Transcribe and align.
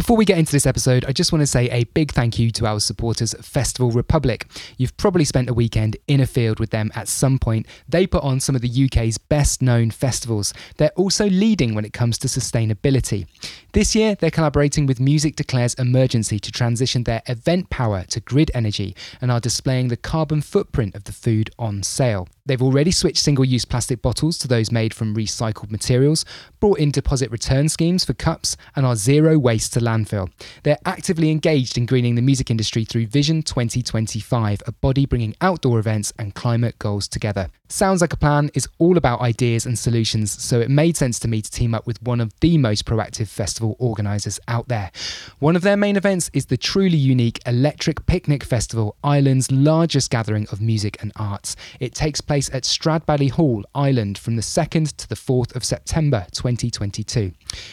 Before 0.00 0.16
we 0.16 0.24
get 0.24 0.38
into 0.38 0.52
this 0.52 0.64
episode, 0.64 1.04
I 1.04 1.12
just 1.12 1.30
want 1.30 1.42
to 1.42 1.46
say 1.46 1.68
a 1.68 1.84
big 1.84 2.10
thank 2.10 2.38
you 2.38 2.50
to 2.52 2.64
our 2.64 2.80
supporters, 2.80 3.34
Festival 3.42 3.90
Republic. 3.90 4.46
You've 4.78 4.96
probably 4.96 5.26
spent 5.26 5.50
a 5.50 5.52
weekend 5.52 5.98
in 6.08 6.20
a 6.20 6.26
field 6.26 6.58
with 6.58 6.70
them 6.70 6.90
at 6.94 7.06
some 7.06 7.38
point. 7.38 7.66
They 7.86 8.06
put 8.06 8.24
on 8.24 8.40
some 8.40 8.56
of 8.56 8.62
the 8.62 8.84
UK's 8.86 9.18
best 9.18 9.60
known 9.60 9.90
festivals. 9.90 10.54
They're 10.78 10.88
also 10.96 11.28
leading 11.28 11.74
when 11.74 11.84
it 11.84 11.92
comes 11.92 12.16
to 12.20 12.28
sustainability. 12.28 13.26
This 13.72 13.94
year, 13.94 14.14
they're 14.14 14.30
collaborating 14.30 14.86
with 14.86 15.00
Music 15.00 15.36
Declares 15.36 15.74
Emergency 15.74 16.38
to 16.38 16.50
transition 16.50 17.04
their 17.04 17.20
event 17.26 17.68
power 17.68 18.04
to 18.04 18.20
grid 18.20 18.50
energy 18.54 18.96
and 19.20 19.30
are 19.30 19.38
displaying 19.38 19.88
the 19.88 19.98
carbon 19.98 20.40
footprint 20.40 20.94
of 20.94 21.04
the 21.04 21.12
food 21.12 21.50
on 21.58 21.82
sale. 21.82 22.26
They've 22.50 22.60
already 22.60 22.90
switched 22.90 23.22
single 23.22 23.44
use 23.44 23.64
plastic 23.64 24.02
bottles 24.02 24.36
to 24.38 24.48
those 24.48 24.72
made 24.72 24.92
from 24.92 25.14
recycled 25.14 25.70
materials, 25.70 26.24
brought 26.58 26.80
in 26.80 26.90
deposit 26.90 27.30
return 27.30 27.68
schemes 27.68 28.04
for 28.04 28.12
cups, 28.12 28.56
and 28.74 28.84
are 28.84 28.96
zero 28.96 29.38
waste 29.38 29.72
to 29.74 29.80
landfill. 29.80 30.32
They're 30.64 30.76
actively 30.84 31.30
engaged 31.30 31.78
in 31.78 31.86
greening 31.86 32.16
the 32.16 32.22
music 32.22 32.50
industry 32.50 32.84
through 32.84 33.06
Vision 33.06 33.44
2025, 33.44 34.62
a 34.66 34.72
body 34.72 35.06
bringing 35.06 35.36
outdoor 35.40 35.78
events 35.78 36.12
and 36.18 36.34
climate 36.34 36.76
goals 36.80 37.06
together. 37.06 37.50
Sounds 37.72 38.00
Like 38.00 38.12
a 38.12 38.16
Plan 38.16 38.50
is 38.52 38.66
all 38.78 38.96
about 38.96 39.20
ideas 39.20 39.64
and 39.64 39.78
solutions, 39.78 40.32
so 40.32 40.58
it 40.58 40.68
made 40.68 40.96
sense 40.96 41.20
to 41.20 41.28
me 41.28 41.40
to 41.40 41.48
team 41.48 41.72
up 41.72 41.86
with 41.86 42.02
one 42.02 42.20
of 42.20 42.32
the 42.40 42.58
most 42.58 42.84
proactive 42.84 43.28
festival 43.28 43.76
organisers 43.78 44.40
out 44.48 44.66
there. 44.66 44.90
One 45.38 45.54
of 45.54 45.62
their 45.62 45.76
main 45.76 45.94
events 45.94 46.32
is 46.32 46.46
the 46.46 46.56
truly 46.56 46.96
unique 46.96 47.38
Electric 47.46 48.06
Picnic 48.06 48.42
Festival, 48.42 48.96
Ireland's 49.04 49.52
largest 49.52 50.10
gathering 50.10 50.48
of 50.50 50.60
music 50.60 51.00
and 51.00 51.12
arts. 51.14 51.54
It 51.78 51.94
takes 51.94 52.20
place 52.20 52.39
at 52.48 52.62
Stradbally 52.62 53.30
Hall, 53.30 53.62
Ireland, 53.74 54.16
from 54.16 54.36
the 54.36 54.42
2nd 54.42 54.96
to 54.96 55.08
the 55.08 55.14
4th 55.14 55.54
of 55.54 55.64
September 55.64 56.26
2022. 56.32 57.32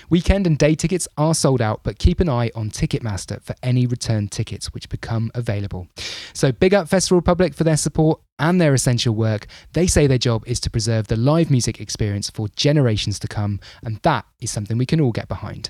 Weekend 0.09 0.45
and 0.45 0.57
day 0.57 0.76
tickets 0.76 1.07
are 1.17 1.34
sold 1.34 1.62
out, 1.62 1.84
but 1.84 1.99
keep 1.99 2.20
an 2.20 2.27
eye 2.27 2.52
on 2.55 2.70
Ticketmaster 2.70 3.41
for 3.41 3.55
any 3.63 3.85
return 3.85 4.27
tickets 4.27 4.73
which 4.73 4.90
become 4.90 5.31
available. 5.34 5.88
So 6.34 6.51
big 6.51 6.73
up 6.73 6.90
Festival 6.90 7.20
Republic 7.20 7.54
for 7.54 7.63
their 7.63 7.77
support 7.77 8.20
and 8.40 8.60
their 8.60 8.73
essential 8.73 9.15
work. 9.15 9.48
They 9.71 9.88
say 9.88 10.07
their 10.07 10.18
job 10.18 10.43
is 10.45 10.60
to 10.62 10.70
preserve 10.70 11.07
the 11.07 11.15
live 11.15 11.49
music 11.49 11.79
experience 11.79 12.29
for 12.29 12.48
generations 12.49 13.20
to 13.20 13.27
come, 13.27 13.62
and 13.84 13.98
that 14.04 14.26
is 14.41 14.51
something 14.51 14.77
we 14.77 14.85
can 14.85 14.99
all 14.99 15.12
get 15.12 15.27
behind. 15.27 15.70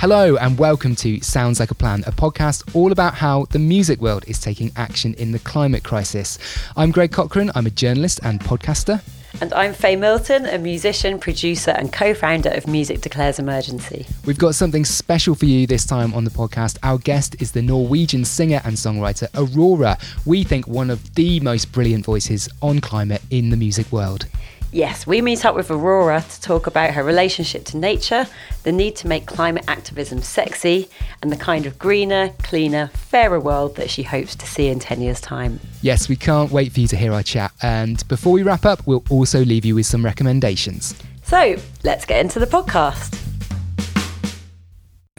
Hello, 0.00 0.38
and 0.38 0.58
welcome 0.58 0.96
to 0.96 1.20
Sounds 1.20 1.60
Like 1.60 1.70
a 1.70 1.74
Plan, 1.74 2.04
a 2.06 2.10
podcast 2.10 2.74
all 2.74 2.90
about 2.90 3.12
how 3.12 3.44
the 3.50 3.58
music 3.58 4.00
world 4.00 4.24
is 4.26 4.40
taking 4.40 4.72
action 4.74 5.12
in 5.18 5.32
the 5.32 5.38
climate 5.38 5.84
crisis. 5.84 6.38
I'm 6.74 6.90
Greg 6.90 7.12
Cochrane, 7.12 7.50
I'm 7.54 7.66
a 7.66 7.70
journalist 7.70 8.18
and 8.22 8.40
podcaster. 8.40 9.02
And 9.42 9.52
I'm 9.52 9.74
Fay 9.74 9.96
Milton, 9.96 10.46
a 10.46 10.56
musician, 10.56 11.18
producer, 11.18 11.72
and 11.72 11.92
co 11.92 12.14
founder 12.14 12.48
of 12.48 12.66
Music 12.66 13.02
Declares 13.02 13.38
Emergency. 13.38 14.06
We've 14.24 14.38
got 14.38 14.54
something 14.54 14.86
special 14.86 15.34
for 15.34 15.44
you 15.44 15.66
this 15.66 15.84
time 15.84 16.14
on 16.14 16.24
the 16.24 16.30
podcast. 16.30 16.78
Our 16.82 16.96
guest 16.96 17.36
is 17.38 17.52
the 17.52 17.60
Norwegian 17.60 18.24
singer 18.24 18.62
and 18.64 18.76
songwriter 18.76 19.28
Aurora. 19.34 19.98
We 20.24 20.44
think 20.44 20.66
one 20.66 20.88
of 20.88 21.14
the 21.14 21.40
most 21.40 21.72
brilliant 21.72 22.06
voices 22.06 22.48
on 22.62 22.80
climate 22.80 23.20
in 23.28 23.50
the 23.50 23.56
music 23.58 23.92
world. 23.92 24.24
Yes, 24.72 25.04
we 25.04 25.20
meet 25.20 25.44
up 25.44 25.56
with 25.56 25.68
Aurora 25.68 26.24
to 26.28 26.40
talk 26.40 26.68
about 26.68 26.94
her 26.94 27.02
relationship 27.02 27.64
to 27.66 27.76
nature, 27.76 28.26
the 28.62 28.70
need 28.70 28.94
to 28.96 29.08
make 29.08 29.26
climate 29.26 29.64
activism 29.66 30.22
sexy, 30.22 30.88
and 31.22 31.32
the 31.32 31.36
kind 31.36 31.66
of 31.66 31.76
greener, 31.76 32.28
cleaner, 32.42 32.86
fairer 32.88 33.40
world 33.40 33.74
that 33.76 33.90
she 33.90 34.04
hopes 34.04 34.36
to 34.36 34.46
see 34.46 34.68
in 34.68 34.78
10 34.78 35.00
years' 35.00 35.20
time. 35.20 35.58
Yes, 35.82 36.08
we 36.08 36.14
can't 36.14 36.52
wait 36.52 36.72
for 36.72 36.78
you 36.78 36.86
to 36.86 36.96
hear 36.96 37.12
our 37.12 37.24
chat. 37.24 37.52
And 37.62 38.06
before 38.06 38.32
we 38.32 38.44
wrap 38.44 38.64
up, 38.64 38.86
we'll 38.86 39.04
also 39.10 39.44
leave 39.44 39.64
you 39.64 39.74
with 39.74 39.86
some 39.86 40.04
recommendations. 40.04 40.94
So 41.24 41.56
let's 41.82 42.04
get 42.04 42.20
into 42.20 42.38
the 42.38 42.46
podcast. 42.46 43.29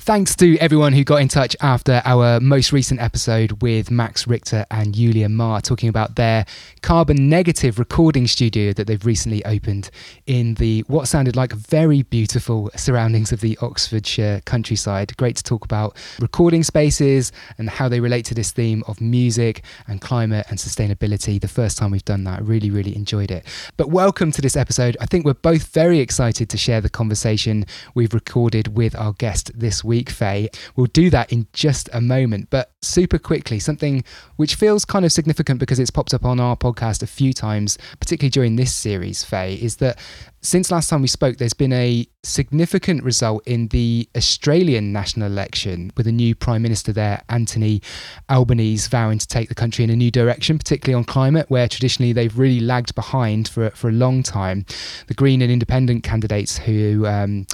Thanks 0.03 0.35
to 0.38 0.57
everyone 0.57 0.94
who 0.94 1.03
got 1.03 1.17
in 1.17 1.28
touch 1.28 1.56
after 1.62 2.01
our 2.06 2.39
most 2.39 2.72
recent 2.72 3.00
episode 3.00 3.62
with 3.62 3.91
Max 3.91 4.25
Richter 4.25 4.66
and 4.72 4.95
Julia 4.95 5.29
Mahr 5.29 5.62
talking 5.62 5.89
about 5.89 6.16
their 6.16 6.47
carbon 6.81 7.29
negative 7.29 7.78
recording 7.78 8.25
studio 8.25 8.73
that 8.73 8.88
they've 8.88 9.06
recently 9.06 9.45
opened 9.45 9.91
in 10.25 10.56
the 10.56 10.84
what 10.88 11.07
sounded 11.07 11.35
like 11.35 11.53
very 11.53 12.01
beautiful 12.01 12.72
surroundings 12.75 13.31
of 13.31 13.41
the 13.41 13.56
Oxfordshire 13.62 14.41
countryside. 14.45 15.16
Great 15.17 15.35
to 15.35 15.44
talk 15.44 15.63
about 15.63 15.95
recording 16.19 16.63
spaces 16.63 17.31
and 17.59 17.69
how 17.69 17.88
they 17.88 18.00
relate 18.00 18.25
to 18.25 18.33
this 18.33 18.50
theme 18.50 18.83
of 18.88 19.00
music 19.01 19.63
and 19.88 20.01
climate 20.01 20.47
and 20.50 20.57
sustainability. 20.57 21.39
The 21.39 21.47
first 21.47 21.78
time 21.78 21.91
we've 21.91 22.03
done 22.03 22.23
that, 22.23 22.44
really, 22.44 22.72
really 22.72 22.95
enjoyed 22.95 23.29
it. 23.29 23.45
But 23.78 23.91
welcome 23.91 24.31
to 24.31 24.41
this 24.41 24.57
episode. 24.57 24.97
I 25.00 25.06
think 25.06 25.25
we're 25.25 25.35
both 25.35 25.68
very 25.68 26.00
excited 26.00 26.50
to 26.50 26.57
share 26.57 26.81
the 26.81 26.89
conversation 26.89 27.68
we've 27.94 28.16
recorded 28.16 28.75
with 28.75 28.95
our 28.95 29.13
guest 29.13 29.51
this 29.53 29.83
week 29.83 29.91
week, 29.91 30.09
Fay. 30.09 30.50
We'll 30.78 30.88
do 30.88 31.09
that 31.09 31.34
in 31.34 31.47
just 31.52 31.90
a 31.91 32.00
moment, 32.00 32.47
but 32.50 32.72
super 32.81 33.19
quickly, 33.19 33.59
something 33.59 34.06
which 34.38 34.56
feels 34.56 34.85
kind 34.85 35.03
of 35.03 35.12
significant 35.12 35.59
because 35.59 35.79
it's 35.79 35.91
popped 35.91 36.13
up 36.13 36.24
on 36.24 36.40
our 36.40 36.56
podcast 36.56 37.03
a 37.03 37.07
few 37.07 37.34
times, 37.34 37.78
particularly 38.00 38.30
during 38.30 38.56
this 38.56 38.74
series, 38.74 39.25
Fay, 39.25 39.56
is 39.56 39.75
that 39.78 40.00
since 40.44 40.72
last 40.72 40.90
time 40.90 41.02
we 41.02 41.07
spoke, 41.07 41.38
there's 41.38 41.53
been 41.53 41.74
a 41.74 42.07
significant 42.24 43.03
result 43.03 43.44
in 43.46 43.68
the 43.68 44.09
Australian 44.18 44.91
national 44.91 45.28
election 45.28 45.91
with 45.96 46.07
a 46.07 46.12
new 46.12 46.34
Prime 46.34 46.63
Minister 46.63 46.91
there, 46.91 47.22
Anthony 47.29 47.81
Albanese, 48.29 48.90
vowing 48.90 49.19
to 49.19 49.28
take 49.28 49.50
the 49.50 49.56
country 49.56 49.84
in 49.84 49.91
a 49.91 49.96
new 49.96 50.09
direction, 50.09 50.57
particularly 50.57 50.97
on 50.97 51.03
climate, 51.03 51.46
where 51.50 51.68
traditionally 51.68 52.12
they've 52.12 52.38
really 52.38 52.59
lagged 52.59 52.96
behind 52.96 53.47
for, 53.50 53.69
for 53.72 53.90
a 53.90 53.94
long 53.94 54.24
time. 54.24 54.66
The 55.07 55.13
Green 55.13 55.44
and 55.44 55.51
Independent 55.51 56.03
candidates 56.03 56.57
who, 56.57 57.06
um, 57.06 57.46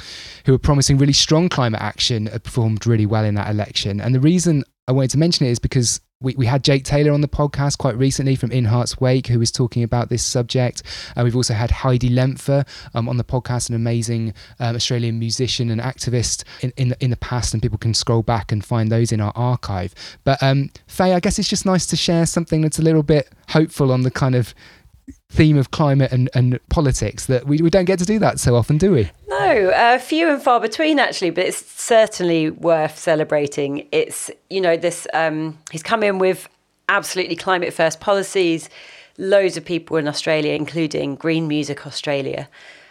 who 0.46 0.54
are 0.54 0.60
promising 0.60 0.98
really 0.98 1.14
strong 1.14 1.50
climate 1.50 1.82
action 1.82 2.28
have 2.28 2.44
performed 2.44 2.88
really 2.88 3.06
well 3.06 3.26
in 3.26 3.36
that 3.36 3.50
election. 3.50 4.00
And 4.00 4.16
the 4.16 4.22
reason 4.22 4.64
I 4.88 4.94
wanted 4.94 5.12
to 5.12 5.18
mention 5.18 5.46
it 5.46 5.52
is 5.52 5.60
because 5.60 6.00
we, 6.20 6.34
we 6.36 6.46
had 6.48 6.64
Jake 6.64 6.84
Taylor 6.84 7.12
on 7.12 7.22
the 7.22 7.28
podcast 7.28 7.78
quite 7.78 7.96
recently 7.96 8.36
from 8.36 8.52
In 8.52 8.66
Heart's 8.66 9.00
Wake, 9.00 9.28
who 9.28 9.38
was 9.38 9.52
talking 9.52 9.84
about 9.84 10.10
this 10.10 10.26
subject. 10.26 10.82
Uh, 11.16 11.24
we've 11.24 11.36
also 11.36 11.54
had 11.54 11.70
Heidi 11.70 12.10
Lenffer 12.10 12.66
um, 12.96 13.08
on 13.08 13.18
the 13.18 13.24
podcast, 13.24 13.70
an 13.70 13.76
amazing 13.76 14.34
um, 14.60 14.76
Australian 14.76 15.20
musician 15.20 15.70
and 15.70 15.80
activist 15.80 16.44
in, 16.62 16.74
in 16.76 16.90
the, 16.90 17.04
in, 17.04 17.12
the 17.12 17.18
past, 17.18 17.54
and 17.54 17.62
people 17.62 17.78
can 17.78 17.94
scroll 17.94 18.24
back 18.24 18.52
and 18.52 18.66
find 18.66 18.92
those 18.92 19.12
in 19.12 19.22
our 19.22 19.34
archive. 19.36 19.94
But 20.24 20.42
um, 20.42 20.72
Fay, 20.88 21.14
I 21.14 21.20
guess 21.20 21.38
it's 21.38 21.50
just 21.50 21.68
nice 21.68 21.86
to 21.88 21.96
share 21.96 22.26
something 22.26 22.62
that's 22.62 22.80
a 22.80 22.84
little 22.84 23.04
bit 23.04 23.30
hopeful 23.50 23.92
on 23.92 24.02
the 24.02 24.12
kind 24.12 24.34
of 24.34 24.56
theme 25.30 25.58
of 25.58 25.72
climate 25.72 26.12
and, 26.12 26.30
and 26.34 26.60
politics 26.70 27.26
that 27.26 27.46
we, 27.46 27.62
we 27.62 27.70
don't 27.70 27.86
get 27.86 28.00
to 28.00 28.06
do 28.06 28.20
that 28.20 28.40
so 28.40 28.56
often, 28.56 28.78
do 28.78 28.92
we? 28.92 29.12
No, 29.28 29.70
uh, 29.70 30.00
few 30.00 30.30
and 30.30 30.42
far 30.42 30.60
between 30.60 31.00
actually, 31.00 31.32
but 31.32 31.46
it's 31.46 31.66
certainly 31.66 32.50
worth 32.50 32.98
celebrating. 32.98 33.88
It's, 33.92 34.32
you 34.50 34.62
know, 34.62 34.78
this, 34.78 35.06
um, 35.14 35.58
he's 35.72 35.84
come 35.84 36.02
in 36.04 36.18
with 36.18 36.48
absolutely 36.90 37.36
climate 37.36 37.74
first 37.74 38.00
policies. 38.00 38.70
Loads 39.18 39.58
of 39.58 39.66
people 39.66 39.98
in 39.98 40.08
Australia, 40.08 40.54
including 40.54 41.16
Green 41.16 41.48
Music 41.48 41.86
Australia, 41.86 42.48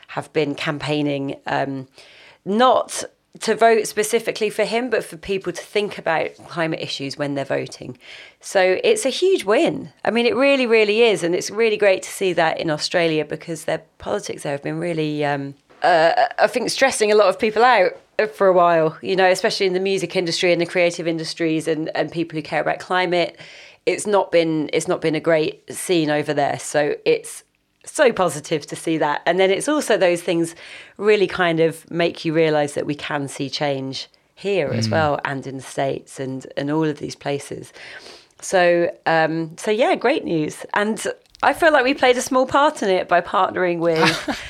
have 0.09 0.33
been 0.33 0.55
campaigning 0.55 1.37
um, 1.47 1.89
not 2.45 3.05
to 3.41 3.55
vote 3.55 3.87
specifically 3.87 4.51
for 4.51 4.65
him, 4.65 4.91
but 4.91 5.05
for 5.05 5.17
people 5.17 5.53
to 5.53 5.63
think 5.63 5.99
about 5.99 6.35
climate 6.49 6.81
issues 6.81 7.17
when 7.17 7.35
they're 7.35 7.45
voting. 7.45 7.99
So 8.41 8.79
it's 8.83 9.05
a 9.05 9.11
huge 9.11 9.45
win. 9.45 9.93
I 10.05 10.11
mean, 10.11 10.27
it 10.27 10.37
really, 10.37 10.67
really 10.67 11.03
is. 11.03 11.23
And 11.23 11.35
it's 11.35 11.51
really 11.51 11.77
great 11.77 12.03
to 12.03 12.11
see 12.11 12.33
that 12.35 12.61
in 12.61 12.71
Australia 12.71 13.25
because 13.25 13.65
their 13.65 13.83
politics 13.99 14.43
there 14.43 14.53
have 14.53 14.63
been 14.63 14.79
really, 14.79 15.25
um, 15.25 15.55
uh, 15.83 16.27
I 16.39 16.47
think, 16.47 16.71
stressing 16.71 17.11
a 17.13 17.15
lot 17.15 17.29
of 17.29 17.39
people 17.39 17.65
out 17.65 17.93
for 18.35 18.47
a 18.47 18.53
while, 18.53 18.97
you 19.03 19.17
know, 19.17 19.29
especially 19.29 19.67
in 19.67 19.73
the 19.73 19.81
music 19.81 20.17
industry 20.17 20.53
and 20.53 20.61
the 20.61 20.67
creative 20.67 21.07
industries 21.07 21.69
and, 21.69 21.91
and 21.95 22.11
people 22.11 22.37
who 22.37 22.43
care 22.43 22.61
about 22.61 22.79
climate. 22.79 23.39
It's 23.85 24.07
not 24.07 24.33
been 24.33 24.69
it's 24.73 24.89
not 24.89 25.01
been 25.01 25.15
a 25.15 25.21
great 25.21 25.63
scene 25.73 26.11
over 26.11 26.35
there. 26.35 26.59
So 26.59 26.97
it's 27.05 27.45
so 27.93 28.13
positive 28.13 28.67
to 28.67 28.77
see 28.77 28.99
that. 28.99 29.23
And 29.27 29.39
then 29.39 29.51
it's 29.51 29.69
also 29.69 29.97
those 29.97 30.23
things 30.23 30.55
really 30.97 31.27
kind 31.27 31.61
of 31.61 31.89
make 31.91 32.25
you 32.25 32.33
realize 32.33 32.75
that 32.75 32.87
we 32.87 32.95
can 32.95 33.29
see 33.29 33.49
change 33.49 34.09
here 34.35 34.71
mm. 34.71 34.77
as 34.77 34.89
well 34.89 35.19
and 35.25 35.47
in 35.47 35.57
the 35.57 35.63
States 35.63 36.21
and, 36.21 36.47
and 36.57 36.71
all 36.71 36.85
of 36.85 36.99
these 36.99 37.15
places. 37.15 37.73
So, 38.41 38.95
um, 39.07 39.57
so 39.57 39.71
yeah, 39.71 39.95
great 39.95 40.25
news. 40.25 40.65
And 40.75 41.05
I 41.43 41.53
feel 41.53 41.73
like 41.73 41.85
we 41.85 41.95
played 41.95 42.17
a 42.17 42.23
small 42.23 42.47
part 42.47 42.83
in 42.83 42.89
it 42.89 43.09
by 43.09 43.21
partnering 43.21 43.79
with 43.79 44.41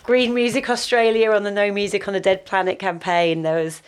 Green 0.04 0.34
Music 0.34 0.70
Australia 0.70 1.32
on 1.32 1.42
the 1.42 1.50
No 1.50 1.72
Music 1.72 2.06
on 2.06 2.14
a 2.14 2.20
Dead 2.20 2.44
Planet 2.46 2.78
campaign. 2.78 3.42
There 3.42 3.62
was 3.62 3.82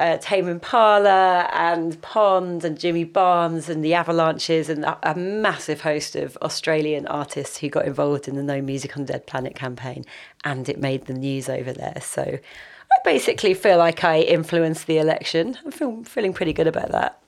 uh, 0.00 0.16
Tame 0.16 0.48
Impala 0.48 1.50
and 1.52 2.00
Pond 2.00 2.64
and 2.64 2.78
Jimmy 2.78 3.04
Barnes 3.04 3.68
and 3.68 3.84
the 3.84 3.92
Avalanches 3.92 4.70
and 4.70 4.84
a, 4.84 4.98
a, 5.02 5.14
massive 5.14 5.82
host 5.82 6.16
of 6.16 6.38
Australian 6.40 7.06
artists 7.06 7.58
who 7.58 7.68
got 7.68 7.84
involved 7.84 8.26
in 8.26 8.34
the 8.34 8.42
No 8.42 8.62
Music 8.62 8.96
on 8.96 9.04
Dead 9.04 9.26
Planet 9.26 9.54
campaign, 9.54 10.06
and 10.42 10.70
it 10.70 10.80
made 10.80 11.04
the 11.04 11.12
news 11.12 11.50
over 11.50 11.74
there. 11.74 11.98
So 12.00 12.22
I 12.22 12.96
basically 13.04 13.52
feel 13.52 13.76
like 13.76 14.02
I 14.02 14.20
influenced 14.20 14.86
the 14.86 14.96
election. 14.96 15.58
I'm 15.64 15.70
feel, 15.70 16.02
feeling 16.04 16.32
pretty 16.32 16.54
good 16.54 16.66
about 16.66 16.92
that. 16.92 17.20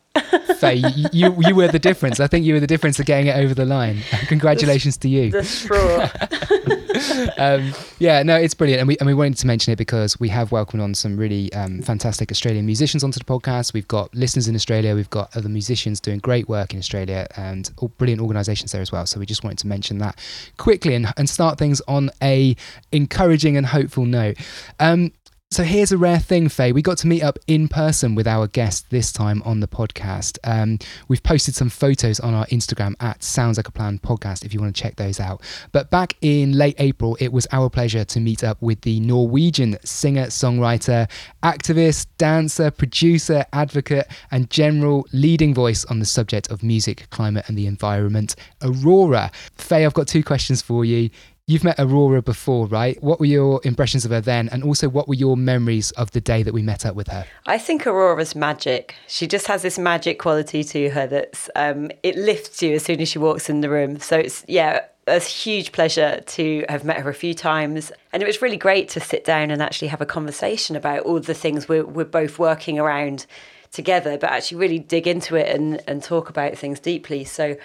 Fay, 0.59 0.77
you, 0.77 1.09
you, 1.13 1.37
you 1.39 1.55
were 1.55 1.69
the 1.69 1.79
difference. 1.79 2.21
I 2.21 2.27
think 2.27 2.45
you 2.45 2.55
were 2.55 2.61
the 2.61 2.67
difference 2.67 2.99
of 2.99 3.07
getting 3.07 3.27
it 3.27 3.37
over 3.37 3.55
the 3.55 3.65
line. 3.65 3.99
Congratulations 4.27 4.97
the, 4.97 5.01
to 5.01 5.09
you. 5.09 5.31
The 5.31 5.45
straw. 5.45 6.09
um, 7.39 7.73
yeah, 7.99 8.23
no, 8.23 8.37
it's 8.37 8.55
brilliant, 8.55 8.81
and 8.81 8.89
we 8.89 8.97
and 8.99 9.07
we 9.07 9.15
wanted 9.15 9.37
to 9.39 9.47
mention 9.47 9.73
it 9.73 9.77
because 9.77 10.19
we 10.21 10.29
have 10.29 10.53
welcomed 10.53 10.83
on 10.83 10.95
some 10.95 11.17
really 11.17 11.53
um, 11.53 11.83
fantastic 11.83 12.31
Australian 12.31 12.67
musicians 12.67 13.03
onto 13.03 13.19
the 13.19 13.25
podcast. 13.25 13.73
We've 13.73 13.89
got 13.89 14.15
listeners 14.15 14.49
in 14.49 14.55
Australia. 14.55 14.95
We've 14.95 15.11
got 15.11 15.35
other 15.37 15.49
musicians 15.49 16.01
doing 16.01 16.19
great 16.19 16.49
work 16.49 16.73
in 16.73 16.79
Australia, 16.79 17.27
and 17.37 17.71
all 17.79 17.89
brilliant 17.99 18.21
organisations 18.21 18.73
there 18.73 18.83
as 18.83 18.93
well. 18.93 19.07
So 19.07 19.19
we 19.19 19.27
just 19.27 19.45
wanted 19.45 19.59
to 19.59 19.67
mention 19.67 19.99
that 19.99 20.19
quickly 20.59 20.95
and, 20.95 21.13
and 21.17 21.29
start 21.29 21.59
things 21.59 21.81
on 21.89 22.11
a 22.23 22.57
encouraging 22.93 23.57
and 23.57 23.67
hopeful 23.67 24.05
note. 24.05 24.37
Um, 24.79 25.13
so 25.53 25.65
here's 25.65 25.93
a 25.93 25.99
rare 25.99 26.19
thing, 26.19 26.49
Fay. 26.49 26.73
We 26.73 26.81
got 26.81 26.97
to 26.99 27.07
meet 27.07 27.23
up 27.23 27.39
in 27.47 27.69
person 27.69 28.15
with 28.15 28.27
our 28.27 28.47
guest 28.47 28.89
this 28.89 29.13
time 29.13 29.43
on 29.45 29.61
the 29.61 29.69
podcast. 29.69 30.39
Um, 30.45 30.79
we've 31.09 31.23
posted 31.23 31.55
some 31.55 31.69
photos 31.69 32.19
on 32.21 32.33
our 32.33 32.47
Instagram 32.47 32.95
at 33.01 33.23
Sounds 33.23 33.59
Like 33.59 33.69
a 33.69 33.71
Plan 33.71 33.99
podcast 33.99 34.47
if 34.47 34.55
you 34.55 34.61
want 34.61 34.75
to 34.75 34.83
check 34.83 34.97
those 34.97 35.21
out. 35.21 35.43
But 35.71 35.91
back 35.91 36.17
in 36.23 36.53
late 36.53 36.77
April, 36.79 37.19
it 37.21 37.35
was 37.35 37.47
our 37.53 37.69
pleasure 37.69 38.03
to 38.03 38.19
meet 38.19 38.43
up 38.43 38.63
with 38.63 38.81
the 38.81 38.99
Norwegian 39.01 39.77
singer, 39.85 40.29
songwriter, 40.29 41.07
activist, 41.43 42.07
dancer, 42.17 42.71
producer, 42.71 43.45
advocate, 43.53 44.07
and 44.31 44.49
general 44.49 45.07
leading 45.13 45.53
voice 45.53 45.85
on 45.85 45.99
the 45.99 46.07
subject 46.07 46.51
of 46.51 46.63
music, 46.63 47.09
climate, 47.11 47.45
and 47.49 47.59
the 47.59 47.67
environment, 47.67 48.37
Aurora. 48.63 49.31
Fay, 49.57 49.85
I've 49.85 49.93
got 49.93 50.09
two 50.09 50.25
questions 50.25 50.63
for 50.63 50.87
you. 50.87 51.11
You've 51.49 51.65
met 51.65 51.75
Aurora 51.81 52.23
before, 52.23 52.67
right? 52.67 53.03
What 53.03 53.19
were 53.19 53.27
your 53.27 53.61
impressions 53.65 54.05
of 54.05 54.13
her 54.13 54.21
then? 54.21 54.49
And 54.51 54.63
also, 54.63 54.89
what 54.89 55.09
were 55.09 55.15
your 55.15 55.37
memories 55.37 55.91
of 55.93 56.13
the 56.13 56.21
day 56.21 56.45
that 56.45 56.55
we 56.55 56.63
met 56.63 56.87
up 56.87 56.95
with 56.95 57.09
her? 57.09 57.27
I 57.47 57.59
think 57.59 57.85
Aurora's 57.85 58.37
magic. 58.37 58.95
She 59.09 59.27
just 59.27 59.49
has 59.49 59.63
this 59.63 59.77
magic 59.77 60.21
quality 60.21 60.63
to 60.63 60.91
her 60.91 61.09
that's, 61.09 61.51
um, 61.57 61.91
it 62.05 62.17
lifts 62.17 62.63
you 62.63 62.75
as 62.75 62.85
soon 62.85 63.01
as 63.01 63.09
she 63.09 63.19
walks 63.19 63.51
in 63.51 63.61
the 63.61 63.69
room. 63.69 63.99
So 63.99 64.19
it's, 64.19 64.45
yeah, 64.47 64.83
a 65.09 65.19
huge 65.19 65.73
pleasure 65.73 66.21
to 66.25 66.65
have 66.69 66.85
met 66.85 66.99
her 66.99 67.11
a 67.11 67.15
few 67.15 67.35
times. 67.35 67.91
And 68.13 68.23
it 68.23 68.27
was 68.27 68.41
really 68.41 68.57
great 68.57 68.89
to 68.91 69.01
sit 69.01 69.25
down 69.25 69.51
and 69.51 69.61
actually 69.61 69.89
have 69.89 70.01
a 70.01 70.07
conversation 70.07 70.77
about 70.77 71.01
all 71.01 71.19
the 71.19 71.35
things 71.35 71.69
we're, 71.69 71.85
we're 71.85 72.05
both 72.05 72.39
working 72.39 72.79
around 72.79 73.27
together, 73.73 74.17
but 74.17 74.31
actually 74.31 74.59
really 74.59 74.79
dig 74.79 75.09
into 75.09 75.35
it 75.35 75.53
and, 75.53 75.83
and 75.89 76.05
talk 76.05 76.29
about 76.29 76.57
things 76.57 76.79
deeply. 76.79 77.25
So 77.25 77.57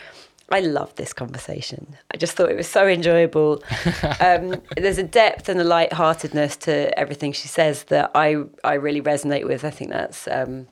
I 0.49 0.61
love 0.61 0.95
this 0.95 1.11
conversation. 1.11 1.97
I 2.13 2.17
just 2.17 2.37
thought 2.37 2.49
it 2.49 2.57
was 2.57 2.67
so 2.67 2.87
enjoyable. 2.87 3.63
Um, 4.19 4.61
there's 4.75 4.97
a 4.97 5.03
depth 5.03 5.47
and 5.49 5.59
a 5.59 5.63
light-heartedness 5.63 6.57
to 6.57 6.97
everything 6.97 7.33
she 7.33 7.47
says 7.47 7.83
that 7.85 8.11
I 8.15 8.43
I 8.63 8.73
really 8.75 9.01
resonate 9.01 9.45
with. 9.45 9.63
I 9.63 9.69
think 9.69 9.91
that's 9.91 10.27
um, 10.27 10.67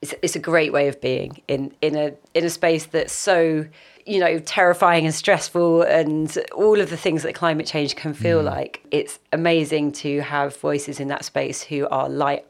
it's, 0.00 0.14
it's 0.22 0.36
a 0.36 0.38
great 0.38 0.72
way 0.72 0.88
of 0.88 1.00
being 1.00 1.42
in 1.48 1.74
in 1.80 1.96
a 1.96 2.14
in 2.34 2.44
a 2.44 2.50
space 2.50 2.86
that's 2.86 3.12
so 3.12 3.66
you 4.06 4.20
know 4.20 4.38
terrifying 4.38 5.04
and 5.04 5.14
stressful 5.14 5.82
and 5.82 6.38
all 6.54 6.80
of 6.80 6.90
the 6.90 6.96
things 6.96 7.22
that 7.24 7.34
climate 7.34 7.66
change 7.66 7.96
can 7.96 8.14
feel 8.14 8.40
mm. 8.40 8.44
like. 8.44 8.84
It's 8.90 9.18
amazing 9.32 9.92
to 9.92 10.20
have 10.20 10.56
voices 10.56 11.00
in 11.00 11.08
that 11.08 11.24
space 11.24 11.62
who 11.62 11.88
are 11.88 12.08
light 12.08 12.44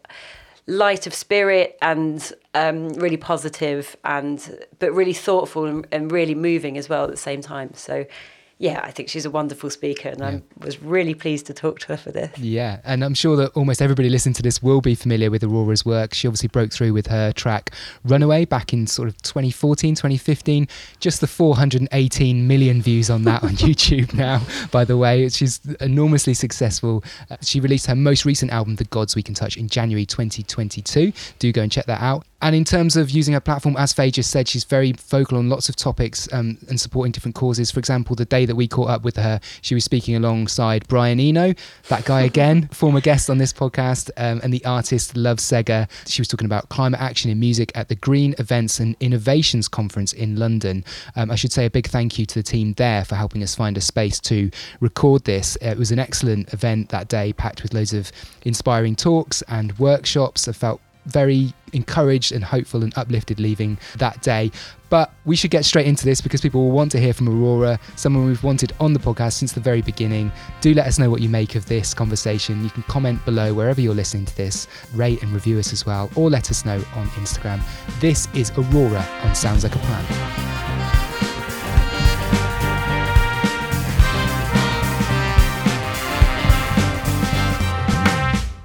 light 0.66 1.06
of 1.06 1.14
spirit 1.14 1.78
and 1.80 2.32
um, 2.54 2.88
really 2.94 3.16
positive 3.16 3.96
and 4.04 4.66
but 4.78 4.92
really 4.92 5.12
thoughtful 5.12 5.64
and, 5.64 5.86
and, 5.92 6.10
really 6.10 6.34
moving 6.34 6.76
as 6.76 6.88
well 6.88 7.04
at 7.04 7.10
the 7.10 7.16
same 7.16 7.40
time. 7.40 7.72
So 7.74 8.04
yeah, 8.58 8.80
I 8.82 8.90
think 8.90 9.10
she's 9.10 9.26
a 9.26 9.30
wonderful 9.30 9.68
speaker, 9.68 10.08
and 10.08 10.18
yeah. 10.18 10.26
I 10.28 10.64
was 10.64 10.82
really 10.82 11.12
pleased 11.12 11.44
to 11.46 11.54
talk 11.54 11.78
to 11.80 11.88
her 11.88 11.96
for 11.98 12.10
this. 12.10 12.38
Yeah, 12.38 12.80
and 12.84 13.04
I'm 13.04 13.12
sure 13.12 13.36
that 13.36 13.50
almost 13.50 13.82
everybody 13.82 14.08
listening 14.08 14.32
to 14.34 14.42
this 14.42 14.62
will 14.62 14.80
be 14.80 14.94
familiar 14.94 15.30
with 15.30 15.44
Aurora's 15.44 15.84
work. 15.84 16.14
She 16.14 16.26
obviously 16.26 16.48
broke 16.48 16.72
through 16.72 16.94
with 16.94 17.08
her 17.08 17.32
track 17.32 17.72
Runaway 18.04 18.46
back 18.46 18.72
in 18.72 18.86
sort 18.86 19.08
of 19.08 19.20
2014, 19.20 19.94
2015. 19.94 20.68
Just 21.00 21.20
the 21.20 21.26
418 21.26 22.48
million 22.48 22.80
views 22.80 23.10
on 23.10 23.24
that 23.24 23.42
on 23.42 23.50
YouTube 23.56 24.14
now, 24.14 24.40
by 24.70 24.86
the 24.86 24.96
way. 24.96 25.28
She's 25.28 25.60
enormously 25.80 26.32
successful. 26.32 27.04
Uh, 27.30 27.36
she 27.42 27.60
released 27.60 27.86
her 27.88 27.94
most 27.94 28.24
recent 28.24 28.52
album, 28.52 28.76
The 28.76 28.84
Gods 28.84 29.14
We 29.14 29.22
Can 29.22 29.34
Touch, 29.34 29.58
in 29.58 29.68
January 29.68 30.06
2022. 30.06 31.12
Do 31.38 31.52
go 31.52 31.60
and 31.60 31.70
check 31.70 31.84
that 31.86 32.00
out. 32.00 32.24
And 32.42 32.54
in 32.54 32.64
terms 32.64 32.96
of 32.96 33.10
using 33.10 33.32
her 33.32 33.40
platform, 33.40 33.76
as 33.78 33.94
Fay 33.94 34.10
just 34.10 34.30
said, 34.30 34.46
she's 34.46 34.64
very 34.64 34.92
vocal 34.92 35.38
on 35.38 35.48
lots 35.48 35.70
of 35.70 35.76
topics 35.76 36.30
um, 36.32 36.58
and 36.68 36.78
supporting 36.78 37.10
different 37.10 37.34
causes. 37.34 37.70
For 37.70 37.78
example, 37.78 38.14
the 38.14 38.26
day 38.26 38.44
that 38.44 38.54
we 38.54 38.68
caught 38.68 38.90
up 38.90 39.04
with 39.04 39.16
her, 39.16 39.40
she 39.62 39.74
was 39.74 39.84
speaking 39.84 40.14
alongside 40.16 40.86
Brian 40.86 41.18
Eno, 41.18 41.54
that 41.88 42.04
guy 42.04 42.20
again, 42.32 42.68
former 42.68 43.00
guest 43.00 43.30
on 43.30 43.38
this 43.38 43.54
podcast, 43.54 44.10
um, 44.18 44.40
and 44.42 44.52
the 44.52 44.64
artist 44.66 45.16
Love 45.16 45.38
Ssega. 45.38 45.88
She 46.06 46.20
was 46.20 46.28
talking 46.28 46.44
about 46.44 46.68
climate 46.68 47.00
action 47.00 47.30
in 47.30 47.40
music 47.40 47.72
at 47.74 47.88
the 47.88 47.94
Green 47.94 48.34
Events 48.38 48.80
and 48.80 48.96
Innovations 49.00 49.66
Conference 49.66 50.12
in 50.12 50.36
London. 50.36 50.84
Um, 51.16 51.30
I 51.30 51.36
should 51.36 51.52
say 51.52 51.64
a 51.64 51.70
big 51.70 51.86
thank 51.86 52.18
you 52.18 52.26
to 52.26 52.34
the 52.34 52.42
team 52.42 52.74
there 52.74 53.04
for 53.06 53.14
helping 53.14 53.42
us 53.42 53.54
find 53.54 53.78
a 53.78 53.80
space 53.80 54.20
to 54.20 54.50
record 54.80 55.24
this. 55.24 55.56
It 55.62 55.78
was 55.78 55.90
an 55.90 55.98
excellent 55.98 56.52
event 56.52 56.90
that 56.90 57.08
day, 57.08 57.32
packed 57.32 57.62
with 57.62 57.72
loads 57.72 57.94
of 57.94 58.12
inspiring 58.44 58.94
talks 58.94 59.42
and 59.48 59.76
workshops. 59.78 60.48
I 60.48 60.52
felt 60.52 60.82
very 61.06 61.52
encouraged 61.72 62.32
and 62.32 62.44
hopeful 62.44 62.82
and 62.82 62.96
uplifted 62.96 63.40
leaving 63.40 63.78
that 63.98 64.22
day. 64.22 64.50
But 64.88 65.12
we 65.24 65.34
should 65.34 65.50
get 65.50 65.64
straight 65.64 65.86
into 65.86 66.04
this 66.04 66.20
because 66.20 66.40
people 66.40 66.62
will 66.62 66.70
want 66.70 66.92
to 66.92 67.00
hear 67.00 67.12
from 67.12 67.28
Aurora, 67.28 67.78
someone 67.96 68.26
we've 68.26 68.42
wanted 68.44 68.72
on 68.78 68.92
the 68.92 69.00
podcast 69.00 69.32
since 69.32 69.52
the 69.52 69.60
very 69.60 69.82
beginning. 69.82 70.30
Do 70.60 70.74
let 70.74 70.86
us 70.86 70.98
know 70.98 71.10
what 71.10 71.20
you 71.20 71.28
make 71.28 71.56
of 71.56 71.66
this 71.66 71.92
conversation. 71.92 72.62
You 72.62 72.70
can 72.70 72.84
comment 72.84 73.24
below 73.24 73.52
wherever 73.52 73.80
you're 73.80 73.94
listening 73.94 74.26
to 74.26 74.36
this, 74.36 74.68
rate 74.94 75.22
and 75.22 75.32
review 75.32 75.58
us 75.58 75.72
as 75.72 75.84
well, 75.84 76.08
or 76.14 76.30
let 76.30 76.50
us 76.50 76.64
know 76.64 76.76
on 76.94 77.08
Instagram. 77.10 77.60
This 78.00 78.28
is 78.34 78.52
Aurora 78.56 79.04
on 79.22 79.34
Sounds 79.34 79.64
Like 79.64 79.74
a 79.74 79.78
Plan. 79.78 80.75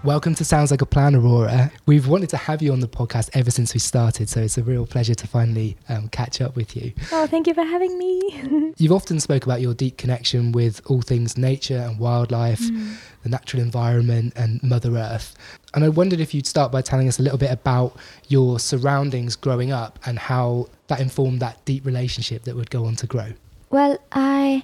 Welcome 0.03 0.33
to 0.36 0.44
Sounds 0.44 0.71
Like 0.71 0.81
a 0.81 0.86
Plan, 0.88 1.13
Aurora. 1.13 1.71
We've 1.86 2.07
wanted 2.07 2.30
to 2.30 2.38
have 2.38 2.63
you 2.63 2.74
on 2.74 2.80
the 2.80 2.88
podcast 2.88 3.30
ever 3.33 3.51
since 3.51 3.75
we 3.75 3.80
started, 3.80 4.30
so 4.30 4.42
it's 4.42 4.57
a 4.57 4.63
real 4.63 4.88
pleasure 4.88 5.13
to 5.13 5.27
finally 5.27 5.77
um, 5.89 6.07
catch 6.07 6.42
up 6.42 6.56
with 6.56 6.75
you. 6.75 6.92
Oh, 7.12 7.27
thank 7.27 7.45
you 7.45 7.53
for 7.53 7.63
having 7.63 8.00
me. 8.00 8.74
You've 8.77 8.94
often 8.94 9.19
spoke 9.19 9.45
about 9.45 9.62
your 9.62 9.75
deep 9.75 9.98
connection 9.98 10.53
with 10.53 10.81
all 10.88 11.03
things 11.03 11.38
nature 11.38 11.77
and 11.77 12.00
wildlife, 12.00 12.62
mm. 12.62 12.95
the 13.21 13.30
natural 13.30 13.62
environment, 13.62 14.33
and 14.36 14.62
Mother 14.63 14.98
Earth. 14.98 15.36
And 15.75 15.83
I 15.83 15.89
wondered 15.89 16.19
if 16.19 16.33
you'd 16.33 16.47
start 16.47 16.71
by 16.71 16.81
telling 16.81 17.07
us 17.07 17.19
a 17.19 17.21
little 17.21 17.37
bit 17.37 17.52
about 17.52 17.95
your 18.28 18.57
surroundings 18.57 19.35
growing 19.35 19.71
up 19.71 19.99
and 20.07 20.18
how 20.18 20.68
that 20.87 20.99
informed 20.99 21.42
that 21.42 21.64
deep 21.66 21.85
relationship 21.85 22.42
that 22.45 22.56
would 22.56 22.71
go 22.71 22.85
on 22.85 22.95
to 22.95 23.06
grow. 23.06 23.33
Well, 23.69 23.99
I 24.11 24.64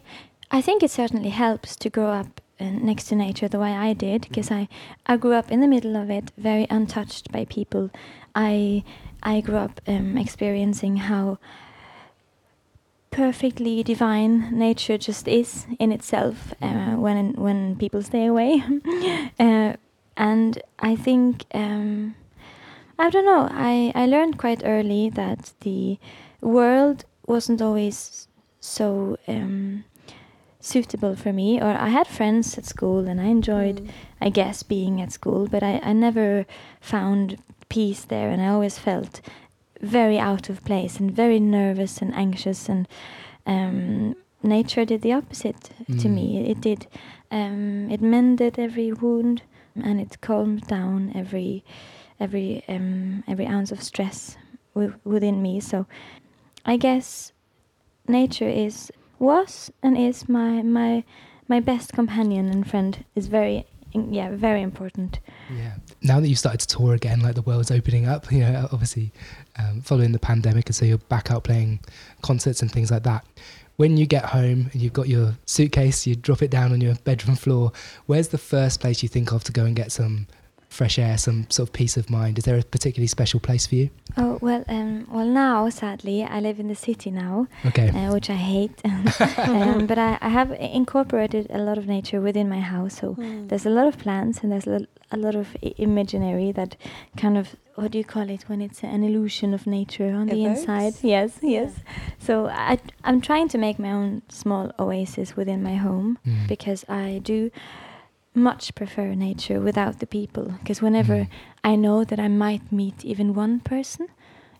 I 0.49 0.63
think 0.63 0.81
it 0.81 0.89
certainly 0.89 1.29
helps 1.29 1.75
to 1.75 1.91
grow 1.91 2.07
up 2.07 2.41
next 2.59 3.05
to 3.05 3.15
nature 3.15 3.47
the 3.47 3.59
way 3.59 3.71
I 3.73 3.93
did 3.93 4.21
because 4.21 4.51
I, 4.51 4.67
I 5.05 5.17
grew 5.17 5.33
up 5.33 5.51
in 5.51 5.61
the 5.61 5.67
middle 5.67 5.95
of 5.95 6.09
it, 6.09 6.31
very 6.37 6.67
untouched 6.69 7.31
by 7.31 7.45
people. 7.45 7.89
I 8.35 8.83
I 9.23 9.41
grew 9.41 9.57
up 9.57 9.81
um, 9.87 10.17
experiencing 10.17 10.97
how 10.97 11.39
perfectly 13.11 13.81
divine 13.83 14.55
nature 14.55 14.97
just 14.97 15.27
is 15.27 15.65
in 15.79 15.91
itself 15.91 16.53
uh, 16.61 16.95
when 16.95 17.33
when 17.33 17.75
people 17.75 18.01
stay 18.01 18.25
away, 18.25 18.63
uh, 19.39 19.73
and 20.15 20.61
I 20.79 20.95
think 20.95 21.45
um, 21.53 22.15
I 22.99 23.09
don't 23.09 23.25
know. 23.25 23.47
I 23.51 23.91
I 23.95 24.05
learned 24.05 24.37
quite 24.37 24.61
early 24.65 25.09
that 25.09 25.53
the 25.61 25.97
world 26.41 27.05
wasn't 27.25 27.61
always 27.61 28.27
so. 28.59 29.17
Um, 29.27 29.83
suitable 30.67 31.15
for 31.15 31.31
me 31.31 31.59
or 31.61 31.69
i 31.69 31.87
had 31.87 32.07
friends 32.07 32.57
at 32.57 32.65
school 32.65 33.07
and 33.07 33.21
i 33.21 33.25
enjoyed 33.25 33.77
mm. 33.81 33.89
i 34.21 34.29
guess 34.29 34.63
being 34.63 35.01
at 35.01 35.11
school 35.11 35.47
but 35.47 35.63
I, 35.63 35.79
I 35.83 35.93
never 35.93 36.45
found 36.81 37.37
peace 37.69 38.03
there 38.05 38.29
and 38.29 38.41
i 38.41 38.47
always 38.47 38.77
felt 38.77 39.21
very 39.81 40.19
out 40.19 40.49
of 40.49 40.63
place 40.65 40.99
and 40.99 41.09
very 41.09 41.39
nervous 41.39 42.01
and 42.01 42.13
anxious 42.15 42.67
and 42.67 42.87
um, 43.45 44.15
nature 44.43 44.85
did 44.85 45.01
the 45.01 45.13
opposite 45.13 45.69
mm. 45.89 46.01
to 46.01 46.09
me 46.09 46.39
it, 46.39 46.51
it 46.51 46.61
did 46.61 46.87
um, 47.31 47.89
it 47.89 48.01
mended 48.01 48.59
every 48.59 48.91
wound 48.91 49.43
and 49.75 50.01
it 50.01 50.19
calmed 50.21 50.67
down 50.67 51.11
every 51.15 51.63
every 52.19 52.63
um, 52.67 53.23
every 53.27 53.45
ounce 53.45 53.71
of 53.71 53.81
stress 53.81 54.37
within 55.03 55.41
me 55.41 55.59
so 55.59 55.87
i 56.65 56.77
guess 56.77 57.31
nature 58.07 58.47
is 58.47 58.91
was 59.19 59.71
and 59.81 59.97
is 59.97 60.27
my 60.29 60.61
my 60.61 61.03
my 61.47 61.59
best 61.59 61.93
companion 61.93 62.49
and 62.49 62.69
friend 62.69 63.05
is 63.15 63.27
very 63.27 63.65
yeah, 63.93 64.29
very 64.31 64.61
important. 64.61 65.19
Yeah. 65.55 65.75
Now 66.01 66.19
that 66.19 66.27
you've 66.27 66.37
started 66.37 66.59
to 66.61 66.67
tour 66.67 66.93
again, 66.93 67.21
like 67.21 67.35
the 67.35 67.41
world's 67.41 67.71
opening 67.71 68.07
up, 68.07 68.31
you 68.31 68.39
know, 68.39 68.67
obviously 68.71 69.11
um, 69.57 69.81
following 69.81 70.11
the 70.11 70.19
pandemic, 70.19 70.67
and 70.67 70.75
so 70.75 70.85
you're 70.85 70.97
back 70.97 71.31
out 71.31 71.43
playing 71.43 71.79
concerts 72.21 72.61
and 72.61 72.71
things 72.71 72.91
like 72.91 73.03
that. 73.03 73.25
When 73.77 73.95
you 73.95 74.05
get 74.05 74.25
home 74.25 74.69
and 74.73 74.81
you've 74.81 74.93
got 74.93 75.07
your 75.07 75.37
suitcase, 75.45 76.07
you 76.07 76.15
drop 76.15 76.41
it 76.41 76.49
down 76.49 76.71
on 76.73 76.81
your 76.81 76.95
bedroom 76.95 77.35
floor. 77.35 77.71
Where's 78.07 78.29
the 78.29 78.37
first 78.37 78.79
place 78.81 79.03
you 79.03 79.09
think 79.09 79.31
of 79.31 79.43
to 79.45 79.51
go 79.51 79.65
and 79.65 79.75
get 79.75 79.91
some 79.91 80.27
fresh 80.69 80.99
air, 80.99 81.17
some 81.17 81.45
sort 81.49 81.69
of 81.69 81.73
peace 81.73 81.97
of 81.97 82.09
mind? 82.09 82.37
Is 82.37 82.43
there 82.43 82.57
a 82.57 82.63
particularly 82.63 83.07
special 83.07 83.39
place 83.39 83.65
for 83.67 83.75
you? 83.75 83.89
Oh 84.17 84.37
well, 84.41 84.63
um, 84.67 85.07
well 85.11 85.25
now 85.25 85.69
sadly 85.69 86.23
I 86.23 86.39
live 86.39 86.59
in 86.59 86.67
the 86.67 86.75
city 86.75 87.09
now, 87.11 87.47
Okay. 87.65 87.89
uh, 87.89 88.13
which 88.13 88.29
I 88.29 88.35
hate. 88.35 88.81
um, 88.85 89.87
but 89.87 89.97
I, 89.97 90.17
I 90.21 90.29
have 90.29 90.51
incorporated 90.51 91.47
a 91.49 91.57
lot 91.59 91.77
of 91.77 91.87
nature 91.87 92.21
within 92.21 92.49
my 92.49 92.59
house, 92.59 92.95
so 92.99 93.15
Mm. 93.15 93.47
there's 93.49 93.65
a 93.65 93.69
lot 93.69 93.87
of 93.87 93.97
plants 93.97 94.39
and 94.43 94.51
there's 94.51 94.67
a, 94.67 94.85
lot 95.17 95.35
of 95.35 95.55
I- 95.63 95.73
imaginary 95.77 96.51
that 96.51 96.75
kind 97.15 97.37
of 97.37 97.55
what 97.75 97.91
do 97.91 97.97
you 97.97 98.03
call 98.03 98.29
it 98.29 98.43
when 98.49 98.59
it's 98.61 98.83
an 98.83 99.03
illusion 99.03 99.53
of 99.53 99.65
nature 99.67 100.11
on 100.13 100.27
the 100.27 100.43
Evokes? 100.45 100.59
inside 100.61 100.93
yes 101.03 101.37
yes 101.41 101.71
so 102.19 102.47
I, 102.47 102.79
i'm 103.03 103.21
trying 103.21 103.47
to 103.49 103.57
make 103.57 103.77
my 103.79 103.91
own 103.91 104.23
small 104.29 104.71
oasis 104.79 105.35
within 105.37 105.61
my 105.63 105.75
home 105.75 106.17
Mm. 106.27 106.47
because 106.47 106.83
i 106.89 107.21
do 107.23 107.51
much 108.37 108.73
prefer 108.75 109.13
nature 109.15 109.59
without 109.59 109.99
the 109.99 110.07
people 110.07 110.45
because 110.59 110.81
whenever 110.81 111.15
Mm. 111.15 111.27
i 111.63 111.75
know 111.75 112.03
that 112.03 112.19
i 112.19 112.27
might 112.27 112.71
meet 112.71 113.03
even 113.05 113.33
one 113.33 113.59
person 113.59 114.07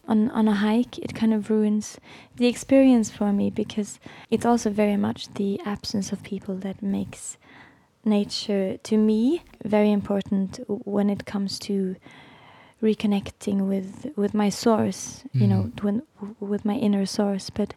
on, 0.07 0.29
on 0.31 0.47
a 0.47 0.53
hike 0.55 0.97
it 0.99 1.13
kind 1.13 1.33
of 1.33 1.49
ruins 1.49 1.99
the 2.37 2.47
experience 2.47 3.09
for 3.11 3.31
me 3.33 3.49
because 3.49 3.99
it's 4.31 4.45
also 4.45 4.69
very 4.69 4.97
much 4.97 5.27
the 5.33 5.59
absence 5.65 6.11
of 6.13 6.23
people 6.23 6.55
that 6.55 6.81
makes 6.81 7.37
nature 8.05 8.77
to 8.83 8.97
me 8.97 9.41
very 9.65 9.91
important 9.91 10.59
when 10.85 11.09
it 11.09 11.25
comes 11.25 11.59
to 11.59 11.95
reconnecting 12.81 13.67
with 13.67 14.05
with 14.15 14.33
my 14.33 14.49
source 14.49 15.23
you 15.33 15.47
know 15.47 15.63
Mm. 15.75 15.83
when, 15.83 16.01
with 16.39 16.63
my 16.63 16.75
inner 16.75 17.05
source 17.05 17.49
but 17.49 17.73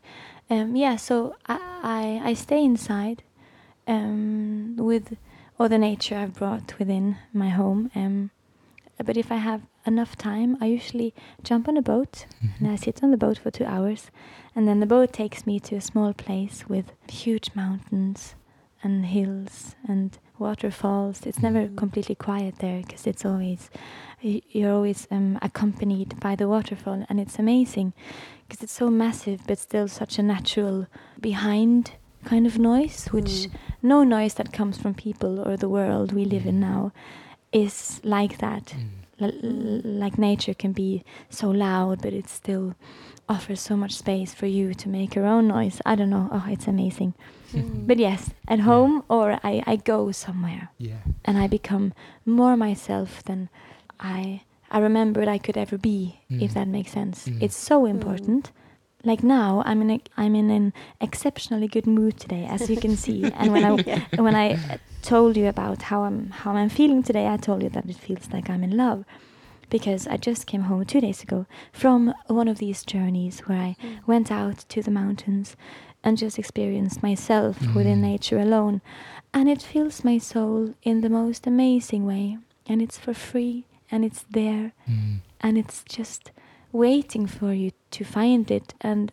um, 0.50 0.76
yeah 0.76 0.96
so 0.96 1.34
I, 1.46 1.58
I 1.82 2.30
i 2.30 2.34
stay 2.34 2.62
inside 2.64 3.22
um, 3.88 4.76
with 4.76 5.16
all 5.60 5.68
the 5.68 5.78
nature 5.78 6.16
i've 6.16 6.34
brought 6.34 6.78
within 6.78 7.16
my 7.34 7.50
home 7.50 7.90
um, 7.94 8.30
but 9.04 9.16
if 9.18 9.30
i 9.30 9.36
have 9.36 9.60
enough 9.86 10.16
time 10.16 10.56
i 10.60 10.64
usually 10.66 11.12
jump 11.42 11.68
on 11.68 11.76
a 11.76 11.82
boat 11.82 12.24
and 12.58 12.68
I 12.68 12.76
sit 12.76 13.02
on 13.02 13.10
the 13.10 13.16
boat 13.16 13.38
for 13.38 13.50
two 13.50 13.64
hours, 13.64 14.10
and 14.54 14.68
then 14.68 14.80
the 14.80 14.86
boat 14.86 15.14
takes 15.14 15.46
me 15.46 15.58
to 15.60 15.76
a 15.76 15.80
small 15.80 16.12
place 16.12 16.64
with 16.68 16.92
huge 17.10 17.48
mountains 17.54 18.34
and 18.82 19.06
hills 19.06 19.74
and 19.88 20.18
waterfalls. 20.38 21.24
It's 21.24 21.42
never 21.42 21.62
Mm. 21.68 21.76
completely 21.76 22.14
quiet 22.14 22.54
there 22.58 22.82
because 22.82 23.06
it's 23.06 23.24
always 23.24 23.70
you're 24.20 24.74
always 24.74 25.08
um, 25.10 25.38
accompanied 25.40 26.20
by 26.20 26.36
the 26.36 26.48
waterfall, 26.48 27.04
and 27.08 27.18
it's 27.18 27.38
amazing 27.38 27.94
because 28.46 28.62
it's 28.62 28.72
so 28.82 28.90
massive 28.90 29.40
but 29.46 29.58
still 29.58 29.88
such 29.88 30.18
a 30.18 30.22
natural 30.22 30.86
behind 31.18 31.92
kind 32.24 32.46
of 32.46 32.58
noise, 32.58 33.06
which 33.12 33.30
Mm. 33.48 33.50
no 33.82 34.04
noise 34.04 34.34
that 34.34 34.52
comes 34.52 34.78
from 34.78 34.94
people 34.94 35.40
or 35.40 35.56
the 35.56 35.68
world 35.68 36.12
we 36.12 36.24
live 36.24 36.46
in 36.48 36.60
now 36.60 36.92
is 37.52 38.00
like 38.04 38.38
that 38.38 38.74
Mm. 39.20 40.00
Like 40.00 40.16
nature 40.18 40.54
can 40.54 40.72
be 40.72 41.04
so 41.28 41.50
loud, 41.50 42.00
but 42.00 42.14
it 42.14 42.26
still 42.28 42.74
offers 43.28 43.60
so 43.60 43.76
much 43.76 43.92
space 43.92 44.32
for 44.32 44.46
you 44.46 44.72
to 44.74 44.88
make 44.88 45.14
your 45.14 45.26
own 45.26 45.46
noise. 45.46 45.82
I 45.84 45.94
don't 45.94 46.08
know. 46.08 46.28
Oh, 46.32 46.46
it's 46.48 46.66
amazing. 46.66 47.12
Mm. 47.52 47.86
But 47.86 47.98
yes, 47.98 48.30
at 48.48 48.60
home 48.60 49.02
or 49.10 49.38
I, 49.44 49.62
I 49.66 49.76
go 49.76 50.10
somewhere 50.12 50.70
Yeah. 50.78 51.02
and 51.26 51.36
I 51.36 51.48
become 51.48 51.92
more 52.24 52.56
myself 52.56 53.22
than 53.24 53.48
I 53.98 54.40
I 54.70 54.78
remembered 54.78 55.28
I 55.28 55.36
could 55.38 55.56
ever 55.58 55.76
be, 55.76 56.20
if 56.30 56.52
Mm. 56.52 56.54
that 56.54 56.68
makes 56.68 56.92
sense. 56.92 57.28
Mm. 57.28 57.42
It's 57.42 57.56
so 57.56 57.84
important. 57.86 58.52
Like 59.04 59.22
now, 59.22 59.62
I'm 59.64 59.80
in 59.82 59.90
a, 59.90 60.00
I'm 60.16 60.34
in 60.34 60.50
an 60.50 60.72
exceptionally 61.00 61.68
good 61.68 61.86
mood 61.86 62.18
today, 62.20 62.46
as 62.50 62.68
you 62.68 62.76
can 62.76 62.96
see. 62.96 63.32
And 63.34 63.50
when 63.52 63.64
I 63.64 63.78
Yeah. 63.86 64.00
when 64.16 64.34
I 64.36 64.54
uh, 64.54 64.76
told 65.02 65.36
you 65.36 65.46
about 65.48 65.82
how 65.82 66.02
I'm 66.04 66.30
how 66.30 66.52
I'm 66.52 66.68
feeling 66.68 67.02
today, 67.02 67.26
I 67.26 67.36
told 67.38 67.62
you 67.62 67.70
that 67.70 67.86
it 67.88 67.96
feels 67.96 68.28
like 68.30 68.50
I'm 68.50 68.62
in 68.62 68.76
love, 68.76 69.04
because 69.70 70.06
I 70.06 70.16
just 70.18 70.46
came 70.46 70.62
home 70.62 70.84
two 70.84 71.00
days 71.00 71.22
ago 71.22 71.46
from 71.72 72.12
one 72.26 72.46
of 72.48 72.58
these 72.58 72.84
journeys 72.84 73.40
where 73.46 73.58
I 73.58 73.76
Mm. 73.82 74.06
went 74.06 74.30
out 74.30 74.58
to 74.68 74.82
the 74.82 74.90
mountains 74.90 75.56
and 76.04 76.18
just 76.18 76.38
experienced 76.38 77.02
myself 77.02 77.74
within 77.74 77.98
Mm. 78.00 78.10
nature 78.12 78.38
alone, 78.38 78.80
and 79.32 79.48
it 79.48 79.62
fills 79.62 80.04
my 80.04 80.18
soul 80.18 80.74
in 80.82 81.00
the 81.00 81.10
most 81.10 81.46
amazing 81.46 82.04
way, 82.04 82.36
and 82.66 82.82
it's 82.82 82.98
for 82.98 83.14
free, 83.14 83.64
and 83.90 84.04
it's 84.04 84.24
there, 84.30 84.72
Mm. 84.86 85.20
and 85.40 85.56
it's 85.58 85.84
just 85.84 86.32
waiting 86.72 87.26
for 87.26 87.52
you 87.54 87.70
to 87.90 88.04
find 88.04 88.50
it 88.50 88.74
and 88.80 89.12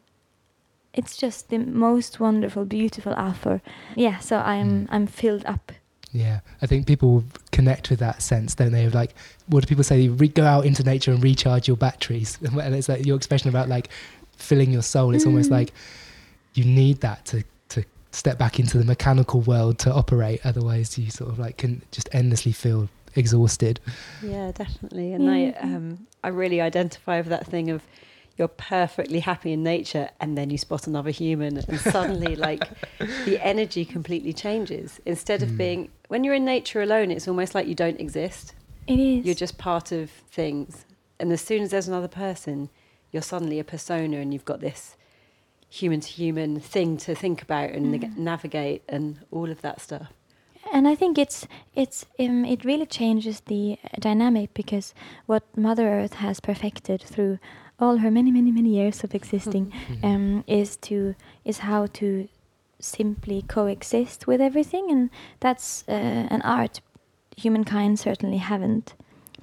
it's 0.94 1.16
just 1.18 1.50
the 1.50 1.58
most 1.58 2.20
wonderful 2.20 2.66
beautiful 2.66 3.14
offer 3.14 3.62
yeah 3.96 4.18
so 4.20 4.38
i'm 4.40 4.86
Mm. 4.86 4.88
i'm 4.92 5.08
filled 5.08 5.46
up 5.46 5.72
Yeah, 6.14 6.40
I 6.62 6.66
think 6.68 6.88
people 6.88 7.24
connect 7.52 7.90
with 7.90 8.00
that 8.00 8.22
sense, 8.22 8.56
don't 8.56 8.72
they? 8.72 8.86
Of 8.86 8.94
like, 8.96 9.14
what 9.48 9.60
do 9.62 9.68
people 9.68 9.84
say? 9.84 10.08
Re- 10.08 10.30
go 10.42 10.46
out 10.46 10.66
into 10.66 10.82
nature 10.84 11.12
and 11.14 11.22
recharge 11.22 11.68
your 11.68 11.78
batteries, 11.78 12.40
and 12.64 12.74
it's 12.74 12.88
like 12.90 13.06
your 13.06 13.18
expression 13.18 13.50
about 13.50 13.68
like 13.68 13.90
filling 14.38 14.72
your 14.72 14.82
soul. 14.82 15.14
It's 15.14 15.26
almost 15.26 15.50
Mm. 15.50 15.58
like 15.60 15.74
you 16.54 16.64
need 16.64 17.02
that 17.02 17.26
to 17.32 17.44
to 17.74 17.84
step 18.12 18.38
back 18.40 18.58
into 18.58 18.78
the 18.78 18.86
mechanical 18.86 19.42
world 19.42 19.78
to 19.80 19.94
operate. 19.94 20.40
Otherwise, 20.46 20.98
you 20.98 21.12
sort 21.12 21.30
of 21.30 21.38
like 21.40 21.58
can 21.58 21.82
just 21.92 22.08
endlessly 22.14 22.54
feel 22.54 22.88
exhausted. 23.16 23.80
Yeah, 24.24 24.52
definitely. 24.56 25.12
And 25.14 25.26
Yeah. 25.26 25.32
I, 25.62 25.66
um, 25.76 26.08
I 26.24 26.30
really 26.30 26.62
identify 26.62 27.18
with 27.20 27.30
that 27.36 27.46
thing 27.48 27.70
of 27.70 27.82
you're 28.38 28.48
perfectly 28.48 29.20
happy 29.22 29.52
in 29.54 29.64
nature, 29.64 30.10
and 30.20 30.38
then 30.38 30.50
you 30.50 30.58
spot 30.58 30.86
another 30.88 31.10
human, 31.10 31.58
and 31.58 31.80
suddenly, 31.80 32.36
like, 32.36 32.70
the 33.26 33.40
energy 33.44 33.84
completely 33.84 34.34
changes. 34.34 35.00
Instead 35.06 35.42
of 35.44 35.50
Mm. 35.50 35.58
being 35.58 35.90
when 36.08 36.24
you're 36.24 36.36
in 36.36 36.46
nature 36.46 36.82
alone, 36.82 37.10
it's 37.12 37.28
almost 37.28 37.56
like 37.56 37.68
you 37.68 37.76
don't 37.76 38.00
exist. 38.00 38.54
it 38.88 39.00
is 39.00 39.26
You're 39.26 39.36
just 39.36 39.58
part 39.58 39.92
of 39.92 40.10
things. 40.10 40.86
And 41.20 41.32
as 41.34 41.42
soon 41.42 41.62
as 41.64 41.72
there's 41.72 41.88
another 41.90 42.08
person, 42.08 42.70
you're 43.12 43.22
suddenly 43.24 43.60
a 43.60 43.64
persona, 43.64 44.18
and 44.18 44.32
you've 44.34 44.46
got 44.46 44.62
this 44.62 44.96
human 45.70 46.00
to 46.00 46.08
human 46.08 46.60
thing 46.62 46.96
to 46.98 47.14
think 47.14 47.42
about 47.42 47.72
and 47.72 47.92
neg- 47.92 48.12
Mm. 48.14 48.18
navigate, 48.18 48.84
and 48.88 49.20
all 49.32 49.50
of 49.52 49.62
that 49.62 49.82
stuff. 49.82 50.14
and 50.74 50.86
i 50.88 50.96
think 50.96 51.18
it's 51.18 51.48
it's 51.76 52.06
um, 52.20 52.44
it 52.44 52.66
really 52.66 52.86
changes 52.86 53.40
the 53.42 53.78
uh, 53.86 53.88
dynamic 54.00 54.54
because 54.54 54.94
what 55.26 55.44
mother 55.56 55.88
earth 55.88 56.16
has 56.16 56.42
perfected 56.42 57.02
through 57.02 57.40
all 57.80 57.98
her 57.98 58.12
many 58.12 58.32
many 58.32 58.52
many 58.52 58.70
years 58.70 59.04
of 59.04 59.14
existing 59.14 59.72
um, 60.04 60.44
is 60.48 60.78
to 60.78 61.16
is 61.46 61.60
how 61.60 61.86
to 61.88 62.28
simply 62.80 63.42
coexist 63.48 64.28
with 64.28 64.40
everything, 64.42 64.92
and 64.92 65.10
that's 65.40 65.84
uh, 65.88 65.92
an 66.36 66.42
art 66.44 66.82
humankind 67.38 68.00
certainly 68.00 68.38
haven't 68.38 68.94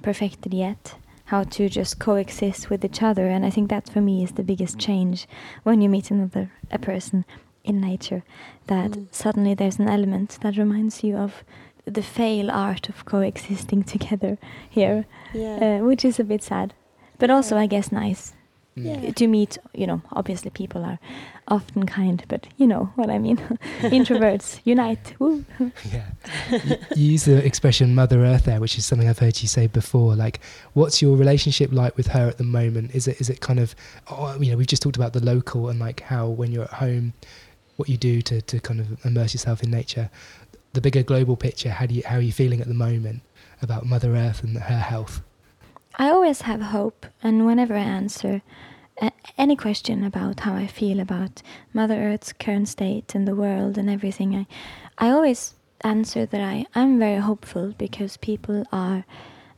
perfected 0.01 0.53
yet. 0.53 0.95
How 1.29 1.43
to 1.43 1.69
just 1.69 1.97
coexist 1.99 2.69
with 2.69 2.85
each 2.85 3.01
other, 3.01 3.27
and 3.27 3.45
I 3.45 3.49
think 3.49 3.69
that 3.69 3.89
for 3.89 3.99
me 4.01 4.23
is 4.23 4.33
the 4.33 4.43
biggest 4.43 4.77
change 4.77 5.27
when 5.63 5.81
you 5.81 5.89
meet 5.89 6.11
another 6.11 6.51
a 6.71 6.77
person 6.77 7.25
in 7.63 7.81
nature. 7.81 8.23
That 8.67 8.91
Mm. 8.91 9.07
suddenly 9.11 9.55
there's 9.55 9.79
an 9.79 9.89
element 9.89 10.37
that 10.41 10.57
reminds 10.57 11.03
you 11.03 11.17
of 11.17 11.43
the 11.85 12.03
fail 12.03 12.51
art 12.51 12.89
of 12.89 13.05
coexisting 13.05 13.83
together 13.93 14.37
here, 14.69 15.05
Yeah. 15.33 15.79
uh, 15.81 15.85
which 15.87 16.05
is 16.05 16.19
a 16.19 16.23
bit 16.23 16.43
sad, 16.43 16.73
but 17.19 17.29
also 17.29 17.57
I 17.57 17.67
guess 17.67 17.91
nice 17.91 18.33
Mm. 18.77 19.03
Yeah. 19.05 19.11
to 19.13 19.27
meet 19.27 19.57
you 19.73 19.87
know 19.87 20.01
obviously 20.11 20.49
people 20.51 20.83
are 20.83 20.99
often 21.47 21.85
kind 21.85 22.21
but 22.27 22.45
you 22.57 22.67
know 22.67 22.91
what 22.97 23.09
i 23.09 23.17
mean 23.17 23.37
introverts 23.83 24.59
unite 24.65 25.15
Woo. 25.17 25.45
Yeah. 25.93 26.03
you, 26.51 26.75
you 26.93 27.11
use 27.13 27.23
the 27.23 27.37
expression 27.45 27.95
Mother 27.95 28.25
Earth 28.25 28.43
there, 28.43 28.59
which 28.59 28.77
is 28.77 28.85
something 28.85 29.07
I've 29.07 29.19
heard 29.19 29.41
you 29.41 29.47
say 29.47 29.67
before. 29.67 30.13
Like, 30.15 30.41
what's 30.73 31.01
your 31.01 31.15
relationship 31.15 31.71
like 31.71 31.95
with 31.95 32.07
her 32.07 32.27
at 32.27 32.37
the 32.37 32.43
moment? 32.43 32.93
Is 32.93 33.07
it 33.07 33.21
is 33.21 33.29
it 33.29 33.39
kind 33.39 33.59
of, 33.59 33.75
oh, 34.11 34.35
you 34.41 34.51
know, 34.51 34.57
we've 34.57 34.67
just 34.67 34.81
talked 34.83 34.97
about 34.97 35.13
the 35.13 35.23
local 35.23 35.69
and 35.69 35.79
like 35.79 36.01
how 36.01 36.27
when 36.27 36.51
you're 36.51 36.65
at 36.65 36.73
home, 36.85 37.13
what 37.77 37.87
you 37.87 37.95
do 37.95 38.21
to, 38.23 38.41
to 38.41 38.59
kind 38.59 38.81
of 38.81 38.87
immerse 39.05 39.33
yourself 39.33 39.63
in 39.63 39.71
nature. 39.71 40.09
The 40.73 40.81
bigger 40.81 41.01
global 41.03 41.37
picture. 41.37 41.69
How 41.71 41.85
do 41.85 41.93
you 41.95 42.03
how 42.05 42.17
are 42.17 42.21
you 42.29 42.33
feeling 42.33 42.59
at 42.59 42.67
the 42.67 42.73
moment 42.87 43.21
about 43.61 43.85
Mother 43.85 44.15
Earth 44.17 44.43
and 44.43 44.57
her 44.57 44.79
health? 44.79 45.21
I 45.97 46.09
always 46.09 46.41
have 46.41 46.61
hope 46.61 47.05
and 47.23 47.45
whenever 47.45 47.73
i 47.75 47.79
answer 47.79 48.41
a- 49.01 49.11
any 49.37 49.55
question 49.55 50.03
about 50.03 50.41
how 50.41 50.53
i 50.55 50.67
feel 50.67 50.99
about 50.99 51.41
mother 51.73 51.95
earth's 51.95 52.33
current 52.33 52.67
state 52.67 53.15
and 53.15 53.27
the 53.27 53.35
world 53.35 53.77
and 53.77 53.89
everything 53.89 54.35
i 54.35 54.45
i 54.97 55.09
always 55.09 55.55
answer 55.81 56.25
that 56.25 56.41
i 56.41 56.65
i'm 56.75 56.97
very 56.99 57.19
hopeful 57.19 57.73
because 57.77 58.17
people 58.17 58.63
are 58.71 59.05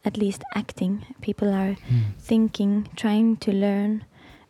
at 0.06 0.17
least 0.17 0.44
acting 0.56 1.06
people 1.22 1.53
are 1.53 1.75
thinking, 2.20 2.88
trying 2.96 3.36
to 3.38 3.51
learn, 3.51 4.06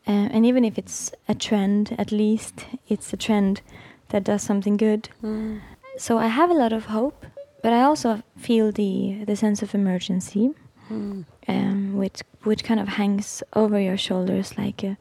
uh, 0.07 0.11
and 0.33 0.45
even 0.45 0.63
if 0.63 0.77
it's 0.77 1.11
a 1.27 1.33
trend, 1.33 1.95
at 1.97 2.11
least 2.11 2.65
it's 2.87 3.11
a 3.11 3.17
trend 3.17 3.61
that 4.09 4.23
does 4.23 4.43
something 4.43 4.77
good. 4.77 5.09
Mm. 5.23 5.61
So 5.97 6.19
I 6.19 6.27
have 6.27 6.51
a 6.51 6.53
lot 6.53 6.73
of 6.73 6.85
hope 6.85 7.25
but 7.61 7.73
I 7.73 7.81
also 7.83 8.21
feel 8.37 8.71
the 8.71 9.23
the 9.25 9.35
sense 9.35 9.61
of 9.61 9.73
emergency, 9.73 10.51
Mm. 10.89 11.25
um, 11.47 11.97
which 11.97 12.21
which 12.43 12.63
kind 12.63 12.79
of 12.79 12.87
hangs 12.87 13.43
over 13.53 13.79
your 13.79 13.97
shoulders 13.97 14.57
like 14.57 14.83
a 14.83 14.97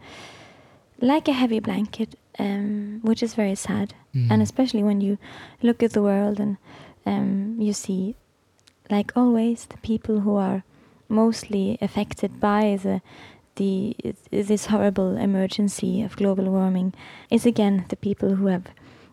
like 1.01 1.29
a 1.29 1.33
heavy 1.33 1.61
blanket, 1.61 2.19
um, 2.39 3.01
which 3.03 3.23
is 3.23 3.35
very 3.35 3.55
sad. 3.55 3.95
Mm. 4.15 4.31
And 4.31 4.43
especially 4.43 4.83
when 4.83 5.01
you 5.01 5.19
look 5.63 5.83
at 5.83 5.93
the 5.93 6.03
world 6.03 6.41
and 6.41 6.57
um, 7.05 7.57
you 7.61 7.73
see, 7.73 8.17
like 8.91 9.17
always, 9.17 9.67
the 9.67 9.79
people 9.79 10.21
who 10.21 10.37
are 10.37 10.65
mostly 11.09 11.79
affected 11.81 12.41
by 12.41 12.79
the 12.83 13.01
the 13.57 13.97
this 14.31 14.67
horrible 14.67 15.17
emergency 15.17 16.03
of 16.03 16.17
global 16.17 16.45
warming 16.45 16.93
is 17.31 17.47
again 17.47 17.85
the 17.89 17.97
people 17.97 18.35
who 18.35 18.47
have 18.49 18.67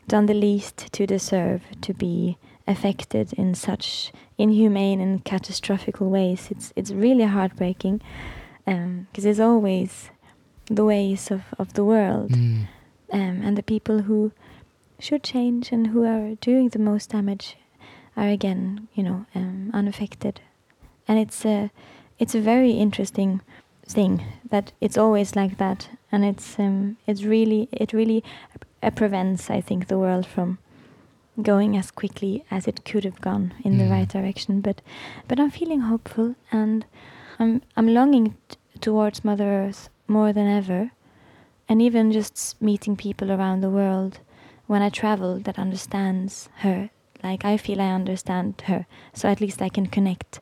done 0.07 0.25
the 0.25 0.33
least 0.33 0.91
to 0.91 1.05
deserve 1.05 1.61
to 1.81 1.93
be 1.93 2.37
affected 2.67 3.31
in 3.33 3.55
such 3.55 4.11
inhumane 4.37 4.99
and 5.01 5.23
catastrophical 5.23 6.09
ways. 6.09 6.47
It's 6.51 6.73
it's 6.75 6.91
really 6.91 7.23
heartbreaking 7.25 8.01
because 8.65 9.25
it's 9.25 9.39
always 9.39 10.09
the 10.67 10.85
ways 10.85 11.31
of, 11.31 11.41
of 11.59 11.73
the 11.73 11.83
world 11.83 12.31
Mm. 12.31 12.67
um, 13.11 13.41
and 13.43 13.57
the 13.57 13.63
people 13.63 14.03
who 14.03 14.31
should 14.99 15.23
change 15.23 15.71
and 15.73 15.87
who 15.87 16.03
are 16.05 16.35
doing 16.41 16.69
the 16.69 16.79
most 16.79 17.09
damage 17.11 17.57
are 18.15 18.29
again, 18.29 18.87
you 18.93 19.03
know, 19.03 19.25
um, 19.35 19.69
unaffected. 19.73 20.39
And 21.07 21.19
it's 21.19 21.45
a 21.45 21.69
it's 22.19 22.35
a 22.35 22.39
very 22.41 22.71
interesting 22.71 23.41
thing 23.85 24.23
that 24.49 24.71
it's 24.79 24.97
always 24.97 25.35
like 25.35 25.57
that, 25.57 25.89
and 26.11 26.23
it's 26.23 26.57
um, 26.59 26.95
it's 27.05 27.23
really 27.23 27.67
it 27.71 27.91
really 27.93 28.23
uh, 28.81 28.89
prevents, 28.91 29.49
I 29.49 29.61
think, 29.61 29.87
the 29.87 29.97
world 29.99 30.25
from 30.25 30.57
going 31.41 31.75
as 31.77 31.91
quickly 31.91 32.43
as 32.51 32.67
it 32.67 32.85
could 32.85 33.03
have 33.05 33.19
gone 33.21 33.53
in 33.63 33.77
the 33.77 33.85
Mm. 33.85 33.91
right 33.91 34.09
direction. 34.09 34.61
But 34.61 34.81
but 35.27 35.39
I'm 35.39 35.49
feeling 35.51 35.81
hopeful, 35.81 36.35
and 36.51 36.85
I'm 37.39 37.61
I'm 37.75 37.93
longing 37.93 38.35
t- 38.49 38.57
towards 38.79 39.23
Mother 39.25 39.45
Earth 39.45 39.89
more 40.07 40.31
than 40.33 40.47
ever, 40.47 40.91
and 41.67 41.81
even 41.81 42.11
just 42.11 42.61
meeting 42.61 42.95
people 42.95 43.31
around 43.31 43.61
the 43.61 43.69
world 43.69 44.19
when 44.67 44.81
I 44.81 44.89
travel 44.89 45.39
that 45.39 45.57
understands 45.59 46.49
her. 46.57 46.89
Like 47.23 47.45
I 47.45 47.57
feel 47.57 47.79
I 47.81 47.91
understand 47.95 48.61
her, 48.67 48.85
so 49.13 49.29
at 49.29 49.39
least 49.41 49.61
I 49.61 49.69
can 49.69 49.87
connect 49.87 50.39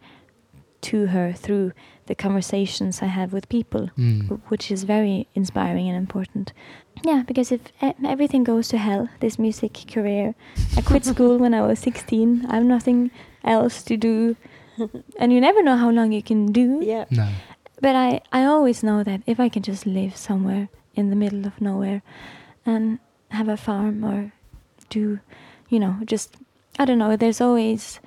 to 0.82 1.08
her 1.08 1.34
through 1.34 1.72
the 2.08 2.16
conversations 2.16 3.02
I 3.02 3.06
have 3.08 3.32
with 3.34 3.48
people, 3.50 3.90
Mm. 3.98 4.24
w- 4.24 4.42
which 4.50 4.72
is 4.72 4.84
very 4.84 5.28
inspiring 5.36 5.88
and 5.88 5.98
important. 5.98 6.54
Yeah, 7.04 7.24
because 7.26 7.52
if 7.52 7.62
e- 7.82 7.94
everything 8.06 8.44
goes 8.44 8.68
to 8.70 8.78
hell, 8.78 9.08
this 9.20 9.38
music 9.40 9.74
career, 9.94 10.34
I 10.78 10.82
quit 10.82 11.06
school 11.14 11.38
when 11.38 11.54
I 11.54 11.62
was 11.62 11.80
16. 11.80 12.46
I 12.50 12.56
have 12.56 12.66
nothing 12.66 13.12
else 13.44 13.84
to 13.84 13.96
do, 13.98 14.36
and 15.20 15.32
you 15.34 15.40
never 15.42 15.62
know 15.64 15.78
how 15.78 15.90
long 15.92 16.12
you 16.12 16.22
can 16.24 16.52
do. 16.52 16.80
Yeah. 16.84 17.06
No. 17.10 17.28
But 17.82 17.96
I, 17.96 18.22
I 18.32 18.44
always 18.46 18.84
know 18.84 19.04
that 19.04 19.22
if 19.26 19.40
I 19.40 19.50
can 19.50 19.64
just 19.64 19.86
live 19.86 20.16
somewhere 20.18 20.70
in 20.96 21.10
the 21.10 21.16
middle 21.16 21.46
of 21.48 21.60
nowhere 21.62 22.02
and 22.66 23.00
have 23.30 23.48
a 23.48 23.58
farm 23.58 24.04
or 24.04 24.32
do, 24.90 25.20
you 25.70 25.80
know, 25.80 25.96
just, 26.06 26.36
I 26.78 26.86
don't 26.86 27.00
know, 27.00 27.16
there's 27.16 27.42
always 27.42 28.00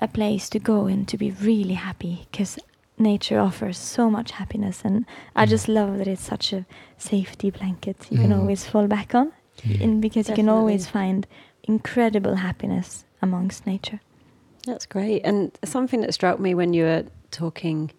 a 0.00 0.08
place 0.08 0.48
to 0.50 0.58
go 0.58 0.86
and 0.86 1.06
to 1.08 1.16
be 1.18 1.30
really 1.30 1.74
happy 1.74 2.26
because 2.30 2.58
nature 2.98 3.38
offers 3.38 3.78
so 3.78 4.10
much 4.10 4.30
happiness. 4.32 4.82
And 4.84 5.04
I 5.36 5.44
Mm. 5.46 5.50
just 5.50 5.68
love 5.68 5.98
that 5.98 6.08
it's 6.08 6.22
such 6.24 6.52
a 6.52 6.64
safety 6.98 7.50
blanket 7.50 7.96
you 8.10 8.18
can 8.18 8.30
Mm. 8.30 8.38
always 8.40 8.64
fall 8.66 8.86
back 8.86 9.14
on 9.14 9.32
in, 9.64 10.00
because 10.00 10.28
you 10.28 10.34
can 10.34 10.48
always 10.48 10.86
find 10.86 11.26
incredible 11.64 12.36
happiness 12.36 13.04
amongst 13.22 13.66
nature. 13.66 14.00
That's 14.66 14.86
great. 14.86 15.22
And 15.24 15.52
something 15.64 16.00
that 16.02 16.12
struck 16.14 16.38
me 16.40 16.54
when 16.54 16.72
you 16.74 16.84
were 16.84 17.04
talking 17.30 17.90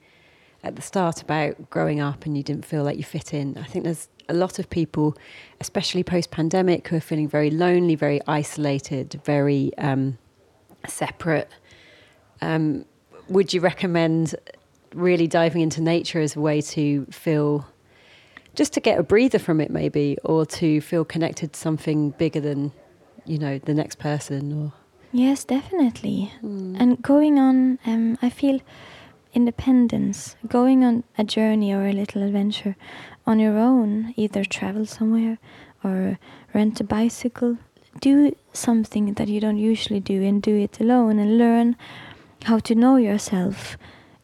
at 0.63 0.75
the 0.75 0.81
start 0.81 1.21
about 1.21 1.69
growing 1.71 1.99
up 1.99 2.25
and 2.25 2.37
you 2.37 2.43
didn't 2.43 2.65
feel 2.65 2.83
like 2.83 2.97
you 2.97 3.03
fit 3.03 3.33
in, 3.33 3.57
I 3.57 3.63
think 3.63 3.83
there's 3.83 4.07
a 4.29 4.33
lot 4.33 4.59
of 4.59 4.69
people, 4.69 5.15
especially 5.59 6.03
post 6.03 6.29
pandemic, 6.31 6.87
who 6.87 6.95
are 6.97 7.01
feeling 7.01 7.27
very 7.27 7.49
lonely, 7.49 7.95
very 7.95 8.21
isolated, 8.27 9.19
very 9.25 9.71
um, 9.77 10.17
separate. 10.87 11.49
Um, 12.41 12.85
would 13.29 13.53
you 13.53 13.61
recommend 13.61 14.35
really 14.93 15.27
diving 15.27 15.61
into 15.61 15.81
nature 15.81 16.19
as 16.19 16.35
a 16.35 16.41
way 16.41 16.61
to 16.61 17.05
feel 17.05 17.65
just 18.55 18.73
to 18.73 18.81
get 18.81 18.99
a 18.99 19.03
breather 19.03 19.39
from 19.39 19.61
it 19.61 19.71
maybe 19.71 20.17
or 20.25 20.45
to 20.45 20.81
feel 20.81 21.05
connected 21.05 21.53
to 21.53 21.59
something 21.59 22.09
bigger 22.11 22.41
than 22.41 22.73
you 23.25 23.37
know 23.37 23.57
the 23.59 23.73
next 23.73 23.99
person 23.99 24.51
or 24.51 24.73
Yes, 25.13 25.43
definitely. 25.43 26.31
Mm. 26.41 26.77
And 26.79 27.01
going 27.01 27.37
on, 27.37 27.79
um, 27.85 28.17
I 28.21 28.29
feel 28.29 28.61
independence, 29.33 30.35
going 30.47 30.83
on 30.83 31.03
a 31.17 31.23
journey 31.23 31.73
or 31.73 31.85
a 31.85 31.93
little 31.93 32.23
adventure 32.23 32.75
on 33.27 33.39
your 33.39 33.57
own, 33.57 34.13
either 34.15 34.45
travel 34.45 34.85
somewhere 34.85 35.37
or 35.83 36.17
rent 36.53 36.79
a 36.79 36.83
bicycle, 36.83 37.57
do 37.99 38.35
something 38.53 39.13
that 39.15 39.27
you 39.27 39.41
don't 39.41 39.57
usually 39.57 39.99
do 39.99 40.23
and 40.23 40.41
do 40.41 40.55
it 40.55 40.79
alone 40.79 41.19
and 41.19 41.37
learn 41.37 41.75
how 42.43 42.59
to 42.59 42.75
know 42.75 42.95
yourself 42.97 43.77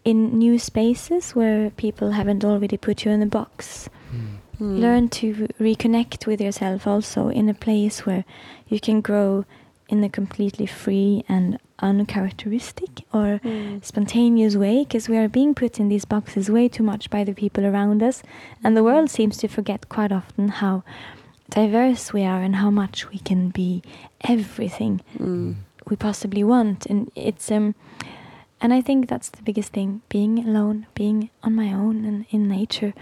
in 0.04 0.38
new 0.38 0.58
spaces 0.60 1.32
where 1.36 1.70
people 1.72 2.12
haven't 2.12 2.44
already 2.46 2.78
put 2.78 3.06
you 3.06 3.12
in 3.12 3.22
a 3.22 3.26
box. 3.28 3.90
Mm. 4.12 4.38
Mm. 4.60 4.80
Learn 4.80 5.10
to 5.10 5.48
reconnect 5.60 6.26
with 6.26 6.42
yourself 6.42 6.88
also 6.88 7.30
in 7.30 7.48
a 7.50 7.54
place 7.54 8.06
where 8.06 8.24
you 8.68 8.80
can 8.80 9.02
grow 9.02 9.46
in 9.90 10.04
a 10.04 10.10
completely 10.10 10.66
free 10.66 11.24
and 11.30 11.60
uncharacteristic 11.80 13.04
or 13.14 13.40
Mm. 13.44 13.84
spontaneous 13.86 14.56
way 14.56 14.84
because 14.84 15.08
we 15.10 15.18
are 15.18 15.30
being 15.30 15.54
put 15.54 15.80
in 15.80 15.90
these 15.90 16.06
boxes 16.06 16.50
way 16.50 16.68
too 16.68 16.84
much 16.84 17.10
by 17.10 17.24
the 17.24 17.34
people 17.34 17.66
around 17.66 18.02
us 18.02 18.24
and 18.64 18.76
the 18.76 18.84
world 18.84 19.10
seems 19.10 19.38
to 19.38 19.48
forget 19.48 19.88
quite 19.90 20.12
often 20.12 20.48
how 20.50 20.84
diverse 21.50 22.12
we 22.14 22.24
are 22.24 22.42
and 22.42 22.56
how 22.58 22.70
much 22.72 23.10
we 23.12 23.20
can 23.20 23.50
be 23.50 23.82
everything 24.22 25.02
Mm. 25.20 25.56
we 25.90 25.96
possibly 25.96 26.44
want 26.44 26.86
and 26.88 27.12
it's 27.16 27.52
um 27.52 27.76
and 28.62 28.74
i 28.74 28.82
think 28.82 29.08
that's 29.08 29.30
the 29.30 29.42
biggest 29.44 29.72
thing 29.74 30.02
being 30.10 30.40
alone 30.48 30.86
being 30.96 31.30
on 31.44 31.54
my 31.56 31.72
own 31.74 32.06
and 32.06 32.26
in 32.32 32.48
nature 32.48 32.94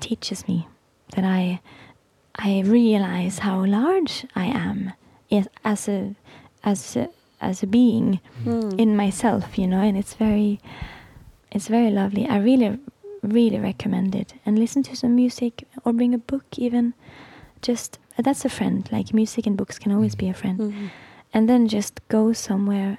teaches 0.00 0.46
me 0.48 0.66
that 1.14 1.24
i 1.24 1.60
i 2.36 2.60
realize 2.60 3.38
how 3.40 3.64
large 3.64 4.26
i 4.34 4.44
am 4.44 4.92
as 5.64 5.88
a 5.88 6.14
as 6.64 6.96
a, 6.96 7.08
as 7.40 7.62
a 7.62 7.66
being 7.66 8.20
Mm. 8.44 8.78
in 8.78 8.96
myself 8.96 9.58
you 9.58 9.66
know 9.66 9.80
and 9.80 9.96
it's 9.96 10.14
very 10.14 10.60
it's 11.50 11.68
very 11.68 11.90
lovely. 11.90 12.26
I 12.26 12.38
really 12.38 12.78
really 13.22 13.60
recommend 13.60 14.14
it. 14.16 14.34
And 14.44 14.58
listen 14.58 14.82
to 14.82 14.96
some 14.96 15.14
music 15.14 15.64
or 15.84 15.92
bring 15.92 16.12
a 16.12 16.18
book 16.18 16.44
even. 16.58 16.94
Just 17.62 17.98
that's 18.18 18.44
a 18.44 18.48
friend. 18.48 18.88
Like 18.90 19.14
music 19.14 19.46
and 19.46 19.56
books 19.56 19.78
can 19.78 19.92
always 19.92 20.14
be 20.16 20.28
a 20.28 20.34
friend. 20.34 20.58
Mm. 20.58 20.90
and 21.32 21.48
then 21.48 21.68
just 21.68 22.00
go 22.08 22.32
somewhere 22.32 22.98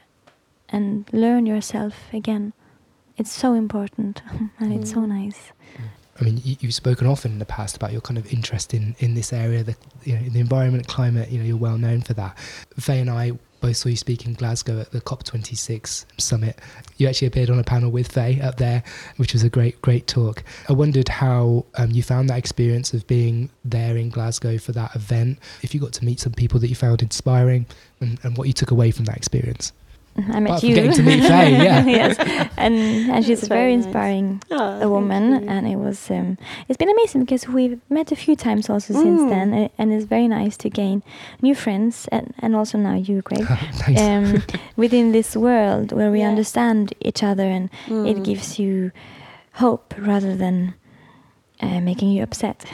and 0.69 1.06
learn 1.12 1.45
yourself 1.45 1.95
again 2.13 2.54
it's 3.17 3.32
so 3.32 3.54
important 3.54 4.21
and 4.60 4.73
it's 4.73 4.91
so 4.91 4.99
Mm. 4.99 5.08
nice 5.10 5.51
I 6.17 6.23
mean, 6.23 6.39
you, 6.45 6.56
you've 6.62 6.73
spoken 6.73 7.08
often 7.08 7.34
in 7.34 7.39
the 7.39 7.45
past 7.45 7.75
about 7.75 7.91
your 7.91 7.99
kind 7.99 8.17
of 8.17 8.32
interest 8.32 8.73
in, 8.73 8.95
in 8.99 9.15
this 9.15 9.34
area, 9.34 9.63
the 9.63 9.75
you 10.06 10.15
know 10.15 10.30
the 10.30 10.39
environment, 10.39 10.88
climate. 10.88 11.30
You 11.30 11.39
know, 11.39 11.43
you're 11.45 11.58
well 11.58 11.78
known 11.78 12.04
for 12.04 12.13
that. 12.13 12.38
Fay 12.80 13.01
and 13.01 13.10
I 13.10 13.34
both 13.60 13.75
saw 13.75 13.89
you 13.89 13.97
speak 13.97 14.25
in 14.25 14.34
Glasgow 14.34 14.80
at 14.80 14.91
the 14.91 15.01
COP26 15.01 16.06
summit. 16.17 16.58
You 16.95 17.10
actually 17.10 17.28
appeared 17.28 17.49
on 17.49 17.60
a 17.60 17.65
panel 17.65 17.91
with 17.91 18.10
Fay 18.10 18.39
up 18.39 18.56
there, 18.56 18.82
which 19.17 19.34
was 19.34 19.43
a 19.43 19.49
great 19.49 19.82
great 19.82 20.08
talk. 20.08 20.43
I 20.69 20.73
wondered 20.73 21.10
how 21.10 21.65
um, 21.75 21.91
you 21.91 22.01
found 22.01 22.30
that 22.30 22.38
experience 22.38 22.93
of 22.93 23.06
being 23.08 23.49
there 23.65 23.97
in 23.97 24.10
Glasgow 24.10 24.58
for 24.58 24.71
that 24.71 24.95
event. 24.95 25.38
If 25.63 25.73
you 25.73 25.82
got 25.82 25.91
to 25.93 26.06
meet 26.06 26.21
some 26.21 26.32
people 26.32 26.62
that 26.62 26.69
you 26.69 26.75
found 26.75 27.01
inspiring, 27.01 27.65
and, 27.99 28.19
and 28.23 28.38
what 28.38 28.47
you 28.47 28.54
took 28.54 28.71
away 28.71 28.91
from 28.91 29.04
that 29.06 29.17
experience. 29.17 29.73
I 30.17 30.39
met 30.39 30.49
Apart 30.51 30.63
you 30.63 30.75
getting 30.75 30.93
to 30.93 31.04
meet 31.04 31.23
Fay, 31.23 31.51
yeah. 31.63 31.84
yes 31.86 32.15
and 32.58 32.73
and 33.12 33.25
she's 33.25 33.43
a 33.43 33.47
very 33.47 33.60
very 33.62 33.75
nice. 33.75 33.86
inspiring 33.86 34.41
Oh, 34.49 34.82
a 34.82 34.88
woman 34.89 35.23
you. 35.43 35.49
and 35.49 35.67
it 35.67 35.75
was 35.75 36.10
um, 36.10 36.38
it's 36.69 36.78
been 36.78 36.89
amazing 36.89 37.21
because 37.25 37.47
we've 37.49 37.80
met 37.89 38.12
a 38.13 38.15
few 38.15 38.36
times 38.36 38.69
also 38.69 38.93
since 38.93 39.21
Mm. 39.21 39.30
then 39.30 39.54
and, 39.54 39.69
and 39.78 39.93
it's 39.93 40.06
very 40.06 40.28
nice 40.30 40.56
to 40.58 40.69
gain 40.69 41.04
new 41.41 41.54
friends 41.54 42.08
and, 42.13 42.34
and 42.39 42.56
also 42.56 42.78
now 42.78 42.95
you 42.95 43.21
Greg 43.23 43.45
Thanks. 43.84 44.01
um, 44.01 44.43
within 44.78 45.12
this 45.12 45.36
world 45.36 45.91
where 45.91 46.12
we 46.12 46.19
Yeah. 46.19 46.30
understand 46.30 46.93
each 47.01 47.21
other 47.21 47.43
and 47.43 47.69
Mm. 47.88 48.08
it 48.10 48.23
gives 48.23 48.58
you 48.58 48.91
hope 49.54 49.93
rather 49.97 50.34
than 50.36 50.73
uh, 51.62 51.80
making 51.82 52.12
you 52.12 52.23
upset 52.23 52.65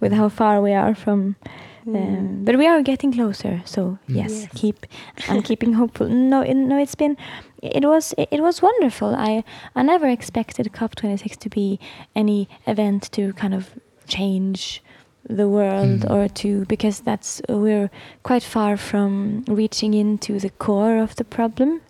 with 0.00 0.12
how 0.12 0.28
far 0.28 0.60
we 0.60 0.72
are 0.72 0.94
from. 0.94 1.36
Um, 1.86 2.44
but 2.44 2.56
we 2.56 2.66
are 2.66 2.82
getting 2.82 3.12
closer 3.12 3.62
so 3.64 3.98
Mm. 4.08 4.16
yes, 4.16 4.30
Yes. 4.30 4.48
keep 4.54 4.86
i'm 5.28 5.42
keeping 5.42 5.72
hopeful 5.74 6.08
no 6.08 6.40
it, 6.42 6.54
no 6.54 6.76
it's 6.78 6.94
been 6.94 7.16
it 7.62 7.84
was 7.84 8.14
it, 8.18 8.28
it 8.30 8.40
was 8.42 8.60
wonderful 8.62 9.14
i 9.14 9.42
i 9.74 9.82
never 9.82 10.08
expected 10.08 10.66
cop26 10.72 11.36
to 11.38 11.48
be 11.48 11.78
any 12.14 12.48
event 12.66 13.10
to 13.12 13.32
kind 13.34 13.54
of 13.54 13.64
change 14.06 14.82
the 15.28 15.48
world 15.48 16.00
Mm. 16.00 16.10
or 16.10 16.28
to 16.28 16.64
because 16.66 17.00
that's 17.00 17.40
we're 17.48 17.90
quite 18.22 18.42
far 18.42 18.76
from 18.76 19.44
reaching 19.48 19.94
into 19.94 20.38
the 20.38 20.50
core 20.50 20.98
of 21.02 21.14
the 21.16 21.24
problem 21.24 21.80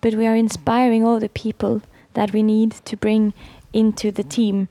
but 0.00 0.14
we 0.14 0.26
are 0.26 0.36
inspiring 0.36 1.04
all 1.06 1.20
the 1.20 1.28
people 1.28 1.82
that 2.14 2.32
we 2.32 2.42
need 2.42 2.72
to 2.84 2.96
bring 2.96 3.32
into 3.72 4.10
the 4.12 4.24
team 4.24 4.68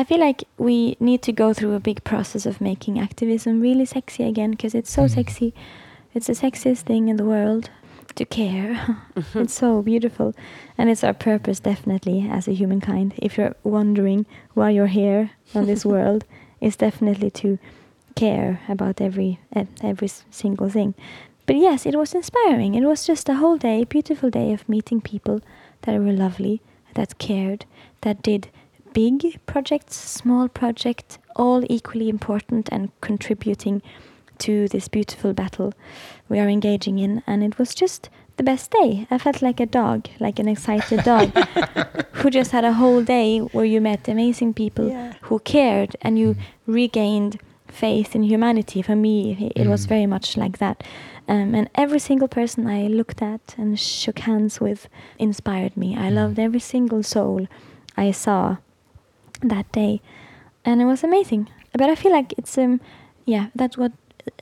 i 0.00 0.04
feel 0.04 0.18
like 0.28 0.44
we 0.58 0.96
need 1.00 1.20
to 1.22 1.32
go 1.32 1.52
through 1.52 1.74
a 1.74 1.80
big 1.80 2.02
process 2.04 2.46
of 2.46 2.60
making 2.60 2.98
activism 2.98 3.60
really 3.60 3.84
sexy 3.84 4.22
again 4.24 4.50
because 4.52 4.74
it's 4.78 4.90
so 4.98 5.02
Mm. 5.02 5.10
sexy. 5.18 5.52
It's 6.14 6.26
the 6.26 6.34
sexiest 6.34 6.82
thing 6.84 7.08
in 7.08 7.16
the 7.16 7.24
world 7.34 7.70
to 8.16 8.24
care. 8.24 8.72
It's 9.34 9.54
so 9.54 9.82
beautiful. 9.82 10.28
And 10.78 10.90
it's 10.90 11.04
our 11.04 11.14
purpose 11.14 11.60
definitely 11.70 12.18
as 12.38 12.48
a 12.48 12.52
humankind. 12.60 13.14
If 13.16 13.38
you're 13.38 13.54
wondering 13.64 14.26
why 14.54 14.68
you're 14.74 14.94
here 15.02 15.30
on 15.54 15.64
this 15.66 15.84
world 15.92 16.24
it's 16.60 16.76
definitely 16.76 17.30
to 17.42 17.58
care 18.14 18.60
about 18.68 19.00
every 19.00 19.38
every 19.90 20.08
single 20.30 20.68
thing. 20.70 20.94
But 21.46 21.56
yes 21.56 21.86
it 21.86 21.94
was 21.96 22.14
inspiring. 22.14 22.74
It 22.74 22.84
was 22.92 23.06
just 23.06 23.28
a 23.28 23.34
whole 23.40 23.58
day 23.68 23.84
beautiful 23.84 24.30
day 24.30 24.52
of 24.54 24.68
meeting 24.68 25.00
people 25.00 25.40
that 25.82 25.98
were 26.00 26.16
lovely 26.26 26.60
that 26.94 27.18
cared 27.18 27.64
that 28.02 28.22
did 28.22 28.48
big 28.92 29.40
projects 29.46 29.96
small 29.96 30.48
projects 30.48 31.18
all 31.36 31.64
equally 31.68 32.08
important 32.08 32.68
and 32.72 32.90
contributing 33.00 33.82
to 34.38 34.68
this 34.68 34.88
beautiful 34.88 35.32
battle 35.32 35.72
we 36.28 36.38
are 36.40 36.48
engaging 36.48 36.98
in. 36.98 37.22
And 37.26 37.42
it 37.44 37.58
was 37.58 37.74
just 37.74 38.08
the 38.38 38.42
best 38.42 38.70
day. 38.70 39.06
I 39.10 39.18
felt 39.18 39.42
like 39.42 39.60
a 39.60 39.66
dog 39.66 40.08
like 40.20 40.38
an 40.38 40.48
excited 40.48 41.04
dog 41.04 41.30
who 42.12 42.30
just 42.30 42.50
had 42.50 42.64
a 42.64 42.72
whole 42.72 43.02
day 43.02 43.38
where 43.38 43.64
you 43.64 43.80
met 43.80 44.08
amazing 44.08 44.54
people 44.54 44.88
Yeah. 44.88 45.12
who 45.22 45.38
cared 45.40 45.96
and 46.02 46.18
you 46.18 46.36
regained 46.66 47.38
faith 47.68 48.14
in 48.14 48.22
humanity. 48.24 48.82
For 48.82 48.96
me 48.96 49.52
it 49.56 49.66
was 49.68 49.86
Mm. 49.86 49.88
very 49.88 50.06
much 50.06 50.36
like 50.36 50.58
that. 50.58 50.82
Um, 51.28 51.54
and 51.54 51.68
every 51.74 52.00
single 52.00 52.28
person 52.28 52.66
i 52.66 52.88
looked 52.88 53.22
at 53.22 53.54
and 53.56 53.78
shook 53.78 54.18
hands 54.20 54.60
with 54.60 54.88
inspired 55.18 55.76
me. 55.76 55.96
I 55.96 56.10
Mm. 56.10 56.14
loved 56.14 56.38
every 56.38 56.60
single 56.60 57.02
soul 57.02 57.46
i 57.96 58.10
saw 58.10 58.56
that 59.48 59.70
day 59.72 60.00
and 60.64 60.80
it 60.80 60.84
was 60.84 61.02
amazing 61.04 61.48
but 61.72 61.88
i 61.90 61.94
feel 61.94 62.12
like 62.12 62.32
it's 62.38 62.56
um 62.58 62.80
yeah 63.26 63.46
that's 63.54 63.76
what 63.76 63.92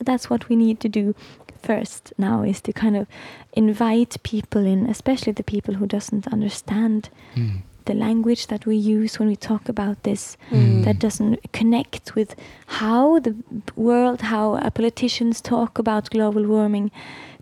that's 0.05 0.29
what 0.31 0.49
we 0.49 0.57
need 0.57 0.79
to 0.81 0.89
do 0.89 1.15
first 1.63 2.13
now 2.19 2.43
is 2.43 2.61
to 2.61 2.73
kind 2.73 2.97
of 2.97 3.07
invite 3.53 4.17
people 4.23 4.65
in 4.65 4.87
especially 4.87 5.33
the 5.33 5.43
people 5.43 5.75
who 5.75 5.87
doesn't 5.87 6.27
understand 6.29 7.09
Mm. 7.37 7.63
the 7.87 7.95
language 7.95 8.47
that 8.49 8.67
we 8.67 8.77
use 8.77 9.19
when 9.19 9.29
we 9.29 9.37
talk 9.37 9.69
about 9.69 10.03
this 10.03 10.37
Mm. 10.51 10.85
that 10.85 10.99
doesn't 10.99 11.39
connect 11.53 12.15
with 12.15 12.35
how 12.81 13.19
the 13.21 13.35
world 13.77 14.21
how 14.23 14.59
politicians 14.71 15.41
talk 15.41 15.79
about 15.79 16.11
global 16.11 16.45
warming 16.47 16.91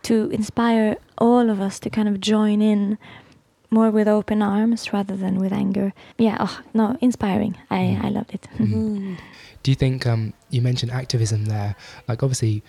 to 0.02 0.14
inspire 0.30 0.96
all 1.18 1.50
of 1.50 1.60
us 1.60 1.78
to 1.80 1.90
kind 1.90 2.08
of 2.08 2.20
join 2.20 2.62
in 2.62 2.98
more 3.70 3.90
with 3.90 4.08
open 4.08 4.40
arms 4.42 4.92
rather 4.92 5.16
than 5.16 5.38
with 5.38 5.52
anger 5.52 5.92
yeah 6.16 6.36
oh 6.40 6.60
no 6.74 6.96
inspiring 7.00 7.56
i 7.70 7.78
Mm. 7.78 8.04
i 8.04 8.08
loved 8.08 8.32
it 8.34 8.46
Mm. 8.58 9.16
Do 9.64 9.70
you 9.72 9.74
think 9.74 10.06
um, 10.06 10.32
you 10.50 10.62
mentioned 10.62 10.92
activism 10.92 11.46
there? 11.46 11.74
Like 12.06 12.22
obviously, 12.22 12.62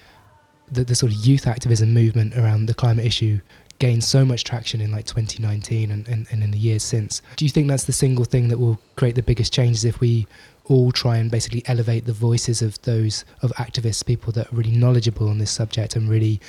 the, 0.72 0.84
the 0.84 0.96
sort 0.96 1.12
of 1.14 1.20
youth 1.20 1.46
activism 1.48 1.94
movement 1.94 2.36
around 2.36 2.66
the 2.66 2.74
climate 2.74 3.06
issue 3.06 3.40
gained 3.78 4.04
so 4.04 4.26
much 4.26 4.44
traction 4.44 4.82
in 4.82 4.92
like 4.92 5.06
2019 5.06 5.92
and, 5.92 6.08
and, 6.08 6.26
and 6.32 6.44
in 6.44 6.50
the 6.52 6.58
years 6.58 6.82
since. 6.84 7.22
Do 7.38 7.46
you 7.46 7.52
think 7.52 7.68
that's 7.68 7.86
the 7.86 7.94
single 7.94 8.26
thing 8.26 8.48
that 8.50 8.58
will 8.58 8.80
create 8.98 9.14
the 9.16 9.22
biggest 9.22 9.54
changes 9.54 9.86
if 9.86 10.00
we 10.02 10.26
all 10.66 10.92
try 10.92 11.18
and 11.18 11.30
basically 11.32 11.64
elevate 11.68 12.06
the 12.06 12.12
voices 12.14 12.62
of 12.64 12.82
those 12.82 13.24
of 13.44 13.52
activists, 13.54 14.04
people 14.06 14.34
that 14.34 14.52
are 14.52 14.56
really 14.56 14.72
knowledgeable 14.76 15.30
on 15.30 15.38
this 15.38 15.52
subject 15.52 15.96
and 15.96 16.10
really 16.10 16.42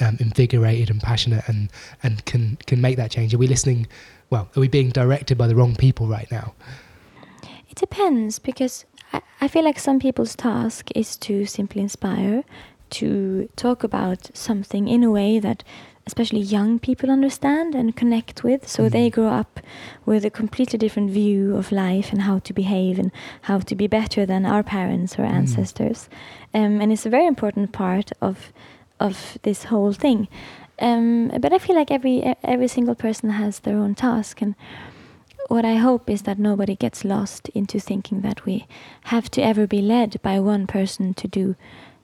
um, 0.00 0.16
invigorated 0.20 0.90
and 0.90 1.00
passionate 1.00 1.44
and 1.48 1.68
and 2.02 2.24
can 2.24 2.58
can 2.66 2.80
make 2.80 2.96
that 2.96 3.10
change? 3.10 3.34
Are 3.34 3.38
we 3.38 3.46
listening? 3.46 3.86
Well, 4.30 4.48
are 4.56 4.60
we 4.60 4.68
being 4.68 4.90
directed 4.90 5.38
by 5.38 5.46
the 5.46 5.54
wrong 5.54 5.76
people 5.76 6.06
right 6.08 6.30
now? 6.30 6.54
It 7.68 7.76
depends 7.76 8.38
because 8.38 8.84
I, 9.12 9.20
I 9.40 9.48
feel 9.48 9.64
like 9.64 9.78
some 9.78 9.98
people's 9.98 10.34
task 10.36 10.88
is 10.94 11.16
to 11.18 11.46
simply 11.46 11.82
inspire, 11.82 12.44
to 12.90 13.48
talk 13.56 13.84
about 13.84 14.30
something 14.34 14.88
in 14.88 15.02
a 15.04 15.10
way 15.10 15.38
that 15.38 15.62
especially 16.06 16.40
young 16.40 16.78
people 16.78 17.10
understand 17.10 17.74
and 17.74 17.96
connect 17.96 18.44
with. 18.44 18.68
So 18.68 18.88
they 18.88 19.08
Mhm. 19.10 19.12
grow 19.14 19.28
up 19.28 19.58
with 20.04 20.24
a 20.24 20.30
completely 20.30 20.78
different 20.78 21.10
view 21.10 21.56
of 21.56 21.72
life 21.72 22.12
and 22.12 22.22
how 22.22 22.38
to 22.38 22.52
behave 22.52 23.00
and 23.00 23.10
how 23.42 23.58
to 23.58 23.74
be 23.74 23.88
better 23.88 24.24
than 24.24 24.46
our 24.46 24.62
parents 24.62 25.18
or 25.18 25.24
Mm. 25.24 25.34
ancestors. 25.34 26.08
Um, 26.54 26.80
and 26.80 26.92
it's 26.92 27.06
a 27.06 27.10
very 27.10 27.26
important 27.26 27.72
part 27.72 28.12
of 28.20 28.52
of 29.00 29.38
this 29.42 29.64
whole 29.64 29.92
thing. 29.92 30.28
Um, 30.78 31.28
but 31.40 31.52
I 31.52 31.58
feel 31.58 31.74
like 31.74 31.90
every 31.90 32.36
every 32.44 32.68
single 32.68 32.94
person 32.94 33.30
has 33.30 33.60
their 33.60 33.76
own 33.76 33.94
task 33.94 34.42
and 34.42 34.54
what 35.48 35.64
I 35.64 35.76
hope 35.76 36.10
is 36.10 36.22
that 36.22 36.38
nobody 36.38 36.74
gets 36.74 37.04
lost 37.04 37.48
into 37.50 37.78
thinking 37.78 38.22
that 38.22 38.44
we 38.44 38.66
have 39.04 39.30
to 39.32 39.42
ever 39.42 39.66
be 39.66 39.80
led 39.80 40.20
by 40.22 40.40
one 40.40 40.66
person 40.66 41.14
to 41.14 41.28
do 41.28 41.54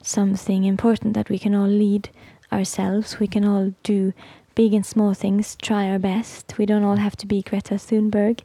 something 0.03 0.65
important, 0.65 1.15
that 1.15 1.29
we 1.29 1.39
can 1.39 1.55
all 1.55 1.67
lead 1.67 2.11
ourselves, 2.53 3.19
we 3.19 3.27
can 3.27 3.45
all 3.45 3.75
do 3.83 4.13
big 4.55 4.75
and 4.75 4.85
small 4.85 5.15
things, 5.15 5.57
try 5.57 5.91
our 5.91 5.99
best. 5.99 6.55
We 6.59 6.67
don't 6.67 6.85
all 6.85 6.97
have 6.97 7.17
to 7.17 7.27
be 7.27 7.43
Greta 7.43 7.75
Thunberg. 7.75 8.41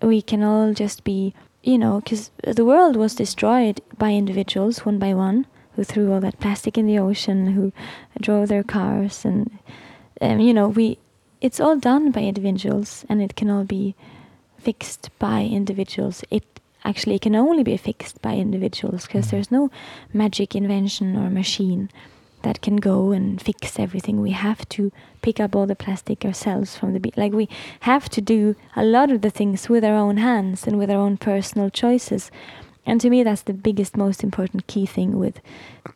We 0.00 0.22
can 0.22 0.42
all 0.42 0.72
just 0.72 1.04
be, 1.04 1.34
you 1.62 1.78
know, 1.78 2.00
because 2.00 2.30
the 2.42 2.64
world 2.64 2.96
was 2.96 3.14
destroyed 3.14 3.80
by 3.98 4.12
individuals 4.12 4.84
one 4.84 4.98
by 4.98 5.14
one 5.14 5.46
who 5.78 5.84
threw 5.84 6.12
all 6.12 6.20
that 6.20 6.40
plastic 6.40 6.76
in 6.76 6.86
the 6.86 6.98
ocean, 6.98 7.52
who 7.52 7.72
drove 8.20 8.48
their 8.48 8.64
cars, 8.64 9.24
and, 9.24 9.58
um, 10.20 10.40
you 10.40 10.52
know, 10.52 10.68
we 10.68 10.98
it's 11.40 11.60
all 11.60 11.76
done 11.78 12.10
by 12.10 12.22
individuals 12.22 13.04
and 13.08 13.22
it 13.22 13.36
can 13.36 13.48
all 13.48 13.62
be 13.62 13.94
fixed 14.58 15.08
by 15.20 15.42
individuals. 15.44 16.24
It 16.32 16.42
actually 16.84 17.20
can 17.20 17.36
only 17.36 17.62
be 17.62 17.76
fixed 17.76 18.20
by 18.20 18.34
individuals 18.34 19.06
because 19.06 19.26
Mm. 19.26 19.30
there's 19.30 19.52
no 19.52 19.70
magic 20.12 20.56
invention 20.56 21.16
or 21.16 21.30
machine 21.30 21.90
that 22.42 22.60
can 22.60 22.76
go 22.78 23.12
and 23.12 23.40
fix 23.40 23.78
everything. 23.78 24.20
We 24.20 24.32
have 24.32 24.68
to 24.70 24.90
pick 25.22 25.38
up 25.38 25.54
all 25.54 25.66
the 25.68 25.76
plastic 25.76 26.24
ourselves 26.24 26.76
from 26.76 26.92
the 26.92 26.98
be- 26.98 27.12
like 27.16 27.32
we 27.32 27.48
have 27.80 28.08
to 28.08 28.20
do 28.20 28.56
a 28.74 28.82
lot 28.82 29.12
of 29.12 29.20
the 29.20 29.30
things 29.30 29.68
with 29.68 29.84
our 29.84 29.94
own 29.94 30.16
hands 30.16 30.66
and 30.66 30.76
with 30.76 30.90
our 30.90 30.98
own 31.06 31.18
personal 31.18 31.70
choices. 31.70 32.32
And 32.88 33.00
to 33.02 33.10
me 33.10 33.22
that's 33.22 33.42
the 33.42 33.52
biggest 33.68 33.96
most 33.96 34.24
important 34.24 34.66
key 34.66 34.86
thing 34.86 35.18
with 35.18 35.40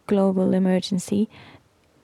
global 0.06 0.52
emergency 0.54 1.28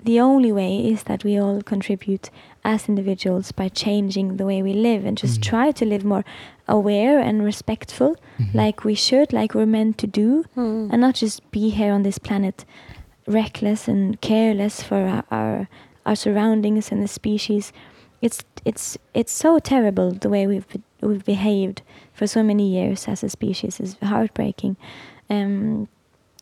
the 0.05 0.20
only 0.20 0.53
way 0.53 0.72
is 0.92 1.03
that 1.05 1.24
we 1.24 1.37
all 1.42 1.61
contribute 1.61 2.31
as 2.64 2.88
individuals 2.88 3.51
by 3.51 3.68
changing 3.68 4.37
the 4.37 4.46
way 4.46 4.62
we 4.62 4.72
live 4.72 5.05
and 5.09 5.18
just 5.18 5.40
Mm. 5.40 5.48
try 5.51 5.72
to 5.72 5.85
live 5.85 6.05
more 6.05 6.24
aware 6.68 7.18
and 7.29 7.42
respectful 7.44 8.14
Mhm. 8.38 8.55
like 8.55 8.85
we 8.85 8.94
should 8.94 9.33
like 9.33 9.55
we're 9.57 9.66
meant 9.79 9.98
to 9.98 10.07
do 10.07 10.44
Mm. 10.57 10.88
and 10.92 11.01
not 11.01 11.16
just 11.22 11.38
be 11.51 11.70
here 11.70 11.92
on 11.92 12.03
this 12.05 12.18
planet 12.18 12.64
reckless 13.27 13.88
and 13.88 14.20
careless 14.20 14.83
for 14.83 14.96
our, 15.07 15.24
our 15.31 15.68
our 16.07 16.16
surroundings 16.16 16.92
and 16.92 17.03
the 17.03 17.09
species 17.09 17.72
it's 18.22 18.38
it's 18.64 18.96
it's 19.14 19.33
so 19.33 19.59
terrible 19.59 20.12
the 20.12 20.29
way 20.35 20.46
we've 20.46 20.66
we've 21.01 21.25
behaved 21.25 21.83
for 22.13 22.27
so 22.27 22.43
many 22.43 22.69
years 22.69 23.09
as 23.09 23.23
a 23.23 23.29
species 23.29 23.81
is 23.81 23.97
heartbreaking. 24.03 24.77
Um 25.31 25.89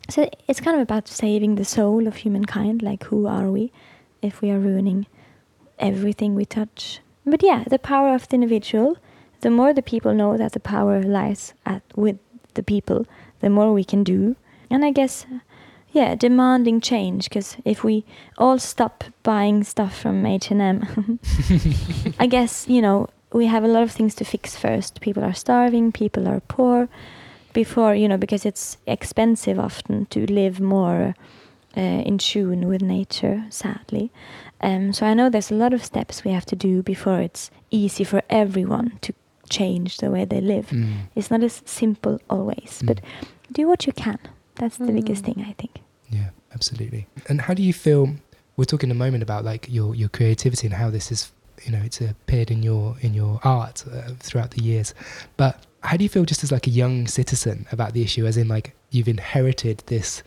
so 0.09 0.29
it's 0.47 0.61
kind 0.61 0.77
of 0.77 0.83
about 0.83 1.09
saving 1.09 1.57
the 1.57 1.65
soul 1.65 2.07
of 2.07 2.17
humankind 2.17 2.83
like 2.83 3.05
who 3.05 3.27
are 3.27 3.51
we 3.51 3.73
if 4.23 4.41
we 4.41 4.51
are 4.51 4.59
ruining 4.59 5.07
everything 5.79 6.35
we 6.35 6.45
touch. 6.45 7.01
But 7.25 7.43
yeah 7.43 7.65
the 7.69 7.79
power 7.79 8.15
of 8.15 8.29
the 8.29 8.35
individual 8.37 8.97
the 9.41 9.51
more 9.51 9.75
the 9.75 9.83
people 9.83 10.15
know 10.15 10.37
that 10.37 10.53
the 10.53 10.61
power 10.61 11.03
lies 11.03 11.55
at 11.65 11.83
with 11.95 12.19
the 12.55 12.63
people 12.63 13.07
the 13.41 13.51
more 13.51 13.73
we 13.73 13.85
can 13.85 14.03
do. 14.05 14.37
And 14.71 14.85
i 14.85 14.91
guess 14.91 15.27
yeah 15.97 16.15
demanding 16.15 16.81
change 16.81 17.29
because 17.29 17.57
if 17.65 17.83
we 17.83 18.05
all 18.37 18.59
stop 18.59 19.05
buying 19.23 19.65
stuff 19.65 19.99
from 19.99 20.27
h&m 20.27 21.19
i 22.19 22.27
guess 22.27 22.69
you 22.69 22.83
know 22.83 23.09
we 23.37 23.47
have 23.47 23.65
a 23.65 23.69
lot 23.69 23.83
of 23.83 23.93
things 23.93 24.15
to 24.15 24.25
fix 24.25 24.57
first 24.57 25.01
people 25.01 25.23
are 25.25 25.35
starving 25.35 25.93
people 25.93 26.27
are 26.29 26.41
poor 26.57 26.89
before 27.53 27.95
you 27.95 28.09
know 28.09 28.19
because 28.19 28.45
it's 28.49 28.77
expensive 28.87 29.59
often 29.59 30.07
to 30.07 30.21
live 30.33 30.61
more 30.61 31.15
uh, 31.77 31.81
in 32.09 32.17
tune 32.19 32.67
with 32.69 32.83
nature 32.83 33.45
sadly 33.51 34.11
um, 34.61 34.93
so 34.93 35.07
i 35.07 35.15
know 35.15 35.29
there's 35.31 35.51
a 35.51 35.55
lot 35.65 35.73
of 35.75 35.85
steps 35.85 36.25
we 36.25 36.31
have 36.33 36.47
to 36.47 36.57
do 36.57 36.83
before 36.83 37.21
it's 37.21 37.51
easy 37.71 38.05
for 38.05 38.23
everyone 38.31 38.89
to 39.01 39.13
change 39.49 39.99
the 39.99 40.11
way 40.11 40.25
they 40.25 40.41
live 40.41 40.67
Mm. 40.71 41.09
it's 41.15 41.31
not 41.31 41.43
as 41.43 41.63
simple 41.65 42.19
always 42.29 42.81
Mm. 42.83 42.87
but 42.87 43.01
do 43.53 43.69
what 43.69 43.87
you 43.87 43.93
can 43.93 44.19
that's 44.57 44.79
the 44.79 44.93
biggest 44.93 45.23
Mm. 45.23 45.27
thing 45.35 45.45
i 45.49 45.55
think 45.61 45.75
Yeah, 46.11 46.31
absolutely. 46.55 47.03
And 47.29 47.41
how 47.47 47.55
do 47.55 47.63
you 47.63 47.73
feel? 47.73 48.03
We're 48.57 48.71
talking 48.73 48.91
a 48.93 48.95
moment 49.05 49.23
about 49.29 49.45
like 49.53 49.67
your 49.77 49.89
your 50.01 50.09
creativity 50.09 50.67
and 50.69 50.77
how 50.83 50.89
this 50.91 51.11
is, 51.11 51.33
you 51.67 51.73
know, 51.73 51.83
it's 51.85 52.01
appeared 52.01 52.51
in 52.51 52.63
your 52.63 52.97
in 53.01 53.13
your 53.13 53.41
art 53.45 53.85
uh, 53.93 54.13
throughout 54.21 54.53
the 54.53 54.63
years. 54.63 54.95
But 55.37 55.67
how 55.83 55.97
do 55.97 56.05
you 56.05 56.09
feel 56.09 56.25
just 56.25 56.43
as 56.43 56.51
like 56.51 56.67
a 56.67 56.71
young 56.71 57.07
citizen 57.07 57.67
about 57.73 57.93
the 57.93 58.03
issue? 58.03 58.25
As 58.27 58.37
in, 58.37 58.49
like 58.49 58.75
you've 58.91 59.09
inherited 59.09 59.83
this 59.87 60.23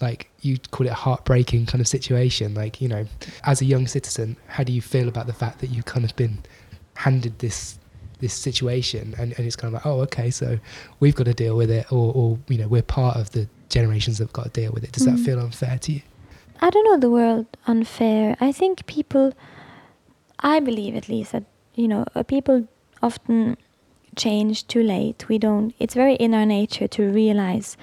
like 0.00 0.30
you'd 0.40 0.70
call 0.70 0.86
it 0.86 0.90
a 0.90 0.94
heartbreaking 0.94 1.66
kind 1.66 1.80
of 1.80 1.88
situation 1.88 2.54
like 2.54 2.80
you 2.80 2.88
know 2.88 3.06
as 3.44 3.60
a 3.60 3.64
young 3.64 3.86
citizen 3.86 4.36
how 4.46 4.62
do 4.62 4.72
you 4.72 4.82
feel 4.82 5.08
about 5.08 5.26
the 5.26 5.32
fact 5.32 5.60
that 5.60 5.70
you've 5.70 5.86
kind 5.86 6.04
of 6.04 6.14
been 6.16 6.38
handed 6.94 7.38
this 7.38 7.78
this 8.18 8.32
situation 8.32 9.14
and, 9.18 9.32
and 9.36 9.46
it's 9.46 9.56
kind 9.56 9.74
of 9.74 9.74
like 9.74 9.86
oh 9.86 10.00
okay 10.00 10.30
so 10.30 10.58
we've 11.00 11.14
got 11.14 11.24
to 11.24 11.34
deal 11.34 11.56
with 11.56 11.70
it 11.70 11.90
or, 11.92 12.12
or 12.14 12.38
you 12.48 12.58
know 12.58 12.68
we're 12.68 12.82
part 12.82 13.16
of 13.16 13.30
the 13.32 13.48
generations 13.68 14.18
that've 14.18 14.32
got 14.32 14.44
to 14.44 14.60
deal 14.60 14.72
with 14.72 14.84
it 14.84 14.92
does 14.92 15.06
mm. 15.06 15.16
that 15.16 15.22
feel 15.22 15.38
unfair 15.38 15.78
to 15.78 15.92
you 15.92 16.02
i 16.60 16.70
don't 16.70 16.84
know 16.84 16.98
the 16.98 17.10
word 17.10 17.46
unfair 17.66 18.36
i 18.40 18.52
think 18.52 18.86
people 18.86 19.32
i 20.40 20.60
believe 20.60 20.94
at 20.94 21.08
least 21.08 21.32
that 21.32 21.44
you 21.74 21.88
know 21.88 22.04
uh, 22.14 22.22
people 22.22 22.66
often 23.02 23.56
change 24.16 24.66
too 24.66 24.82
late 24.82 25.28
we 25.28 25.38
don't 25.38 25.74
it's 25.78 25.94
very 25.94 26.14
in 26.14 26.34
our 26.34 26.46
nature 26.46 26.88
to 26.88 27.10
realize 27.10 27.76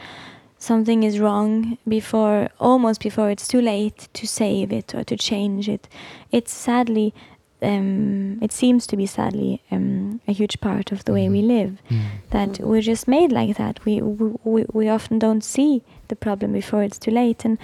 something 0.57 1.03
is 1.03 1.19
wrong 1.19 1.77
before 1.87 2.49
almost 2.59 3.01
before 3.01 3.29
it's 3.29 3.47
too 3.47 3.61
late 3.61 4.07
to 4.13 4.25
save 4.25 4.71
it 4.71 4.95
or 4.95 5.03
to 5.03 5.15
change 5.15 5.69
it 5.69 5.87
it's 6.31 6.53
sadly 6.53 7.13
um, 7.61 8.39
it 8.41 8.51
seems 8.51 8.85
to 8.87 8.97
be 8.97 9.05
sadly 9.05 9.61
um, 9.71 10.19
a 10.27 10.33
huge 10.33 10.59
part 10.59 10.91
of 10.91 11.05
the 11.05 11.13
way 11.13 11.29
we 11.29 11.39
mm-hmm. 11.39 11.47
live 11.47 11.81
mm. 11.89 12.01
that 12.31 12.59
we're 12.59 12.81
just 12.81 13.07
made 13.07 13.31
like 13.31 13.57
that 13.57 13.83
we, 13.85 14.01
we 14.01 14.65
we 14.73 14.89
often 14.89 15.19
don't 15.19 15.43
see 15.43 15.81
the 16.09 16.15
problem 16.15 16.51
before 16.51 16.83
it's 16.83 16.99
too 16.99 17.11
late 17.11 17.45
and 17.45 17.57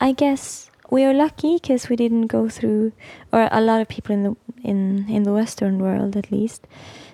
i 0.00 0.12
guess 0.12 0.69
we 0.90 1.04
are 1.04 1.14
lucky 1.14 1.54
because 1.54 1.88
we 1.88 1.96
didn't 1.96 2.26
go 2.26 2.48
through 2.48 2.92
or 3.32 3.48
a 3.50 3.60
lot 3.60 3.80
of 3.80 3.88
people 3.88 4.14
in 4.14 4.22
the 4.22 4.36
in 4.62 5.06
in 5.08 5.22
the 5.22 5.32
western 5.32 5.78
world 5.78 6.16
at 6.16 6.30
least 6.30 6.66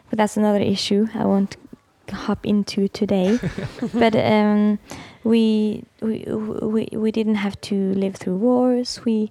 but 0.08 0.18
that's 0.18 0.36
another 0.36 0.60
issue 0.60 1.06
i 1.14 1.24
won't 1.24 1.56
hop 2.10 2.46
into 2.46 2.88
today 2.88 3.38
but 3.92 4.14
um, 4.14 4.78
we, 5.24 5.82
we 6.00 6.24
we 6.24 6.88
we 6.92 7.10
didn't 7.10 7.34
have 7.34 7.60
to 7.60 7.92
live 7.94 8.14
through 8.14 8.36
wars 8.36 9.00
we 9.04 9.30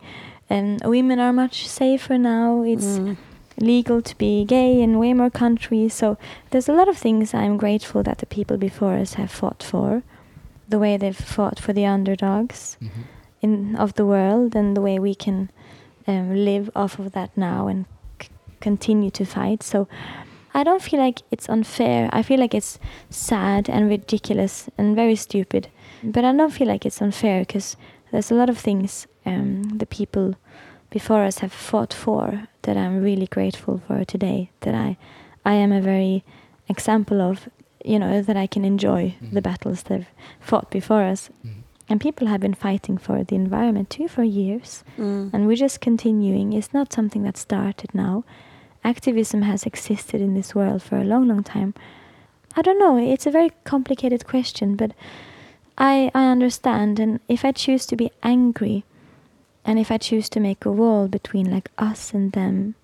and 0.50 0.82
women 0.84 1.20
are 1.20 1.34
much 1.34 1.68
safer 1.68 2.18
now. 2.18 2.64
It's 2.64 3.00
mm. 3.00 3.18
legal 3.60 4.02
to 4.02 4.18
be 4.18 4.46
gay 4.46 4.82
in 4.82 5.00
way 5.00 5.14
more 5.14 5.30
countries. 5.30 5.94
So 5.94 6.18
there's 6.52 6.70
a 6.70 6.74
lot 6.74 6.88
of 6.88 6.98
things 6.98 7.34
I'm 7.34 7.58
grateful 7.58 8.04
that 8.04 8.20
the 8.20 8.26
people 8.26 8.58
before 8.58 8.94
us 8.94 9.16
have 9.16 9.32
fought 9.32 9.64
for, 9.64 10.04
the 10.68 10.80
way 10.80 10.98
they've 10.98 11.16
fought 11.16 11.60
for 11.60 11.74
the 11.74 11.86
underdogs 11.86 12.78
mm-hmm. 12.82 13.02
In 13.46 13.76
of 13.76 13.94
the 13.94 14.06
world, 14.06 14.56
and 14.56 14.76
the 14.76 14.82
way 14.82 15.00
we 15.00 15.16
can 15.16 15.38
um, 16.08 16.28
live 16.50 16.70
off 16.76 17.00
of 17.00 17.12
that 17.12 17.32
now 17.36 17.68
and 17.68 17.86
c- 18.22 18.30
continue 18.60 19.12
to 19.12 19.26
fight. 19.26 19.64
So. 19.64 19.88
I 20.58 20.64
don't 20.64 20.82
feel 20.82 21.02
like 21.02 21.20
it's 21.32 21.50
unfair. 21.50 22.10
I 22.18 22.24
feel 22.24 22.40
like 22.40 22.58
it's 22.58 22.80
sad 23.10 23.70
and 23.70 23.90
ridiculous 23.90 24.70
and 24.78 24.96
very 24.96 25.18
stupid. 25.18 25.68
But 26.02 26.24
I 26.24 26.32
don't 26.32 26.54
feel 26.54 26.70
like 26.70 26.86
it's 26.86 27.02
unfair 27.02 27.42
because 27.42 27.76
there's 28.12 28.32
a 28.32 28.36
lot 28.36 28.50
of 28.50 28.58
things 28.58 29.06
um, 29.26 29.64
the 29.64 29.86
people 29.86 30.36
before 30.90 31.24
us 31.24 31.40
have 31.40 31.52
fought 31.52 31.94
for 31.94 32.48
that 32.62 32.78
I'm 32.78 33.04
really 33.04 33.28
grateful 33.28 33.82
for 33.86 34.06
today. 34.06 34.50
That 34.62 34.76
I, 34.76 34.98
I 35.44 35.56
am 35.56 35.74
a 35.74 35.82
very 35.82 36.24
example 36.70 37.20
of, 37.22 37.50
you 37.84 38.00
know, 38.00 38.22
that 38.22 38.38
I 38.38 38.48
can 38.48 38.64
enjoy 38.64 39.16
mm. 39.22 39.34
the 39.34 39.42
battles 39.42 39.84
they've 39.84 40.08
fought 40.40 40.72
before 40.72 41.04
us. 41.04 41.30
Mm. 41.46 41.65
And 41.88 42.02
people 42.02 42.28
have 42.28 42.42
been 42.42 42.56
fighting 42.56 42.98
for 42.98 43.24
the 43.24 43.36
environment 43.36 43.90
too 43.90 44.08
for 44.08 44.24
years, 44.24 44.84
mm. 44.98 45.32
and 45.32 45.46
we're 45.46 45.56
just 45.56 45.82
continuing. 45.82 46.54
It's 46.54 46.74
not 46.74 46.92
something 46.92 47.24
that 47.24 47.38
started 47.38 47.94
now. 47.94 48.24
Activism 48.84 49.44
has 49.44 49.66
existed 49.66 50.20
in 50.20 50.34
this 50.34 50.56
world 50.56 50.82
for 50.82 50.98
a 50.98 51.04
long, 51.04 51.28
long 51.28 51.44
time. 51.44 51.74
I 52.56 52.62
don't 52.62 52.80
know. 52.80 52.98
It's 52.98 53.28
a 53.28 53.32
very 53.32 53.52
complicated 53.66 54.26
question, 54.26 54.76
but 54.76 54.94
I 55.78 56.10
I 56.16 56.26
understand. 56.32 57.00
And 57.00 57.20
if 57.28 57.46
I 57.46 57.52
choose 57.52 57.86
to 57.88 57.96
be 57.96 58.12
angry, 58.24 58.84
and 59.64 59.78
if 59.78 59.92
I 59.92 59.98
choose 59.98 60.30
to 60.30 60.40
make 60.40 60.66
a 60.66 60.72
wall 60.72 61.08
between 61.08 61.52
like 61.52 61.70
us 61.78 62.14
and 62.14 62.32
them, 62.32 62.76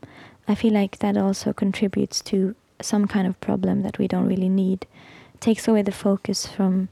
I 0.47 0.55
feel 0.55 0.73
like 0.73 0.99
that 0.99 1.17
also 1.17 1.53
contributes 1.53 2.21
to 2.21 2.55
some 2.81 3.07
kind 3.07 3.27
of 3.27 3.39
problem 3.39 3.83
that 3.83 3.97
we 3.97 4.07
don't 4.07 4.27
really 4.27 4.49
need. 4.49 4.85
It 5.33 5.41
takes 5.41 5.67
away 5.67 5.83
the 5.83 5.91
focus 5.91 6.47
from 6.47 6.89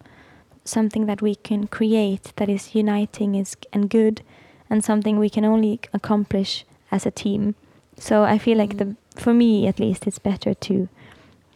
something 0.70 1.06
that 1.06 1.22
we 1.22 1.36
can 1.36 1.68
create 1.68 2.34
that 2.36 2.50
is 2.50 2.76
uniting 2.76 3.36
is 3.36 3.56
and 3.74 3.90
good 3.90 4.22
and 4.70 4.84
something 4.84 5.18
we 5.18 5.30
can 5.30 5.46
only 5.46 5.80
accomplish 5.94 6.66
as 6.92 7.06
a 7.06 7.12
team. 7.12 7.56
So 7.98 8.24
I 8.24 8.38
feel 8.38 8.58
like 8.58 8.78
the 8.78 8.96
for 9.16 9.34
me 9.34 9.68
at 9.68 9.80
least 9.80 10.08
it's 10.08 10.20
better 10.20 10.54
to 10.54 10.88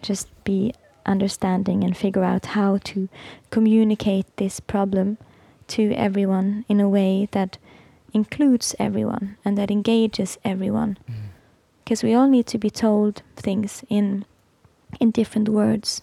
just 0.02 0.28
be 0.44 0.74
understanding 1.06 1.84
and 1.84 1.96
figure 1.96 2.24
out 2.24 2.48
how 2.48 2.78
to 2.78 3.10
communicate 3.50 4.26
this 4.38 4.60
problem 4.60 5.18
to 5.68 5.94
everyone 5.94 6.66
in 6.68 6.80
a 6.80 6.90
way 6.90 7.28
that 7.32 7.58
includes 8.14 8.76
everyone 8.80 9.38
and 9.46 9.58
that 9.58 9.72
engages 9.72 10.38
everyone. 10.44 10.98
Because 11.84 12.02
mm. 12.02 12.04
we 12.04 12.14
all 12.14 12.28
need 12.28 12.48
to 12.48 12.58
be 12.58 12.70
told 12.70 13.22
things 13.36 13.84
in 13.90 14.26
in 15.00 15.12
different 15.12 15.50
words 15.50 16.02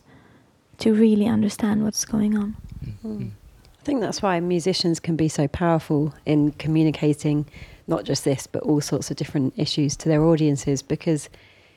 to 0.79 0.92
really 0.92 1.27
understand 1.27 1.85
what's 1.85 2.05
going 2.05 2.37
on. 2.37 2.57
Mm. 3.04 3.30
I 3.80 3.82
think 3.82 4.00
that's 4.00 4.20
why 4.20 4.38
musicians 4.40 5.00
can 5.00 5.16
be 5.16 5.28
so 5.28 5.48
powerful 5.48 6.14
in 6.26 6.52
communicating 6.52 7.46
not 7.86 8.04
just 8.04 8.24
this, 8.24 8.46
but 8.46 8.62
all 8.62 8.80
sorts 8.80 9.10
of 9.10 9.16
different 9.16 9.54
issues 9.56 9.96
to 9.96 10.08
their 10.08 10.22
audiences 10.22 10.82
because 10.82 11.28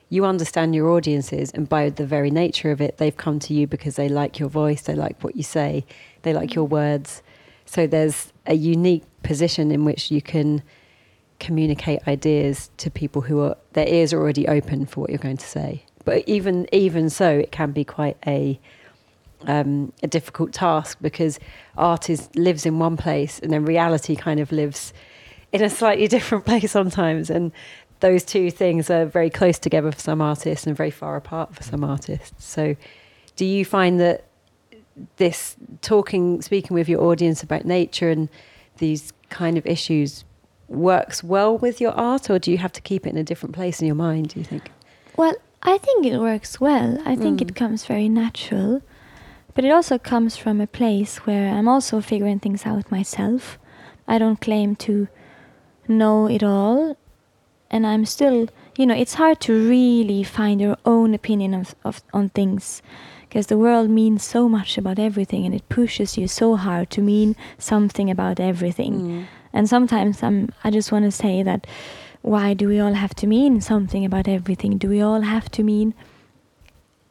you 0.10 0.26
understand 0.26 0.76
your 0.76 0.90
audiences, 0.92 1.50
and 1.52 1.68
by 1.68 1.90
the 1.90 2.06
very 2.06 2.30
nature 2.30 2.70
of 2.70 2.82
it, 2.82 2.98
they've 2.98 3.18
come 3.18 3.40
to 3.40 3.54
you 3.54 3.66
because 3.66 3.96
they 3.96 4.08
like 4.08 4.38
your 4.38 4.50
voice, 4.50 4.84
they 4.84 4.94
like 4.94 5.24
what 5.24 5.36
you 5.36 5.42
say, 5.42 5.84
they 6.22 6.34
like 6.34 6.54
your 6.54 6.66
words. 6.66 7.24
So 7.66 7.88
there's 7.88 8.32
a 8.46 8.54
unique 8.54 9.04
position 9.24 9.72
in 9.72 9.86
which 9.86 10.12
you 10.12 10.22
can 10.22 10.62
communicate 11.40 12.08
ideas 12.08 12.70
to 12.78 12.92
people 12.92 13.24
who 13.24 13.40
are 13.42 13.58
their 13.74 13.88
ears 13.88 14.14
are 14.14 14.20
already 14.20 14.48
open 14.48 14.86
for 14.86 15.02
what 15.02 15.10
you're 15.10 15.18
going 15.18 15.38
to 15.38 15.48
say. 15.48 15.84
But 16.06 16.28
even 16.28 16.68
even 16.72 17.10
so, 17.10 17.30
it 17.40 17.52
can 17.52 17.72
be 17.72 17.84
quite 17.84 18.18
a 18.28 18.60
um, 19.48 19.94
a 20.02 20.08
difficult 20.08 20.54
task 20.54 20.98
because 21.02 21.40
art 21.78 22.10
is 22.10 22.30
lives 22.36 22.66
in 22.66 22.80
one 22.80 22.98
place 22.98 23.40
and 23.40 23.52
then 23.52 23.66
reality 23.66 24.16
kind 24.16 24.40
of 24.40 24.52
lives 24.52 24.94
in 25.52 25.62
a 25.62 25.70
slightly 25.70 26.08
different 26.16 26.46
place 26.46 26.72
sometimes. 26.72 27.30
And 27.30 27.52
those 28.00 28.24
two 28.24 28.52
things 28.52 28.90
are 28.90 29.06
very 29.06 29.30
close 29.30 29.58
together 29.58 29.92
for 29.92 30.00
some 30.00 30.22
artists 30.22 30.68
and 30.68 30.76
very 30.76 30.92
far 30.92 31.16
apart 31.16 31.56
for 31.56 31.64
some 31.64 31.84
artists. 31.84 32.46
So, 32.46 32.76
do 33.36 33.46
you 33.46 33.66
find 33.66 34.00
that 34.00 34.26
this 35.18 35.56
talking, 35.82 36.42
speaking 36.42 36.76
with 36.76 36.88
your 36.88 37.02
audience 37.02 37.42
about 37.42 37.66
nature 37.66 38.10
and 38.10 38.30
these 38.78 39.12
kind 39.30 39.58
of 39.58 39.66
issues 39.66 40.24
works 40.68 41.24
well 41.24 41.58
with 41.58 41.82
your 41.82 41.92
art, 41.94 42.30
or 42.30 42.40
do 42.40 42.52
you 42.52 42.58
have 42.58 42.74
to 42.74 42.82
keep 42.82 43.06
it 43.06 43.12
in 43.12 43.18
a 43.18 43.24
different 43.24 43.56
place 43.56 43.82
in 43.82 43.88
your 43.88 43.96
mind? 43.96 44.30
Do 44.30 44.40
you 44.40 44.46
think? 44.46 44.70
Well, 45.16 45.36
I 45.62 45.78
think 45.78 46.06
it 46.06 46.18
works 46.18 46.60
well. 46.60 47.00
I 47.06 47.16
think 47.16 47.40
mm. 47.40 47.50
it 47.50 47.56
comes 47.56 47.86
very 47.86 48.10
natural, 48.10 48.82
but 49.54 49.64
it 49.64 49.72
also 49.72 49.98
comes 49.98 50.38
from 50.38 50.60
a 50.60 50.68
place 50.68 51.18
where 51.26 51.54
I'm 51.54 51.68
also 51.68 52.02
figuring 52.02 52.40
things 52.40 52.66
out 52.66 52.92
myself. 52.92 53.58
I 54.08 54.18
don't 54.18 54.42
claim 54.42 54.76
to 54.78 55.08
know 55.88 56.28
it 56.28 56.44
all, 56.44 56.98
and 57.70 57.86
I'm 57.86 58.06
still, 58.06 58.50
you 58.78 58.86
know, 58.86 58.96
it's 58.96 59.16
hard 59.16 59.40
to 59.42 59.54
really 59.54 60.24
find 60.24 60.60
your 60.60 60.78
own 60.86 61.14
opinion 61.14 61.54
of, 61.54 61.76
of 61.84 62.02
on 62.14 62.30
things 62.30 62.82
because 63.34 63.48
the 63.48 63.58
world 63.58 63.90
means 63.90 64.24
so 64.24 64.48
much 64.48 64.78
about 64.78 65.00
everything 65.00 65.44
and 65.44 65.56
it 65.56 65.68
pushes 65.68 66.20
you 66.20 66.28
so 66.28 66.56
hard 66.56 66.92
to 66.92 67.02
mean 67.02 67.36
something 67.58 68.12
about 68.12 68.40
everything. 68.40 68.94
Mm. 68.94 69.26
And 69.52 69.68
sometimes 69.68 70.22
I'm, 70.22 70.50
I 70.64 70.70
just 70.70 70.92
want 70.92 71.06
to 71.06 71.12
say 71.12 71.42
that 71.42 71.66
why 72.22 72.54
do 72.54 72.68
we 72.68 72.80
all 72.80 72.94
have 72.94 73.16
to 73.16 73.26
mean 73.26 73.60
something 73.60 74.06
about 74.06 74.28
everything? 74.28 74.78
Do 74.78 74.88
we 74.88 75.02
all 75.02 75.22
have 75.22 75.50
to 75.52 75.64
mean 75.64 75.96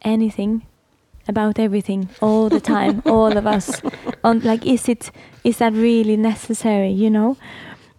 anything 0.03 0.65
about 1.29 1.59
everything 1.59 2.09
all 2.21 2.49
the 2.49 2.61
time, 2.61 3.03
all 3.07 3.37
of 3.37 3.47
us? 3.47 3.83
On 4.25 4.41
like, 4.41 4.67
is 4.67 4.89
it 4.89 5.11
is 5.45 5.59
that 5.59 5.73
really 5.73 6.17
necessary? 6.17 6.91
You 6.91 7.11
know? 7.11 7.37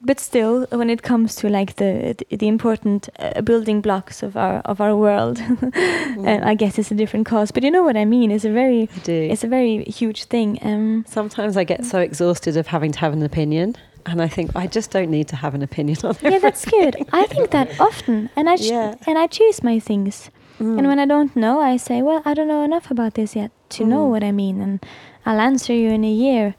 but 0.06 0.20
still, 0.20 0.68
when 0.70 0.90
it 0.90 1.02
comes 1.02 1.36
to 1.36 1.50
like 1.50 1.76
the 1.76 2.16
the, 2.30 2.38
the 2.38 2.48
important 2.48 3.10
uh, 3.20 3.42
building 3.42 3.82
blocks 3.82 4.22
of 4.24 4.36
our 4.36 4.58
of 4.66 4.82
our 4.82 4.96
world, 4.96 5.38
mm. 5.38 6.28
uh, 6.28 6.46
I 6.46 6.56
guess 6.56 6.78
it's 6.78 6.92
a 6.92 6.96
different 6.96 7.26
cause. 7.26 7.52
But 7.52 7.64
you 7.64 7.72
know 7.72 7.84
what 7.84 7.96
I 7.98 8.06
mean? 8.06 8.32
It's 8.32 8.46
a 8.46 8.52
very 8.52 8.90
it's 9.08 9.44
a 9.44 9.48
very 9.48 9.84
huge 9.86 10.26
thing. 10.26 10.60
Um, 10.62 11.06
Sometimes 11.08 11.58
I 11.58 11.64
get 11.64 11.86
so 11.86 12.00
exhausted 12.00 12.58
of 12.58 12.68
having 12.68 12.92
to 12.92 13.00
have 13.00 13.14
an 13.14 13.24
opinion, 13.24 13.76
and 14.06 14.22
I 14.22 14.28
think 14.28 14.52
I 14.56 14.68
just 14.68 14.92
don't 14.92 15.10
need 15.10 15.28
to 15.30 15.36
have 15.36 15.56
an 15.56 15.62
opinion 15.62 15.98
on 16.04 16.12
it. 16.12 16.24
Yeah, 16.24 16.40
that's 16.40 16.66
good. 16.66 16.96
I 17.14 17.26
think 17.26 17.52
that 17.52 17.80
often, 17.80 18.30
and 18.36 18.50
I 18.50 18.56
yeah. 18.60 18.96
and 19.08 19.18
I 19.18 19.28
choose 19.28 19.64
my 19.64 19.80
things. 19.80 20.30
Mm. 20.64 20.78
And 20.80 20.88
when 20.88 21.00
I 21.00 21.06
don't 21.06 21.36
know, 21.36 21.60
I 21.60 21.78
say, 21.78 22.02
"Well, 22.02 22.22
I 22.26 22.34
don't 22.34 22.48
know 22.48 22.64
enough 22.64 22.90
about 22.92 23.14
this 23.14 23.36
yet 23.36 23.52
to 23.70 23.84
mm. 23.84 23.88
know 23.88 24.06
what 24.06 24.24
I 24.24 24.32
mean," 24.32 24.62
and 24.62 24.80
I'll 25.26 25.40
answer 25.40 25.74
you 25.74 25.90
in 25.90 26.04
a 26.04 26.12
year 26.12 26.56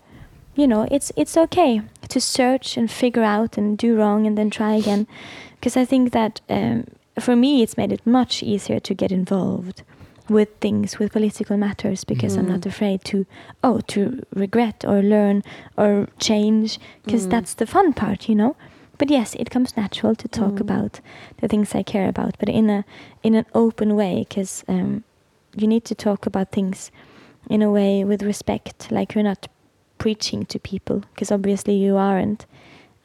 you 0.56 0.68
know 0.68 0.86
it's 0.90 1.10
it's 1.16 1.36
okay 1.36 1.82
to 2.08 2.20
search 2.20 2.76
and 2.78 2.88
figure 2.88 3.24
out 3.24 3.58
and 3.58 3.76
do 3.76 3.96
wrong 3.96 4.24
and 4.26 4.38
then 4.38 4.48
try 4.50 4.72
again 4.76 5.04
because 5.56 5.76
i 5.76 5.84
think 5.84 6.12
that 6.12 6.40
um, 6.48 6.84
for 7.18 7.34
me 7.34 7.60
it's 7.62 7.76
made 7.76 7.90
it 7.90 8.06
much 8.06 8.40
easier 8.40 8.78
to 8.78 8.94
get 8.94 9.10
involved 9.10 9.82
with 10.28 10.48
things 10.60 10.96
with 10.98 11.12
political 11.12 11.56
matters 11.56 12.04
because 12.04 12.36
I'm 12.38 12.46
Mm. 12.46 12.54
not 12.54 12.66
afraid 12.66 13.00
to 13.10 13.26
oh 13.64 13.80
to 13.88 14.22
regret 14.32 14.84
or 14.86 15.02
learn 15.02 15.42
or 15.76 16.06
change 16.18 16.78
because 17.04 17.26
Mm. 17.26 17.30
that's 17.30 17.54
the 17.54 17.66
fun 17.66 17.92
part 17.92 18.28
you 18.28 18.36
know 18.36 18.54
but 18.98 19.11
yes 19.11 19.35
it 19.35 19.50
comes 19.50 19.76
natural 19.76 20.14
to 20.14 20.28
talk 20.28 20.52
Mm. 20.54 20.61
about 20.61 21.00
the 21.40 21.48
things 21.48 21.74
I 21.74 21.83
care 21.83 22.09
about 22.09 22.37
but 22.38 22.48
in 22.48 22.70
a 22.70 22.85
in 23.22 23.35
an 23.35 23.46
open 23.54 23.94
way 23.96 24.24
because 24.28 24.64
um, 24.68 25.02
you 25.57 25.66
need 25.66 25.85
to 25.85 25.94
talk 25.94 26.26
about 26.26 26.50
things 26.52 26.90
in 27.50 27.62
a 27.62 27.70
way 27.70 28.04
with 28.04 28.22
respect 28.22 28.90
like 28.90 29.14
you're 29.14 29.24
not 29.33 29.48
preaching 29.98 30.44
to 30.46 30.59
people 30.59 31.02
because 31.14 31.30
obviously 31.35 31.74
you 31.76 31.96
aren't 31.96 32.46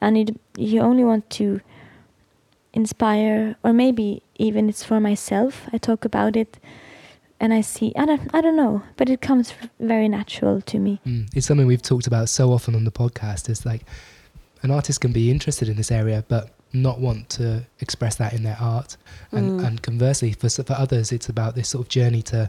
and 0.00 0.16
it, 0.16 0.36
you 0.56 0.80
only 0.80 1.04
want 1.04 1.28
to 1.30 1.60
inspire 2.72 3.56
or 3.64 3.72
maybe 3.72 4.22
even 4.36 4.68
it's 4.68 4.84
for 4.84 5.00
myself 5.00 5.66
i 5.72 5.78
talk 5.78 6.04
about 6.04 6.36
it 6.36 6.58
and 7.40 7.52
i 7.52 7.60
see 7.60 7.92
i 7.96 8.04
don't 8.04 8.32
i 8.32 8.40
don't 8.40 8.56
know 8.56 8.82
but 8.96 9.08
it 9.10 9.20
comes 9.20 9.52
very 9.80 10.08
natural 10.08 10.60
to 10.60 10.78
me 10.78 11.00
Mm. 11.06 11.28
It's 11.34 11.46
something 11.46 11.66
we've 11.66 11.82
talked 11.82 12.06
about 12.06 12.28
so 12.28 12.52
often 12.52 12.74
on 12.74 12.84
the 12.84 12.92
podcast. 12.92 13.48
Is 13.48 13.64
like 13.66 13.82
an 14.62 14.70
artist 14.70 15.00
can 15.00 15.12
be 15.12 15.30
interested 15.30 15.68
in 15.68 15.76
this 15.76 15.90
area, 15.90 16.24
but 16.28 16.50
not 16.72 17.00
want 17.00 17.28
to 17.30 17.64
express 17.80 18.16
that 18.16 18.32
in 18.32 18.42
their 18.42 18.56
art. 18.60 18.96
And, 19.32 19.52
Mm. 19.52 19.64
and 19.66 19.82
conversely, 19.82 20.32
for 20.32 20.48
for 20.50 20.74
others, 20.74 21.10
it's 21.12 21.28
about 21.28 21.54
this 21.54 21.68
sort 21.68 21.86
of 21.86 21.88
journey 21.88 22.22
to 22.22 22.48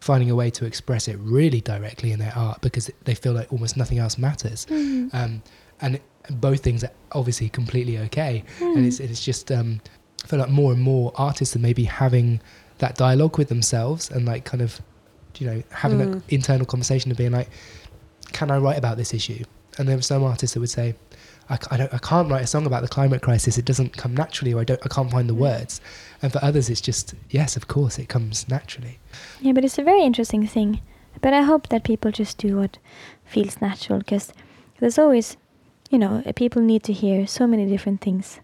finding 0.00 0.30
a 0.30 0.34
way 0.34 0.50
to 0.50 0.64
express 0.66 1.06
it 1.08 1.16
really 1.20 1.60
directly 1.60 2.10
in 2.10 2.18
their 2.18 2.32
art 2.36 2.60
because 2.60 2.90
they 3.04 3.14
feel 3.14 3.32
like 3.32 3.52
almost 3.52 3.76
nothing 3.76 3.98
else 3.98 4.18
matters. 4.18 4.66
Um, 4.70 5.42
and 5.80 6.00
both 6.30 6.60
things 6.60 6.82
are 6.82 6.90
obviously 7.12 7.48
completely 7.48 7.98
okay. 7.98 8.42
And 8.60 8.84
it's 8.86 8.98
it's 9.00 9.24
just 9.24 9.52
um, 9.52 9.80
I 10.24 10.26
feel 10.28 10.38
like 10.40 10.50
more 10.50 10.72
and 10.72 10.80
more 10.82 11.12
artists 11.16 11.54
are 11.54 11.60
maybe 11.60 11.84
having 11.84 12.40
that 12.78 12.96
dialogue 12.96 13.38
with 13.38 13.48
themselves 13.48 14.10
and 14.10 14.24
like 14.26 14.44
kind 14.44 14.60
of 14.62 14.80
you 15.38 15.46
know 15.48 15.62
having 15.70 15.98
Mm. 15.98 16.12
an 16.14 16.22
internal 16.28 16.66
conversation 16.66 17.10
of 17.12 17.16
being 17.16 17.32
like, 17.32 17.48
can 18.32 18.50
I 18.50 18.58
write 18.58 18.78
about 18.78 18.96
this 18.96 19.14
issue? 19.14 19.44
And 19.78 19.88
there 19.88 19.96
were 19.96 20.02
some 20.02 20.22
artists 20.24 20.54
that 20.54 20.60
would 20.60 20.70
say, 20.70 20.94
I, 21.50 21.56
c- 21.56 21.66
I 21.70 21.76
don't, 21.76 21.92
I 21.94 21.98
can't 21.98 22.30
write 22.30 22.42
a 22.44 22.46
song 22.46 22.66
about 22.66 22.82
the 22.82 22.88
climate 22.88 23.20
crisis. 23.22 23.58
It 23.58 23.64
doesn't 23.64 23.96
come 23.96 24.14
naturally, 24.14 24.52
or 24.54 24.60
I 24.60 24.64
don't, 24.64 24.80
I 24.84 24.88
can't 24.88 25.10
find 25.10 25.28
the 25.28 25.34
words. 25.34 25.80
And 26.22 26.32
for 26.32 26.42
others, 26.42 26.70
it's 26.70 26.80
just 26.80 27.14
yes, 27.30 27.56
of 27.56 27.68
course, 27.68 27.98
it 27.98 28.08
comes 28.08 28.48
naturally. 28.48 28.98
yeah 29.40 29.52
but 29.52 29.64
it's 29.64 29.78
a 29.78 29.82
very 29.82 30.02
interesting 30.02 30.46
thing 30.46 30.80
but 31.20 31.32
i 31.34 31.42
hope 31.42 31.68
that 31.68 31.84
people 31.84 32.10
just 32.10 32.38
do 32.38 32.56
what 32.56 32.78
feels 33.24 33.60
natural 33.60 33.98
because 33.98 34.32
there's 34.80 34.98
always 34.98 35.36
you 35.90 35.98
know 35.98 36.22
uh, 36.24 36.32
people 36.32 36.62
need 36.62 36.82
to 36.82 36.92
hear 36.92 37.26
so 37.26 37.46
many 37.46 37.66
different 37.66 38.00
things 38.00 38.40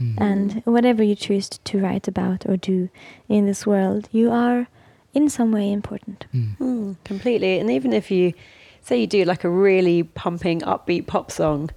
Mm. 0.00 0.14
and 0.20 0.62
whatever 0.64 1.02
you 1.02 1.14
choose 1.14 1.48
to 1.48 1.78
write 1.78 2.08
about 2.08 2.46
or 2.48 2.56
do 2.56 2.88
in 3.28 3.46
this 3.46 3.66
world 3.66 4.08
you 4.10 4.30
are 4.32 4.66
in 5.12 5.28
some 5.28 5.50
way 5.52 5.70
important 5.72 6.24
Mm. 6.34 6.56
Mm, 6.58 6.96
completely. 7.04 7.58
And 7.60 7.70
even 7.70 7.92
if 7.92 8.10
you 8.10 8.32
say 8.80 9.00
you 9.00 9.06
do 9.06 9.24
like 9.24 9.44
a 9.44 9.50
really 9.50 10.02
pumping, 10.04 10.60
upbeat 10.62 11.06
pop 11.06 11.30
song, 11.30 11.70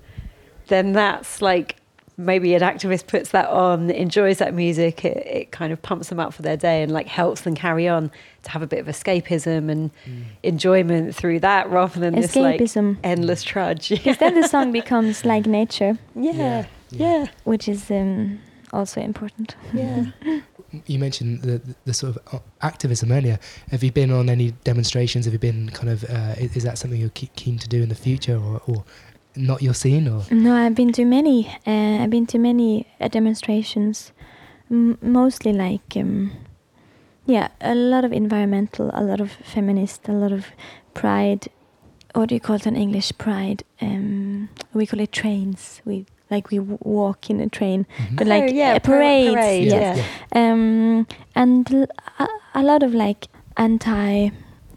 then 0.67 0.93
that's 0.93 1.41
like 1.41 1.77
maybe 2.17 2.53
an 2.55 2.61
activist 2.61 3.07
puts 3.07 3.31
that 3.31 3.49
on, 3.49 3.89
enjoys 3.91 4.37
that 4.37 4.53
music, 4.53 5.03
it, 5.03 5.17
it 5.27 5.51
kind 5.51 5.73
of 5.73 5.81
pumps 5.81 6.07
them 6.07 6.17
up 6.19 6.33
for 6.33 6.43
their 6.43 6.55
day 6.55 6.81
and 6.81 6.89
like 6.91 7.07
helps 7.07 7.41
them 7.41 7.53
carry 7.55 7.89
on 7.89 8.09
to 8.43 8.49
have 8.51 8.61
a 8.61 8.67
bit 8.67 8.79
of 8.79 8.87
escapism 8.87 9.69
and 9.69 9.91
Mm. 10.07 10.23
enjoyment 10.43 11.13
through 11.13 11.39
that 11.41 11.69
rather 11.69 11.99
than 11.99 12.15
this 12.15 12.35
like 12.37 12.61
endless 13.03 13.43
trudge. 13.43 13.89
because 13.97 14.17
then 14.17 14.39
the 14.39 14.47
song 14.47 14.71
becomes 14.81 15.25
like 15.25 15.45
nature 15.45 15.97
yeah, 16.15 16.31
Yeah. 16.31 16.65
yeah, 16.91 17.25
which 17.43 17.67
is 17.67 17.91
um, 17.91 18.39
also 18.71 19.01
important 19.01 19.55
yeah. 19.73 20.05
You 20.87 20.99
mentioned 20.99 21.41
the, 21.41 21.59
the, 21.59 21.75
the 21.85 21.93
sort 21.93 22.17
of 22.17 22.33
uh, 22.35 22.39
activism 22.61 23.09
earlier. 23.11 23.39
Have 23.71 23.81
you 23.81 23.93
been 23.93 24.11
on 24.11 24.29
any 24.29 24.51
demonstrations? 24.65 25.23
Have 25.23 25.31
you 25.33 25.39
been 25.39 25.69
kind 25.69 25.89
of? 25.89 26.03
Uh, 26.03 26.33
i- 26.35 26.49
is 26.53 26.63
that 26.63 26.77
something 26.77 26.99
you're 26.99 27.11
keen 27.11 27.57
to 27.59 27.69
do 27.69 27.81
in 27.81 27.87
the 27.87 27.95
future, 27.95 28.35
or, 28.37 28.61
or 28.67 28.83
not 29.37 29.61
your 29.61 29.73
scene, 29.73 30.07
or? 30.07 30.23
No, 30.31 30.53
I've 30.55 30.75
been 30.75 30.91
to 30.93 31.05
many. 31.05 31.47
Uh, 31.65 32.03
I've 32.03 32.09
been 32.09 32.25
to 32.27 32.37
many 32.37 32.87
uh, 32.99 33.07
demonstrations, 33.07 34.11
m- 34.71 34.97
mostly 35.01 35.53
like, 35.53 35.95
um, 35.97 36.31
yeah, 37.25 37.49
a 37.61 37.73
lot 37.75 38.05
of 38.05 38.13
environmental, 38.13 38.91
a 38.93 39.03
lot 39.03 39.19
of 39.19 39.31
feminist, 39.31 40.07
a 40.07 40.11
lot 40.13 40.31
of 40.31 40.47
pride. 40.93 41.47
What 42.13 42.29
do 42.29 42.35
you 42.35 42.39
call 42.41 42.55
it 42.57 42.65
in 42.67 42.75
English? 42.75 43.11
Pride. 43.17 43.63
Um, 43.81 44.49
we 44.73 44.85
call 44.85 44.99
it 44.99 45.11
trains. 45.11 45.81
We 45.85 46.05
like 46.31 46.49
we 46.49 46.57
w- 46.57 46.77
walk 46.81 47.29
in 47.29 47.39
a 47.39 47.49
train, 47.49 47.85
Mhm. 47.97 48.15
but 48.17 48.27
like 48.27 48.43
Oh, 48.43 48.53
yeah, 48.53 48.71
uh, 48.75 48.79
par- 48.79 48.95
parades. 48.95 49.33
parades, 49.35 49.65
yes. 49.73 49.97
yeah. 50.33 50.51
Um, 50.51 51.07
and 51.35 51.71
l- 51.73 51.87
a, 52.19 52.27
a 52.55 52.63
lot 52.63 52.83
of 52.83 52.93
like 52.93 53.27
anti 53.57 54.29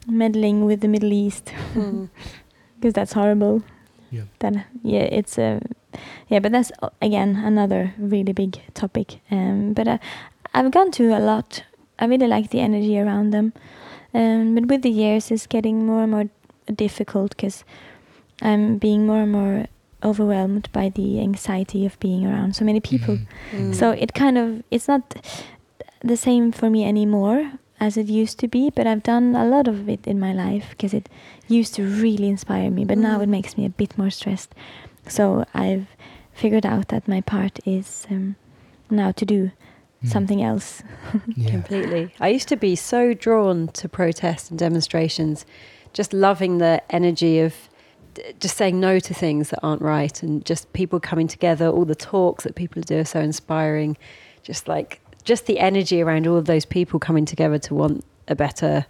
meddling 0.07 0.64
with 0.66 0.81
the 0.81 0.88
Middle 0.88 1.12
East 1.12 1.53
Mm. 1.75 2.09
because 2.77 2.92
that's 2.94 3.12
horrible. 3.12 3.62
Yeah. 4.11 4.23
Then 4.38 4.64
yeah, 4.83 5.03
it's 5.03 5.38
a 5.38 5.61
yeah, 6.29 6.38
but 6.40 6.53
that's 6.53 6.73
uh, 6.83 6.90
again 7.03 7.37
another 7.37 7.94
really 7.99 8.33
big 8.33 8.61
topic. 8.75 9.21
Um, 9.31 9.73
but 9.75 9.88
uh, 9.88 9.99
I've 10.55 10.71
gone 10.71 10.90
to 10.92 11.16
a 11.16 11.21
lot. 11.21 11.64
I 11.99 12.07
really 12.07 12.27
like 12.29 12.51
the 12.51 12.61
energy 12.61 12.99
around 12.99 13.31
them, 13.33 13.53
um, 14.14 14.55
but 14.55 14.66
with 14.66 14.83
the 14.83 14.90
years, 14.90 15.31
it's 15.31 15.47
getting 15.47 15.85
more 15.87 16.03
and 16.03 16.11
more 16.12 16.25
difficult 16.75 17.31
because 17.37 17.64
I'm 18.40 18.79
being 18.79 19.07
more 19.07 19.23
and 19.23 19.33
more 19.33 19.66
overwhelmed 20.05 20.68
by 20.73 20.90
the 20.90 21.21
anxiety 21.21 21.85
of 21.85 21.99
being 21.99 22.25
around 22.25 22.55
so 22.55 22.64
many 22.64 22.81
people. 22.81 23.16
Mhm. 23.16 23.27
Mm. 23.53 23.75
So 23.75 23.90
it 23.90 24.14
kind 24.14 24.38
of 24.38 24.62
it's 24.71 24.87
not 24.88 25.03
the 26.05 26.16
same 26.16 26.53
for 26.53 26.71
me 26.71 26.85
anymore 26.85 27.51
as 27.80 27.96
it 27.96 28.06
used 28.06 28.38
to 28.40 28.48
be, 28.48 28.70
but 28.70 28.86
I've 28.86 29.02
done 29.02 29.34
a 29.36 29.44
lot 29.44 29.68
of 29.68 29.88
it 29.88 30.06
in 30.06 30.18
my 30.18 30.32
life 30.32 30.70
because 30.70 30.92
it 30.94 31.08
used 31.48 31.74
to 31.76 31.82
really 31.84 32.28
inspire 32.28 32.70
me, 32.70 32.84
but 32.84 32.98
now 32.98 33.18
Mm. 33.18 33.22
it 33.22 33.28
makes 33.28 33.56
me 33.56 33.64
a 33.64 33.70
bit 33.70 33.96
more 33.96 34.10
stressed. 34.10 34.54
So 35.06 35.44
I've 35.54 35.86
figured 36.32 36.66
out 36.66 36.88
that 36.88 37.06
my 37.08 37.20
part 37.20 37.58
is 37.64 38.06
um, 38.10 38.36
now 38.90 39.12
to 39.12 39.24
do 39.24 39.50
Mm. 40.04 40.08
something 40.08 40.42
else. 40.42 40.82
Yeah. 41.36 41.50
Completely. 41.50 42.14
I 42.20 42.28
used 42.28 42.48
to 42.48 42.56
be 42.56 42.76
so 42.76 43.14
drawn 43.14 43.68
to 43.68 43.88
protests 43.88 44.50
and 44.50 44.58
demonstrations, 44.58 45.44
just 45.92 46.12
loving 46.12 46.58
the 46.58 46.80
energy 46.90 47.40
of 47.40 47.54
just 48.40 48.56
saying 48.56 48.80
no 48.80 48.98
to 48.98 49.14
things 49.14 49.50
that 49.50 49.60
aren't 49.62 49.82
right 49.82 50.22
and 50.22 50.44
just 50.44 50.72
people 50.72 50.98
coming 51.00 51.28
together, 51.28 51.68
all 51.68 51.84
the 51.84 51.94
talks 51.94 52.42
that 52.44 52.54
people 52.56 52.82
do 52.82 52.98
are 52.98 53.04
so 53.04 53.20
inspiring. 53.20 53.96
Just 54.42 54.66
like, 54.68 55.00
just 55.28 55.46
the 55.46 55.60
energy 55.60 56.00
around 56.00 56.26
all 56.26 56.36
of 56.36 56.46
those 56.46 56.64
people 56.64 56.98
coming 56.98 57.26
together 57.26 57.58
to 57.58 57.74
want 57.74 58.02
a 58.28 58.34
better 58.34 58.86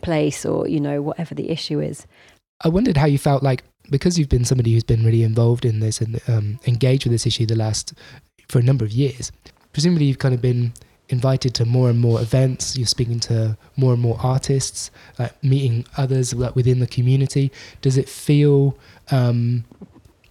place 0.00 0.44
or, 0.46 0.66
you 0.66 0.80
know, 0.80 1.02
whatever 1.02 1.34
the 1.34 1.50
issue 1.50 1.78
is. 1.78 2.06
I 2.62 2.68
wondered 2.68 2.96
how 2.96 3.06
you 3.06 3.18
felt 3.18 3.42
like 3.42 3.62
because 3.90 4.18
you've 4.18 4.30
been 4.30 4.46
somebody 4.46 4.72
who's 4.72 4.82
been 4.82 5.04
really 5.04 5.22
involved 5.22 5.66
in 5.66 5.80
this 5.80 6.00
and 6.00 6.20
um, 6.26 6.58
engaged 6.66 7.04
with 7.04 7.12
this 7.12 7.26
issue 7.26 7.44
the 7.44 7.54
last 7.54 7.92
for 8.48 8.58
a 8.58 8.62
number 8.62 8.84
of 8.84 8.92
years. 8.92 9.30
Presumably, 9.74 10.06
you've 10.06 10.18
kind 10.18 10.34
of 10.34 10.40
been 10.40 10.72
invited 11.10 11.54
to 11.56 11.66
more 11.66 11.90
and 11.90 12.00
more 12.00 12.18
events. 12.18 12.78
You're 12.78 12.86
speaking 12.86 13.20
to 13.20 13.58
more 13.76 13.92
and 13.92 14.00
more 14.00 14.16
artists, 14.22 14.90
like 15.18 15.44
meeting 15.44 15.84
others 15.98 16.32
like 16.32 16.56
within 16.56 16.80
the 16.80 16.86
community. 16.86 17.52
Does 17.82 17.98
it 17.98 18.08
feel? 18.08 18.78
Um, 19.10 19.64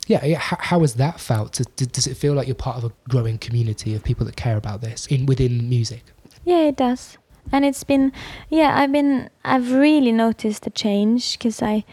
yeah, 0.08 0.26
yeah. 0.26 0.40
How, 0.40 0.58
how 0.60 0.80
has 0.82 0.96
that 0.96 1.20
felt? 1.20 1.62
Does, 1.76 2.08
it 2.08 2.16
feel 2.16 2.34
like 2.34 2.48
you're 2.48 2.56
part 2.56 2.78
of 2.78 2.84
a 2.84 2.92
growing 3.10 3.38
community 3.38 3.96
of 3.96 4.04
people 4.04 4.26
that 4.26 4.36
care 4.36 4.58
about 4.58 4.82
this 4.82 5.08
in 5.08 5.26
within 5.26 5.70
music? 5.70 6.04
Yeah, 6.44 6.68
it 6.68 6.76
does. 6.76 7.18
And 7.52 7.66
it's 7.66 7.84
been, 7.84 8.12
yeah, 8.50 8.80
I've 8.80 8.92
been, 8.92 9.30
I've 9.44 9.72
really 9.72 10.12
noticed 10.12 10.66
a 10.68 10.70
change 10.70 11.38
because 11.38 11.62
I, 11.62 11.84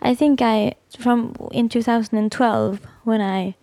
I 0.00 0.14
think 0.14 0.40
I, 0.40 0.74
from 0.98 1.34
in 1.52 1.68
2012, 1.68 2.80
when 3.04 3.20
I 3.20 3.54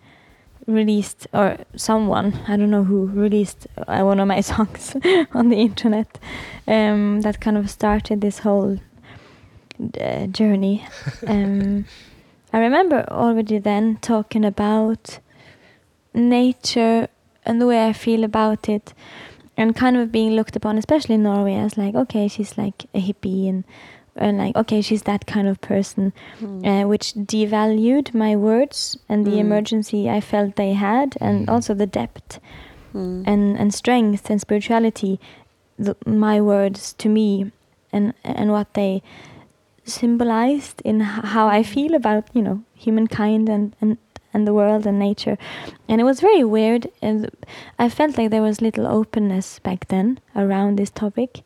released, 0.66 1.26
or 1.32 1.58
someone, 1.76 2.40
I 2.46 2.56
don't 2.56 2.70
know 2.70 2.84
who, 2.84 3.06
released 3.06 3.66
uh, 3.76 4.02
one 4.02 4.20
of 4.20 4.28
my 4.28 4.40
songs 4.52 4.94
on 5.32 5.48
the 5.48 5.60
internet, 5.60 6.18
um, 6.66 7.22
that 7.22 7.40
kind 7.40 7.56
of 7.56 7.70
started 7.70 8.20
this 8.20 8.40
whole 8.40 8.78
uh, 10.00 10.26
journey. 10.26 10.86
Um, 11.26 11.84
I 12.52 12.58
remember 12.58 13.04
already 13.10 13.58
then 13.58 13.96
talking 14.00 14.44
about 14.44 15.20
nature 16.14 17.08
and 17.44 17.60
the 17.60 17.66
way 17.66 17.86
I 17.86 17.92
feel 17.92 18.24
about 18.24 18.68
it 18.68 18.92
and 19.56 19.76
kind 19.76 19.96
of 19.96 20.10
being 20.12 20.32
looked 20.32 20.56
upon, 20.56 20.78
especially 20.78 21.14
in 21.16 21.22
Norway, 21.22 21.54
as 21.54 21.76
like, 21.76 21.94
okay, 21.94 22.28
she's 22.28 22.56
like 22.58 22.86
a 22.94 23.00
hippie 23.00 23.48
and 23.48 23.64
and 24.16 24.38
like, 24.38 24.56
okay, 24.56 24.82
she's 24.82 25.02
that 25.04 25.26
kind 25.26 25.46
of 25.48 25.60
person, 25.60 26.12
uh, 26.64 26.82
which 26.82 27.14
devalued 27.14 28.12
my 28.12 28.34
words 28.36 28.98
and 29.08 29.24
the 29.24 29.30
Mm. 29.36 29.38
emergency 29.40 30.10
I 30.10 30.20
felt 30.20 30.56
they 30.56 30.72
had, 30.72 31.16
and 31.20 31.46
Mm. 31.46 31.52
also 31.52 31.74
the 31.74 31.86
depth 31.86 32.40
Mm. 32.92 33.22
and 33.26 33.56
and 33.58 33.72
strength 33.72 34.28
and 34.28 34.40
spirituality, 34.40 35.20
the, 35.78 35.94
my 36.04 36.40
words 36.40 36.92
to 36.94 37.08
me, 37.08 37.52
and 37.92 38.12
and 38.24 38.50
what 38.50 38.74
they 38.74 39.00
symbolized 39.92 40.80
in 40.84 41.00
how 41.00 41.46
I 41.48 41.62
feel 41.62 41.94
about 41.94 42.24
you 42.32 42.42
know 42.42 42.62
humankind 42.74 43.48
and 43.48 43.74
and 43.80 43.98
and 44.32 44.46
the 44.46 44.54
world 44.54 44.86
and 44.86 44.98
nature, 44.98 45.36
and 45.88 46.00
it 46.00 46.04
was 46.04 46.20
very 46.20 46.44
weird. 46.44 46.86
And 47.02 47.30
I 47.78 47.88
felt 47.88 48.16
like 48.16 48.30
there 48.30 48.42
was 48.42 48.60
little 48.60 48.86
openness 48.86 49.58
back 49.58 49.88
then 49.88 50.20
around 50.36 50.76
this 50.78 50.90
topic, 50.90 51.42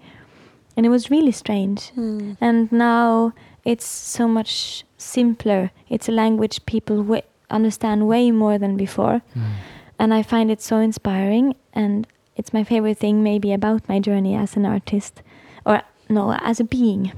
and 0.76 0.84
it 0.86 0.90
was 0.90 1.10
really 1.10 1.32
strange. 1.32 1.92
Mm. 1.96 2.36
And 2.40 2.70
now 2.70 3.32
it's 3.64 3.86
so 3.86 4.28
much 4.28 4.84
simpler. 4.98 5.70
It's 5.88 6.08
a 6.08 6.12
language 6.12 6.66
people 6.66 7.20
understand 7.50 8.06
way 8.06 8.30
more 8.30 8.58
than 8.58 8.76
before, 8.76 9.22
Mm. 9.34 9.52
and 9.98 10.12
I 10.14 10.22
find 10.22 10.50
it 10.50 10.60
so 10.60 10.76
inspiring. 10.76 11.54
And 11.72 12.06
it's 12.36 12.52
my 12.52 12.64
favorite 12.64 12.98
thing, 12.98 13.22
maybe 13.22 13.52
about 13.54 13.88
my 13.88 13.98
journey 14.00 14.34
as 14.36 14.56
an 14.56 14.66
artist, 14.66 15.22
or 15.64 15.80
no, 16.08 16.32
as 16.42 16.60
a 16.60 16.64
being 16.64 17.12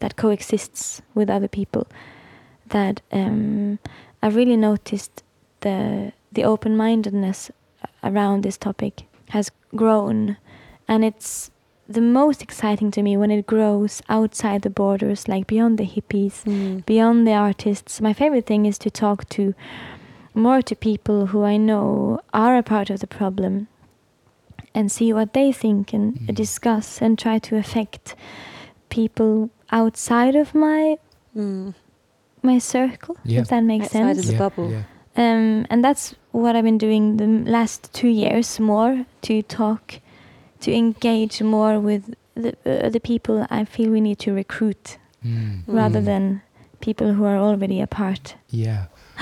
that 0.00 0.16
coexists 0.16 1.02
with 1.14 1.30
other 1.30 1.48
people. 1.48 1.86
That 2.68 3.00
um, 3.12 3.78
I 4.22 4.28
really 4.28 4.56
noticed 4.56 5.22
the 5.60 6.12
the 6.32 6.44
open 6.44 6.76
mindedness 6.76 7.50
around 8.04 8.42
this 8.42 8.56
topic 8.58 9.02
has 9.30 9.50
grown, 9.74 10.36
and 10.88 11.04
it's 11.04 11.50
the 11.88 12.00
most 12.00 12.40
exciting 12.42 12.90
to 12.92 13.02
me 13.02 13.16
when 13.16 13.30
it 13.32 13.46
grows 13.46 14.00
outside 14.08 14.62
the 14.62 14.70
borders, 14.70 15.26
like 15.26 15.46
beyond 15.48 15.76
the 15.78 15.84
hippies, 15.86 16.44
Mm. 16.44 16.86
beyond 16.86 17.26
the 17.26 17.32
artists. 17.34 18.00
My 18.00 18.12
favorite 18.12 18.46
thing 18.46 18.64
is 18.66 18.78
to 18.78 18.90
talk 18.90 19.28
to 19.30 19.54
more 20.34 20.62
to 20.62 20.76
people 20.76 21.26
who 21.26 21.42
I 21.42 21.56
know 21.56 22.20
are 22.32 22.56
a 22.56 22.62
part 22.62 22.90
of 22.90 23.00
the 23.00 23.06
problem 23.08 23.66
and 24.74 24.92
see 24.92 25.12
what 25.12 25.32
they 25.32 25.50
think 25.52 25.92
and 25.92 26.14
Mm. 26.14 26.34
discuss 26.34 27.02
and 27.02 27.18
try 27.18 27.38
to 27.40 27.56
affect 27.56 28.14
people 28.88 29.50
outside 29.72 30.34
of 30.36 30.54
my 30.54 30.96
Mm. 31.36 31.74
my 32.42 32.58
circle 32.58 33.16
Yeah. 33.24 33.40
if 33.42 33.48
that 33.48 33.62
makes 33.64 33.86
Outside 33.86 34.16
sense 34.16 34.18
of 34.18 34.26
the 34.32 34.38
bubble. 34.38 34.70
Yeah. 34.70 34.82
um, 35.16 35.66
and 35.70 35.84
that's 35.84 36.14
what 36.32 36.56
I've 36.56 36.64
been 36.64 36.78
doing 36.78 37.16
the 37.18 37.26
last 37.50 37.92
two 37.92 38.08
years 38.08 38.58
more 38.60 39.04
to 39.22 39.42
talk, 39.42 40.00
to 40.60 40.72
engage 40.72 41.42
more 41.42 41.78
with 41.78 42.14
the 42.34 42.52
uh, 42.66 42.88
the 42.90 43.00
people 43.00 43.46
I 43.50 43.64
feel 43.64 43.90
we 43.90 44.00
need 44.00 44.18
to 44.20 44.32
recruit 44.32 44.98
Mm. 45.24 45.62
rather 45.66 46.00
Mm. 46.00 46.04
than 46.06 46.40
people 46.80 47.12
who 47.12 47.24
are 47.24 47.36
already 47.38 47.80
apart. 47.82 48.36
Yeah. 48.50 48.86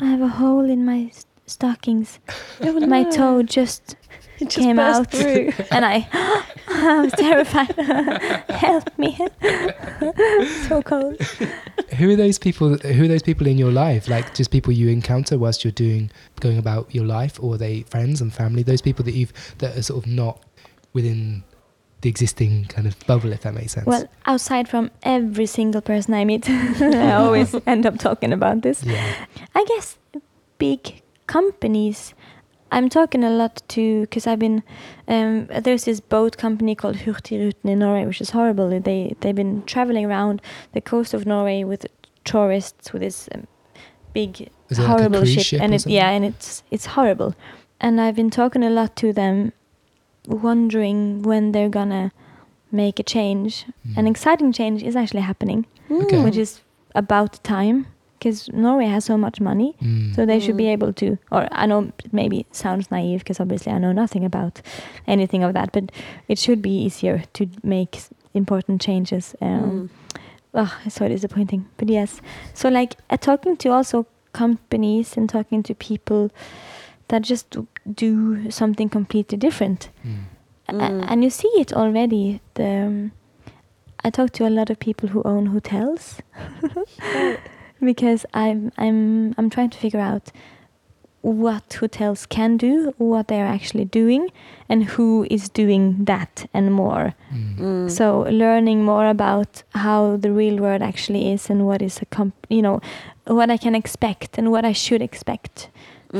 I 0.00 0.04
have 0.12 0.22
a 0.22 0.28
hole 0.40 0.70
in 0.72 0.84
my 0.84 1.08
s- 1.10 1.26
stockings. 1.46 2.18
Oh, 2.60 2.80
My 2.86 3.04
toe 3.04 3.42
just 3.42 3.96
just 4.38 4.56
came 4.56 4.78
out, 4.78 5.10
through. 5.10 5.52
and 5.70 5.84
I, 5.84 6.06
I 6.68 7.00
was 7.02 7.12
terrified. 7.12 7.74
Help 8.50 8.96
me! 8.98 9.16
so 10.68 10.82
cold. 10.82 11.20
Who 11.98 12.10
are 12.10 12.16
those 12.16 12.38
people? 12.38 12.76
Who 12.76 13.04
are 13.04 13.08
those 13.08 13.22
people 13.22 13.46
in 13.46 13.58
your 13.58 13.70
life? 13.70 14.08
Like 14.08 14.34
just 14.34 14.50
people 14.50 14.72
you 14.72 14.88
encounter 14.88 15.38
whilst 15.38 15.64
you're 15.64 15.72
doing 15.72 16.10
going 16.40 16.58
about 16.58 16.94
your 16.94 17.04
life, 17.04 17.42
or 17.42 17.54
are 17.54 17.58
they 17.58 17.82
friends 17.82 18.20
and 18.20 18.32
family? 18.32 18.62
Those 18.62 18.82
people 18.82 19.04
that 19.04 19.14
you've 19.14 19.32
that 19.58 19.76
are 19.76 19.82
sort 19.82 20.04
of 20.04 20.10
not 20.10 20.42
within 20.92 21.42
the 22.00 22.08
existing 22.08 22.66
kind 22.66 22.86
of 22.86 22.98
bubble, 23.06 23.32
if 23.32 23.42
that 23.42 23.54
makes 23.54 23.72
sense. 23.72 23.86
Well, 23.86 24.06
outside 24.26 24.68
from 24.68 24.90
every 25.02 25.46
single 25.46 25.80
person 25.80 26.14
I 26.14 26.24
meet, 26.24 26.48
I 26.48 27.12
always 27.14 27.54
end 27.66 27.86
up 27.86 27.98
talking 27.98 28.32
about 28.32 28.62
this. 28.62 28.82
yeah. 28.84 29.26
I 29.54 29.64
guess 29.64 29.98
big 30.58 31.02
companies. 31.26 32.14
I'm 32.72 32.88
talking 32.88 33.22
a 33.22 33.30
lot 33.30 33.62
to 33.68 34.00
because 34.00 34.26
I've 34.26 34.38
been 34.40 34.62
um, 35.06 35.46
there's 35.62 35.84
this 35.84 36.00
boat 36.00 36.36
company 36.38 36.74
called 36.74 36.96
Hurtigruten 36.96 37.64
in 37.70 37.78
Norway, 37.78 38.06
which 38.06 38.20
is 38.20 38.30
horrible. 38.30 38.68
They 38.80 39.14
they've 39.20 39.34
been 39.34 39.62
traveling 39.64 40.04
around 40.06 40.42
the 40.72 40.80
coast 40.80 41.14
of 41.14 41.24
Norway 41.26 41.62
with 41.64 41.86
tourists 42.24 42.92
with 42.92 43.02
this 43.02 43.28
um, 43.34 43.46
big 44.12 44.40
it 44.40 44.52
like 44.70 44.86
horrible 44.86 45.24
ship, 45.24 45.44
ship 45.46 45.60
and 45.62 45.74
it 45.74 45.86
yeah, 45.86 46.10
and 46.10 46.24
it's 46.24 46.62
it's 46.70 46.86
horrible. 46.86 47.34
And 47.80 48.00
I've 48.00 48.16
been 48.16 48.30
talking 48.30 48.64
a 48.64 48.70
lot 48.70 48.96
to 48.96 49.12
them, 49.12 49.52
wondering 50.26 51.22
when 51.22 51.52
they're 51.52 51.68
gonna 51.68 52.12
make 52.72 52.98
a 52.98 53.02
change. 53.02 53.66
An 53.96 54.04
Mm. 54.06 54.10
exciting 54.10 54.52
change 54.52 54.82
is 54.82 54.96
actually 54.96 55.20
happening, 55.22 55.66
Okay. 55.90 56.22
Which 56.24 56.36
is 56.36 56.60
about 56.94 57.42
time 57.44 57.86
because 58.24 58.48
Norway 58.52 58.86
has 58.86 59.04
so 59.04 59.16
much 59.18 59.40
money. 59.40 59.74
Mm. 59.82 60.14
So 60.14 60.24
they 60.26 60.40
should 60.40 60.56
be 60.56 60.64
Mm. 60.64 60.72
able 60.72 60.92
to, 60.94 61.18
or 61.30 61.46
I 61.52 61.66
know 61.66 61.92
it 62.04 62.12
maybe 62.12 62.46
sounds 62.52 62.90
naive 62.90 63.18
because 63.20 63.38
obviously 63.42 63.72
I 63.72 63.78
know 63.78 63.92
nothing 63.92 64.24
about 64.24 64.62
anything 65.06 65.44
of 65.44 65.52
that, 65.54 65.72
but 65.72 65.92
it 66.28 66.38
should 66.38 66.62
be 66.62 66.70
easier 66.70 67.22
to 67.34 67.46
make 67.62 68.00
important 68.34 68.80
changes. 68.80 69.34
Um, 69.40 69.60
Mm. 69.60 69.88
oh, 70.54 70.72
it's 70.86 70.94
so 70.94 71.08
disappointing, 71.08 71.66
but 71.76 71.88
yes. 71.90 72.20
So 72.54 72.68
like 72.70 72.94
uh, 73.10 73.16
talking 73.18 73.56
to 73.58 73.68
also 73.72 74.06
companies 74.32 75.16
and 75.18 75.28
talking 75.28 75.62
to 75.62 75.74
people 75.74 76.30
that 77.08 77.22
just 77.22 77.50
do- 77.50 77.66
do 77.94 78.50
something 78.50 78.88
completely 78.88 79.36
different, 79.38 79.90
Mm. 80.02 80.24
A- 80.68 80.72
Mm. 80.72 81.04
and 81.10 81.22
you 81.24 81.30
see 81.30 81.52
it 81.60 81.72
already. 81.72 82.40
The 82.54 82.86
um, 82.86 83.10
I 84.06 84.10
talk 84.10 84.30
to 84.32 84.46
a 84.46 84.50
lot 84.50 84.70
of 84.70 84.78
people 84.78 85.08
who 85.10 85.22
own 85.24 85.46
hotels 85.46 86.20
because 87.84 88.26
I'm 88.34 88.72
I'm 88.78 89.34
I'm 89.38 89.50
trying 89.50 89.70
to 89.70 89.78
figure 89.78 90.00
out 90.00 90.32
what 91.22 91.72
hotels 91.80 92.26
can 92.26 92.58
do, 92.58 92.92
what 92.98 93.28
they 93.28 93.40
are 93.40 93.46
actually 93.46 93.86
doing, 93.86 94.30
and 94.68 94.84
who 94.84 95.26
is 95.30 95.48
doing 95.48 96.04
that 96.04 96.46
and 96.52 96.70
more. 96.72 97.14
Mm. 97.32 97.58
Mm. 97.58 97.90
So 97.90 98.20
learning 98.30 98.84
more 98.84 99.08
about 99.08 99.62
how 99.74 100.16
the 100.18 100.30
real 100.30 100.58
world 100.58 100.82
actually 100.82 101.32
is 101.32 101.48
and 101.48 101.64
what 101.66 101.80
is 101.80 102.02
a 102.02 102.04
comp- 102.06 102.46
you 102.50 102.60
know 102.60 102.80
what 103.26 103.50
I 103.50 103.56
can 103.56 103.74
expect 103.74 104.36
and 104.38 104.50
what 104.50 104.64
I 104.66 104.72
should 104.72 105.00
expect 105.00 105.70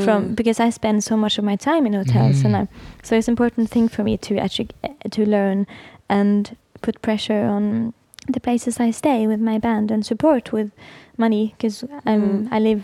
from 0.05 0.31
Mm. 0.31 0.35
because 0.37 0.59
I 0.59 0.71
spend 0.71 1.05
so 1.05 1.17
much 1.17 1.39
of 1.39 1.45
my 1.45 1.57
time 1.57 1.87
in 1.87 1.93
hotels 1.93 2.43
and 2.45 2.55
Mm. 2.55 2.63
I 2.63 2.69
so 3.03 3.15
it's 3.17 3.29
an 3.29 3.33
important 3.33 3.69
thing 3.71 3.89
for 3.89 4.03
me 4.03 4.17
to 4.17 4.39
actually 4.39 4.71
uh, 4.83 4.89
to 5.11 5.27
learn 5.27 5.67
and 6.09 6.57
put 6.81 7.01
pressure 7.03 7.45
on 7.57 7.93
the 8.27 8.41
places 8.41 8.81
I 8.81 8.91
stay 8.93 9.27
with 9.27 9.41
my 9.41 9.59
band 9.59 9.91
and 9.91 10.05
support 10.05 10.51
with 10.53 10.71
money 11.19 11.55
because 11.57 11.85
I'm 12.07 12.23
Mm. 12.23 12.49
I 12.51 12.59
live 12.59 12.83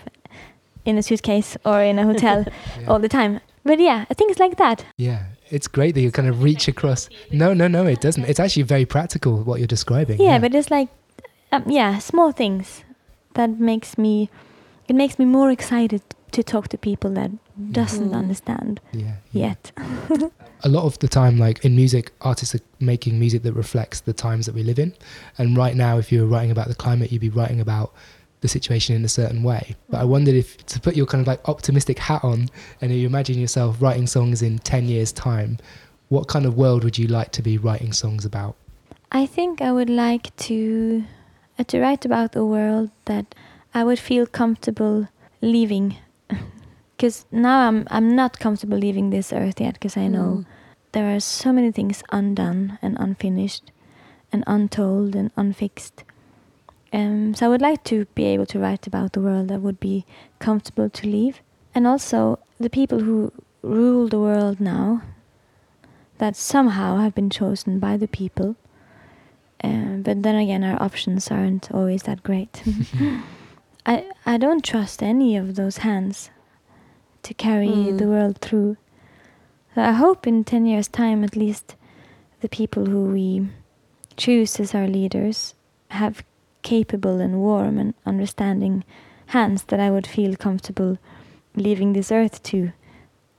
in 0.85 0.99
a 0.99 1.03
suitcase 1.03 1.57
or 1.65 1.83
in 1.83 1.99
a 1.99 2.05
hotel 2.05 2.45
Yeah. 2.81 2.87
all 2.89 2.99
the 2.99 3.09
time. 3.09 3.41
But 3.65 3.79
yeah, 3.81 4.05
things 4.17 4.39
like 4.39 4.57
that. 4.57 4.85
Yeah, 4.97 5.25
it's 5.51 5.69
great 5.69 5.95
that 5.95 6.01
you 6.01 6.11
kind 6.11 6.29
of 6.29 6.43
reach 6.43 6.69
across. 6.69 7.11
No, 7.31 7.53
no, 7.55 7.69
no, 7.69 7.87
it 7.87 8.01
doesn't. 8.01 8.25
It's 8.25 8.41
actually 8.41 8.63
very 8.65 8.87
practical 8.87 9.43
what 9.45 9.59
you're 9.61 9.67
describing. 9.67 10.21
Yeah, 10.21 10.39
but 10.41 10.55
it's 10.55 10.71
like 10.71 10.89
um, 11.53 11.65
yeah, 11.67 11.99
small 11.99 12.33
things 12.33 12.85
that 13.35 13.51
makes 13.61 13.99
me 13.99 14.29
it 14.89 14.97
makes 14.97 15.19
me 15.19 15.25
more 15.25 15.51
excited 15.53 16.01
to 16.33 16.43
talk 16.43 16.69
to 16.69 16.79
people 16.79 17.11
that 17.15 17.31
doesn't 17.73 18.11
Mm. 18.11 18.17
understand 18.17 18.81
yeah, 18.93 19.17
yeah. 19.33 19.47
yet. 19.49 19.73
a 20.65 20.69
lot 20.69 20.85
of 20.85 20.99
the 21.01 21.09
time, 21.09 21.39
like 21.39 21.65
in 21.65 21.75
music, 21.77 22.13
artists 22.21 22.55
are 22.55 22.61
making 22.81 23.19
music 23.19 23.43
that 23.43 23.53
reflects 23.53 24.01
the 24.01 24.13
times 24.13 24.47
that 24.47 24.55
we 24.55 24.63
live 24.63 24.79
in. 24.79 24.93
And 25.39 25.57
right 25.57 25.77
now, 25.77 25.99
if 25.99 26.11
you 26.13 26.21
were 26.23 26.27
writing 26.27 26.51
about 26.51 26.69
the 26.69 26.75
climate, 26.75 27.11
you'd 27.13 27.21
be 27.21 27.29
writing 27.29 27.61
about 27.61 27.93
the 28.41 28.49
situation 28.49 28.95
in 28.97 29.05
a 29.05 29.09
certain 29.09 29.43
way. 29.43 29.77
But 29.91 30.01
I 30.01 30.05
wondered 30.05 30.35
if 30.35 30.57
to 30.67 30.81
put 30.81 30.97
your 30.97 31.07
kind 31.07 31.21
of 31.21 31.27
like 31.27 31.47
optimistic 31.49 31.99
hat 31.99 32.25
on 32.25 32.49
and 32.81 32.93
you 32.93 33.07
imagine 33.07 33.39
yourself 33.39 33.81
writing 33.81 34.07
songs 34.07 34.43
in 34.43 34.59
10 34.59 34.89
years' 34.89 35.13
time, 35.13 35.59
what 36.09 36.27
kind 36.29 36.47
of 36.47 36.57
world 36.57 36.83
would 36.85 36.99
you 36.99 37.07
like 37.07 37.33
to 37.33 37.43
be 37.43 37.59
writing 37.59 37.93
songs 37.93 38.25
about? 38.25 38.57
I 39.13 39.27
think 39.27 39.61
I 39.61 39.73
would 39.73 39.91
like 39.91 40.35
to 40.49 41.05
uh, 41.59 41.65
to 41.65 41.81
write 41.81 42.05
about 42.05 42.35
a 42.37 42.45
world 42.45 42.91
that 43.05 43.35
I 43.75 43.85
would 43.85 43.99
feel 43.99 44.27
comfortable 44.27 45.09
leaving. 45.43 45.97
Because 46.97 47.27
now 47.33 47.69
I'm 47.69 47.87
I'm 47.91 48.15
not 48.17 48.39
comfortable 48.39 48.79
leaving 48.79 49.11
this 49.11 49.33
earth 49.33 49.61
yet. 49.61 49.75
Because 49.75 49.97
I 49.97 50.07
know 50.09 50.31
Mm. 50.31 50.47
there 50.93 51.15
are 51.15 51.21
so 51.21 51.53
many 51.53 51.71
things 51.73 52.03
undone 52.11 52.79
and 52.83 52.97
unfinished, 52.99 53.71
and 54.33 54.43
untold 54.47 55.15
and 55.15 55.31
unfixed. 55.37 56.05
Um, 56.93 57.35
so 57.35 57.47
I 57.47 57.49
would 57.49 57.63
like 57.63 57.85
to 57.85 58.05
be 58.15 58.25
able 58.25 58.47
to 58.47 58.59
write 58.59 58.87
about 58.87 59.13
the 59.13 59.21
world 59.21 59.49
that 59.49 59.61
would 59.61 59.79
be 59.81 60.05
comfortable 60.41 60.91
to 60.91 61.07
leave, 61.07 61.41
and 61.75 61.87
also 61.87 62.39
the 62.59 62.71
people 62.71 63.01
who 63.01 63.33
rule 63.63 64.09
the 64.09 64.19
world 64.19 64.61
now. 64.61 65.03
That 66.19 66.37
somehow 66.37 66.99
have 66.99 67.15
been 67.15 67.31
chosen 67.31 67.79
by 67.79 67.97
the 67.97 68.09
people. 68.09 68.57
Um, 69.65 70.03
but 70.03 70.23
then 70.23 70.35
again, 70.37 70.63
our 70.65 70.83
options 70.83 71.31
aren't 71.31 71.71
always 71.73 72.03
that 72.03 72.23
great. 72.23 72.63
I 73.87 74.05
I 74.27 74.37
don't 74.37 74.63
trust 74.65 75.03
any 75.03 75.37
of 75.39 75.55
those 75.55 75.79
hands 75.79 76.31
to 77.23 77.33
carry 77.35 77.69
Mm. 77.69 77.99
the 77.99 78.07
world 78.07 78.39
through. 78.39 78.77
So 79.75 79.81
I 79.83 79.93
hope 79.93 80.27
in 80.27 80.45
ten 80.45 80.67
years' 80.67 80.89
time, 80.89 81.25
at 81.25 81.37
least, 81.37 81.75
the 82.41 82.49
people 82.49 82.85
who 82.87 83.05
we 83.05 83.49
choose 84.17 84.61
as 84.61 84.75
our 84.75 84.87
leaders 84.89 85.55
have 85.89 86.23
capable 86.63 87.21
and 87.21 87.41
warm 87.41 87.79
and 87.79 87.95
understanding 88.07 88.85
hands 89.27 89.65
that 89.65 89.81
I 89.81 89.91
would 89.91 90.07
feel 90.07 90.37
comfortable 90.37 90.99
leaving 91.55 91.93
this 91.93 92.13
earth 92.13 92.43
to. 92.45 92.73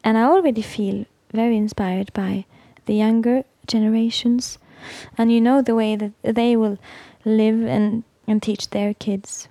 And 0.04 0.18
I 0.18 0.24
already 0.24 0.62
feel 0.62 1.06
very 1.32 1.58
inspired 1.58 2.12
by 2.14 2.46
the 2.86 2.96
younger 2.96 3.44
generations 3.68 4.58
and 5.18 5.32
you 5.32 5.42
know 5.42 5.62
the 5.62 5.76
way 5.76 5.96
that 5.96 6.14
they 6.24 6.56
will 6.56 6.78
live 7.24 7.62
and, 7.64 8.04
and 8.28 8.42
teach 8.42 8.70
their 8.70 8.94
kids. 8.94 9.48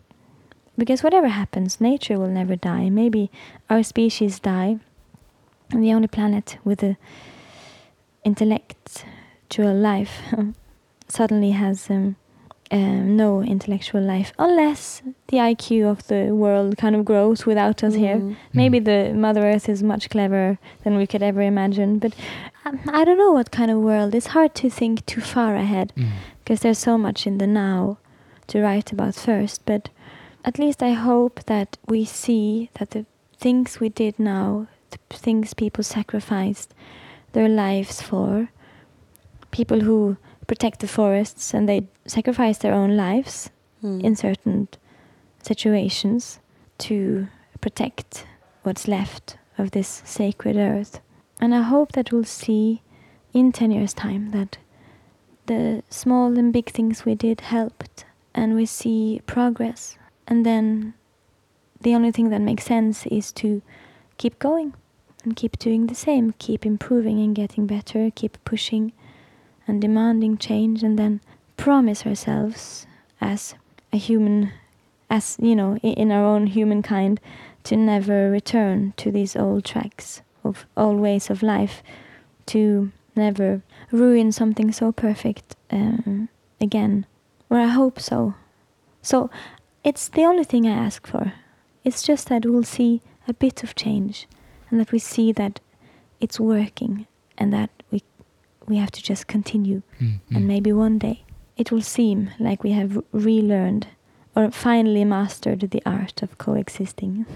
Because 0.77 1.03
whatever 1.03 1.29
happens, 1.29 1.81
nature 1.81 2.19
will 2.19 2.29
never 2.29 2.57
die. 2.57 2.89
Maybe 2.91 3.31
our 3.69 3.83
species 3.83 4.41
die, 4.41 4.79
and 5.71 5.85
the 5.85 5.93
only 5.93 6.09
planet 6.09 6.59
with 6.65 6.83
a 6.83 6.97
intellectual 8.25 9.75
life 9.75 10.23
suddenly 11.09 11.51
has 11.51 11.91
um, 11.91 12.17
um, 12.73 13.17
no 13.17 13.43
intellectual 13.43 14.01
life 14.01 14.33
unless 14.39 15.03
the 15.29 15.39
IQ 15.39 15.91
of 15.91 16.07
the 16.07 16.35
world 16.35 16.77
kind 16.77 16.95
of 16.95 17.05
grows 17.05 17.45
without 17.45 17.83
us 17.83 17.95
here. 17.95 18.17
Mm. 18.17 18.37
Maybe 18.53 18.79
the 18.79 19.13
Mother 19.15 19.43
Earth 19.43 19.69
is 19.69 19.83
much 19.83 20.09
cleverer 20.09 20.59
than 20.85 20.97
we 20.97 21.07
could 21.07 21.23
ever 21.23 21.43
imagine, 21.43 21.99
but 21.99 22.15
um, 22.65 22.79
I 22.89 23.05
don't 23.05 23.19
know 23.19 23.33
what 23.33 23.51
kind 23.51 23.71
of 23.71 23.79
world. 23.79 24.15
It's 24.15 24.29
hard 24.29 24.55
to 24.57 24.71
think 24.71 25.05
too 25.07 25.21
far 25.21 25.57
ahead 25.57 25.93
Mm. 25.97 26.11
because 26.45 26.61
there's 26.61 26.79
so 26.79 26.97
much 26.97 27.27
in 27.27 27.39
the 27.39 27.47
now 27.47 27.99
to 28.49 28.61
write 28.61 28.93
about 28.93 29.15
first. 29.17 29.67
But 29.67 29.89
at 30.45 30.59
least 30.59 30.83
I 30.83 30.93
hope 30.93 31.45
that 31.47 31.77
we 31.89 32.05
see 32.05 32.71
that 32.75 32.91
the 32.91 33.05
things 33.37 33.81
we 33.81 33.89
did 33.89 34.19
now, 34.19 34.67
the 34.91 34.99
things 35.17 35.55
people 35.55 35.83
sacrificed 35.83 36.73
their 37.33 37.49
lives 37.49 38.01
for, 38.03 38.49
people 39.51 39.81
who 39.81 40.17
protect 40.51 40.81
the 40.81 40.89
forests 40.89 41.55
and 41.55 41.69
they 41.69 41.81
sacrifice 42.07 42.59
their 42.59 42.75
own 42.81 42.97
lives 43.07 43.51
Mm. 43.83 44.03
in 44.07 44.17
certain 44.17 44.69
situations 45.43 46.41
to 46.79 47.27
protect 47.61 48.27
what's 48.65 48.87
left 48.89 49.39
of 49.59 49.71
this 49.71 50.03
sacred 50.05 50.57
earth. 50.57 51.01
And 51.41 51.55
I 51.55 51.63
hope 51.63 51.93
that 51.93 52.13
we'll 52.13 52.25
see 52.43 52.83
in 53.33 53.53
10 53.53 53.71
years' 53.71 53.95
time 53.95 54.31
that 54.33 54.59
the 55.47 55.83
small 55.89 56.39
and 56.39 56.53
big 56.53 56.69
things 56.71 57.05
we 57.05 57.15
did 57.15 57.41
helped 57.41 58.05
and 58.35 58.55
we 58.55 58.67
see 58.67 59.21
progress. 59.27 59.97
And 60.27 60.45
then 60.45 60.95
the 61.81 61.95
only 61.95 62.13
thing 62.13 62.31
that 62.31 62.41
makes 62.43 62.65
sense 62.65 63.07
is 63.07 63.33
to 63.33 63.63
keep 64.19 64.39
going 64.39 64.75
and 65.25 65.35
keep 65.37 65.59
doing 65.59 65.87
the 65.87 65.95
same, 65.95 66.35
keep 66.39 66.67
improving 66.67 67.19
and 67.25 67.35
getting 67.35 67.67
better, 67.67 68.11
keep 68.15 68.37
pushing 68.45 68.93
and 69.71 69.81
demanding 69.81 70.37
change, 70.37 70.83
and 70.83 70.99
then 70.99 71.21
promise 71.57 72.05
ourselves 72.05 72.87
as 73.21 73.55
a 73.93 73.97
human, 73.97 74.53
as 75.09 75.37
you 75.41 75.57
know, 75.57 75.77
in 75.79 76.11
our 76.13 76.25
own 76.25 76.49
humankind, 76.49 77.21
to 77.65 77.77
never 77.77 78.31
return 78.31 78.93
to 78.97 79.11
these 79.11 79.37
old 79.37 79.65
tracks 79.65 80.23
of 80.45 80.67
old 80.77 81.01
ways 81.01 81.31
of 81.31 81.43
life, 81.43 81.83
to 82.47 82.91
never 83.17 83.63
ruin 83.91 84.33
something 84.33 84.73
so 84.73 84.93
perfect 84.93 85.57
um, 85.71 86.29
again. 86.61 87.07
Or 87.49 87.59
I 87.59 87.67
hope 87.67 88.01
so. 88.01 88.35
So 89.03 89.31
it's 89.85 90.09
the 90.09 90.25
only 90.25 90.45
thing 90.45 90.67
I 90.67 90.73
ask 90.73 91.07
for. 91.07 91.33
It's 91.85 92.03
just 92.03 92.29
that 92.29 92.45
we'll 92.45 92.65
see 92.65 93.03
a 93.27 93.35
bit 93.35 93.63
of 93.63 93.75
change 93.75 94.27
and 94.71 94.79
that 94.81 94.93
we 94.93 94.99
see 94.99 95.33
that 95.33 95.61
it's 96.21 96.39
working 96.39 97.07
and 97.39 97.53
that 97.53 97.71
we 97.91 98.03
we 98.71 98.77
have 98.77 98.91
to 98.93 99.03
just 99.03 99.27
continue 99.27 99.83
Mm, 100.01 100.21
and 100.35 100.49
maybe 100.49 100.73
one 100.73 100.99
day 100.99 101.25
it 101.57 101.71
will 101.71 101.83
seem 101.83 102.31
like 102.39 102.63
we 102.65 102.71
have 102.73 103.03
relearned 103.13 103.87
or 104.35 104.51
finally 104.51 105.05
mastered 105.05 105.61
the 105.61 105.83
art 105.85 106.23
of 106.23 106.39
coexisting. 106.39 107.27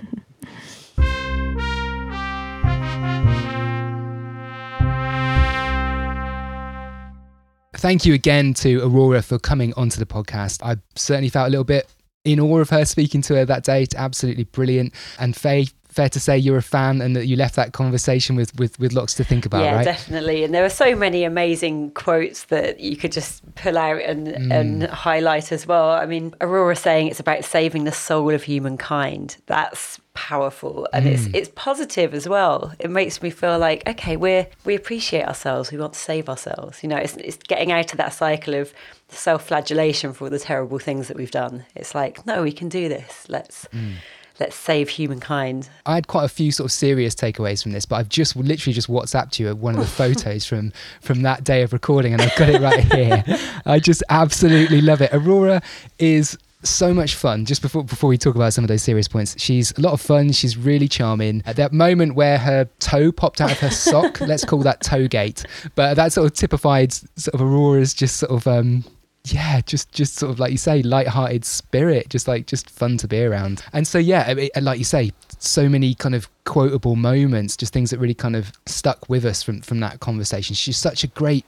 Thank 7.76 8.06
you 8.06 8.14
again 8.14 8.54
to 8.54 8.80
Aurora 8.82 9.20
for 9.20 9.38
coming 9.38 9.74
onto 9.74 9.98
the 9.98 10.06
podcast. 10.06 10.62
I 10.62 10.76
certainly 10.94 11.28
felt 11.28 11.48
a 11.48 11.50
little 11.50 11.64
bit 11.64 11.92
in 12.24 12.40
awe 12.40 12.60
of 12.60 12.70
her 12.70 12.86
speaking 12.86 13.20
to 13.22 13.34
her 13.34 13.44
that 13.44 13.64
day. 13.64 13.82
It's 13.82 13.94
absolutely 13.94 14.44
brilliant. 14.44 14.94
And 15.18 15.36
Fay, 15.36 15.66
fair 15.94 16.08
to 16.10 16.20
say 16.20 16.36
you're 16.36 16.56
a 16.58 16.62
fan 16.62 17.00
and 17.00 17.14
that 17.16 17.26
you 17.26 17.36
left 17.36 17.54
that 17.56 17.72
conversation 17.72 18.36
with, 18.36 18.54
with, 18.58 18.78
with 18.78 18.92
lots 18.92 19.14
to 19.14 19.24
think 19.24 19.46
about, 19.46 19.62
yeah, 19.64 19.76
right? 19.76 19.84
definitely. 19.84 20.44
And 20.44 20.52
there 20.54 20.62
were 20.62 20.68
so 20.68 20.94
many 20.94 21.24
amazing 21.24 21.90
quotes 21.92 22.44
that 22.46 22.80
you 22.80 22.96
could 22.96 23.12
just 23.12 23.42
pull 23.54 23.78
out 23.78 24.00
and, 24.02 24.26
Mm. 24.28 24.52
and 24.52 24.82
highlight 24.84 25.52
as 25.52 25.66
well. 25.66 25.90
I 25.90 26.06
mean, 26.06 26.34
Aurora 26.40 26.76
saying 26.76 27.08
it's 27.08 27.20
about 27.20 27.44
saving 27.44 27.84
the 27.84 27.92
soul 27.92 28.30
of 28.34 28.42
humankind. 28.42 29.36
That's 29.46 30.00
powerful 30.14 30.86
and 30.92 31.08
it's 31.08 31.24
Mm. 31.26 31.34
it's 31.34 31.50
positive 31.56 32.14
as 32.14 32.28
well. 32.28 32.72
It 32.78 32.88
makes 32.88 33.20
me 33.20 33.30
feel 33.30 33.58
like 33.58 33.82
okay, 33.88 34.16
we're 34.16 34.46
we 34.64 34.76
appreciate 34.76 35.24
ourselves. 35.26 35.72
We 35.72 35.78
want 35.78 35.94
to 35.94 35.98
save 35.98 36.28
ourselves. 36.28 36.82
You 36.84 36.88
know, 36.88 36.96
it's 36.98 37.16
it's 37.16 37.36
getting 37.36 37.72
out 37.72 37.90
of 37.92 37.98
that 37.98 38.12
cycle 38.12 38.54
of 38.54 38.72
self-flagellation 39.08 40.12
for 40.12 40.24
all 40.24 40.30
the 40.30 40.38
terrible 40.38 40.78
things 40.78 41.08
that 41.08 41.16
we've 41.16 41.30
done. 41.30 41.64
It's 41.74 41.94
like 41.94 42.24
no, 42.26 42.42
we 42.42 42.52
can 42.52 42.68
do 42.68 42.88
this. 42.88 43.24
Let's 43.28 43.66
Mm. 43.74 43.94
Let's 44.40 44.56
save 44.56 44.88
humankind. 44.88 45.68
I 45.86 45.94
had 45.94 46.06
quite 46.06 46.24
a 46.24 46.28
few 46.28 46.52
sort 46.52 46.66
of 46.66 46.72
serious 46.72 47.14
takeaways 47.14 47.62
from 47.62 47.72
this, 47.72 47.86
but 47.86 47.96
I've 47.96 48.08
just 48.08 48.36
literally 48.36 48.74
just 48.74 48.88
WhatsApped 48.88 49.38
you 49.38 49.54
one 49.54 49.74
of 49.74 49.80
the 49.80 49.86
photos 50.14 50.46
from 50.46 50.72
from 51.00 51.22
that 51.22 51.44
day 51.44 51.62
of 51.62 51.72
recording, 51.72 52.12
and 52.12 52.22
I've 52.22 52.36
got 52.36 52.48
it 52.48 52.60
right 52.60 52.84
here. 52.92 53.24
I 53.66 53.78
just 53.78 54.02
absolutely 54.10 54.80
love 54.80 55.00
it. 55.00 55.10
Aurora 55.12 55.62
is 55.98 56.36
so 56.66 56.94
much 56.94 57.14
fun. 57.14 57.44
Just 57.44 57.62
before 57.62 57.84
before 57.84 58.08
we 58.08 58.18
talk 58.18 58.34
about 58.34 58.52
some 58.52 58.64
of 58.64 58.68
those 58.68 58.82
serious 58.82 59.08
points, 59.08 59.40
she's 59.40 59.76
a 59.78 59.80
lot 59.80 59.92
of 59.92 60.00
fun. 60.00 60.32
She's 60.32 60.56
really 60.56 60.88
charming. 60.88 61.42
At 61.46 61.56
that 61.56 61.72
moment 61.72 62.14
where 62.14 62.38
her 62.38 62.68
toe 62.78 63.12
popped 63.12 63.40
out 63.40 63.52
of 63.52 63.58
her 63.60 63.70
sock, 63.70 64.20
let's 64.22 64.44
call 64.44 64.60
that 64.60 64.80
toe 64.80 65.06
gate, 65.08 65.44
but 65.74 65.94
that 65.94 66.12
sort 66.12 66.26
of 66.26 66.36
typified 66.36 66.92
sort 66.92 67.34
of 67.34 67.42
Aurora's 67.42 67.94
just 67.94 68.16
sort 68.16 68.32
of. 68.32 68.46
um 68.46 68.84
yeah, 69.26 69.62
just 69.62 69.90
just 69.92 70.16
sort 70.16 70.30
of 70.30 70.38
like 70.38 70.52
you 70.52 70.58
say, 70.58 70.82
light-hearted 70.82 71.44
spirit, 71.44 72.10
just 72.10 72.28
like 72.28 72.46
just 72.46 72.68
fun 72.68 72.98
to 72.98 73.08
be 73.08 73.22
around. 73.22 73.62
And 73.72 73.86
so 73.86 73.98
yeah, 73.98 74.34
like 74.60 74.78
you 74.78 74.84
say, 74.84 75.12
so 75.38 75.68
many 75.68 75.94
kind 75.94 76.14
of 76.14 76.28
quotable 76.44 76.94
moments, 76.94 77.56
just 77.56 77.72
things 77.72 77.90
that 77.90 77.98
really 77.98 78.14
kind 78.14 78.36
of 78.36 78.52
stuck 78.66 79.08
with 79.08 79.24
us 79.24 79.42
from 79.42 79.62
from 79.62 79.80
that 79.80 80.00
conversation. 80.00 80.54
She's 80.54 80.76
such 80.76 81.04
a 81.04 81.06
great 81.06 81.46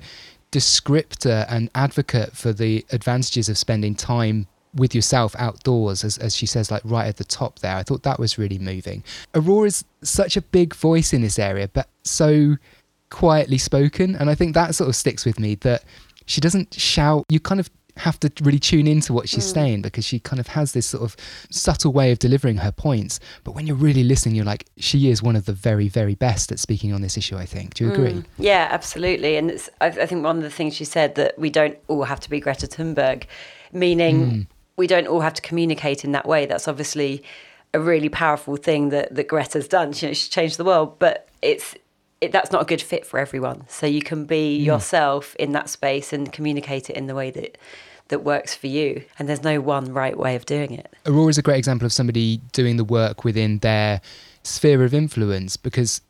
descriptor 0.53 1.45
and 1.51 1.69
advocate 1.75 2.35
for 2.35 2.53
the 2.53 2.87
advantages 2.91 3.49
of 3.49 3.59
spending 3.59 3.95
time 3.95 4.47
with 4.75 4.95
yourself 4.95 5.35
outdoors 5.39 6.05
as, 6.05 6.19
as 6.19 6.37
she 6.37 6.47
says 6.47 6.71
like 6.71 6.83
right 6.85 7.07
at 7.07 7.17
the 7.17 7.25
top 7.25 7.59
there 7.61 7.75
i 7.77 7.83
thought 7.83 8.03
that 8.03 8.19
was 8.19 8.37
really 8.37 8.59
moving 8.59 9.03
aurora's 9.35 9.85
such 10.03 10.37
a 10.37 10.43
big 10.43 10.75
voice 10.75 11.13
in 11.15 11.23
this 11.23 11.39
area 11.39 11.67
but 11.73 11.89
so 12.03 12.57
quietly 13.09 13.57
spoken 13.57 14.15
and 14.17 14.29
i 14.29 14.35
think 14.35 14.55
that 14.55 14.75
sort 14.75 14.89
of 14.89 14.95
sticks 14.95 15.25
with 15.25 15.39
me 15.39 15.55
that 15.57 15.83
she 16.27 16.41
doesn't 16.41 16.75
shout 16.75 17.25
you 17.31 17.41
kind 17.41 17.61
of 17.61 17.71
have 17.99 18.21
to 18.21 18.31
really 18.43 18.59
tune 18.59 18.87
into 18.87 19.11
what 19.15 19.27
she's 19.27 19.47
Mm. 19.47 19.55
saying 19.55 19.83
because 19.83 20.05
she 20.05 20.19
kind 20.21 20.39
of 20.39 20.49
has 20.49 20.73
this 20.73 20.87
sort 20.87 21.03
of 21.03 21.17
subtle 21.51 21.93
way 21.95 22.13
of 22.13 22.19
delivering 22.19 22.59
her 22.59 22.71
points 22.71 23.19
but 23.43 23.53
when 23.53 23.67
you're 23.67 23.75
really 23.89 24.05
listening 24.05 24.35
you're 24.35 24.45
like 24.45 24.67
she 24.77 25.09
is 25.09 25.23
one 25.23 25.35
of 25.35 25.47
the 25.47 25.53
very 25.55 25.89
very 25.89 26.15
best 26.15 26.53
at 26.53 26.59
speaking 26.59 26.93
on 26.93 27.01
this 27.01 27.17
issue 27.17 27.37
i 27.39 27.47
think 27.47 27.73
do 27.73 27.85
you 27.85 27.91
agree 27.93 28.13
Mm, 28.13 28.25
yeah, 28.39 28.69
absolutely. 28.71 29.37
And 29.39 29.51
it's, 29.51 29.71
I, 29.81 29.87
I 29.87 30.05
think 30.07 30.23
one 30.25 30.37
of 30.37 30.43
the 30.43 30.51
things 30.51 30.75
she 30.75 30.85
said 30.85 31.15
that 31.15 31.39
we 31.39 31.49
don't 31.49 31.79
all 31.89 32.05
have 32.05 32.21
to 32.21 32.29
be 32.31 32.39
Greta 32.39 32.67
Thunberg, 32.67 33.25
meaning 33.73 34.17
Mm. 34.27 34.47
we 34.77 34.87
don't 34.87 35.07
all 35.07 35.21
have 35.21 35.35
to 35.35 35.43
communicate 35.43 36.05
in 36.05 36.13
that 36.13 36.27
way. 36.27 36.45
That's 36.47 36.69
obviously 36.69 37.23
a 37.75 37.81
really 37.81 38.09
powerful 38.09 38.57
thing 38.57 38.91
that, 38.91 39.15
that 39.15 39.27
Greta's 39.29 39.69
done. 39.69 39.93
You 39.97 40.09
know, 40.09 40.15
she's 40.15 40.29
changed 40.29 40.57
the 40.59 40.65
world, 40.65 40.99
but 40.99 41.29
it's 41.43 41.75
it, 42.21 42.33
that's 42.33 42.51
not 42.51 42.63
a 42.63 42.65
good 42.65 42.81
fit 42.83 43.05
for 43.07 43.19
everyone. 43.19 43.65
So 43.69 43.87
you 43.87 44.01
can 44.03 44.25
be 44.25 44.59
Mm. 44.61 44.65
yourself 44.65 45.35
in 45.37 45.53
that 45.53 45.69
space 45.69 46.13
and 46.13 46.33
communicate 46.33 46.89
it 46.91 46.97
in 46.97 47.07
the 47.07 47.15
way 47.15 47.31
that 47.31 47.59
that 48.09 48.23
works 48.23 48.55
for 48.55 48.69
you. 48.69 49.03
And 49.19 49.29
there's 49.29 49.43
no 49.43 49.61
one 49.61 49.93
right 49.93 50.17
way 50.17 50.37
of 50.37 50.47
doing 50.47 50.71
it. 50.73 50.95
Aurora 51.07 51.29
is 51.29 51.39
a 51.39 51.43
great 51.43 51.59
example 51.59 51.85
of 51.87 51.93
somebody 51.93 52.41
doing 52.53 52.77
the 52.77 52.85
work 52.85 53.25
within 53.25 53.59
their 53.59 54.01
sphere 54.45 54.85
of 54.85 54.95
influence 54.95 55.57
because 55.57 56.01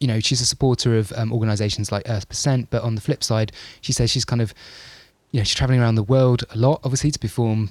you 0.00 0.06
know 0.06 0.20
she's 0.20 0.40
a 0.42 0.46
supporter 0.46 0.98
of 0.98 1.12
um, 1.16 1.32
organizations 1.32 1.90
like 1.90 2.04
EarthPercent 2.04 2.66
but 2.70 2.82
on 2.82 2.94
the 2.94 3.00
flip 3.00 3.24
side 3.24 3.52
she 3.80 3.92
says 3.92 4.10
she's 4.10 4.24
kind 4.26 4.42
of 4.42 4.52
you 5.30 5.40
know 5.40 5.44
she's 5.44 5.54
traveling 5.56 5.80
around 5.80 5.94
the 5.94 6.02
world 6.02 6.44
a 6.50 6.58
lot 6.58 6.80
obviously 6.84 7.10
to 7.10 7.18
perform 7.18 7.70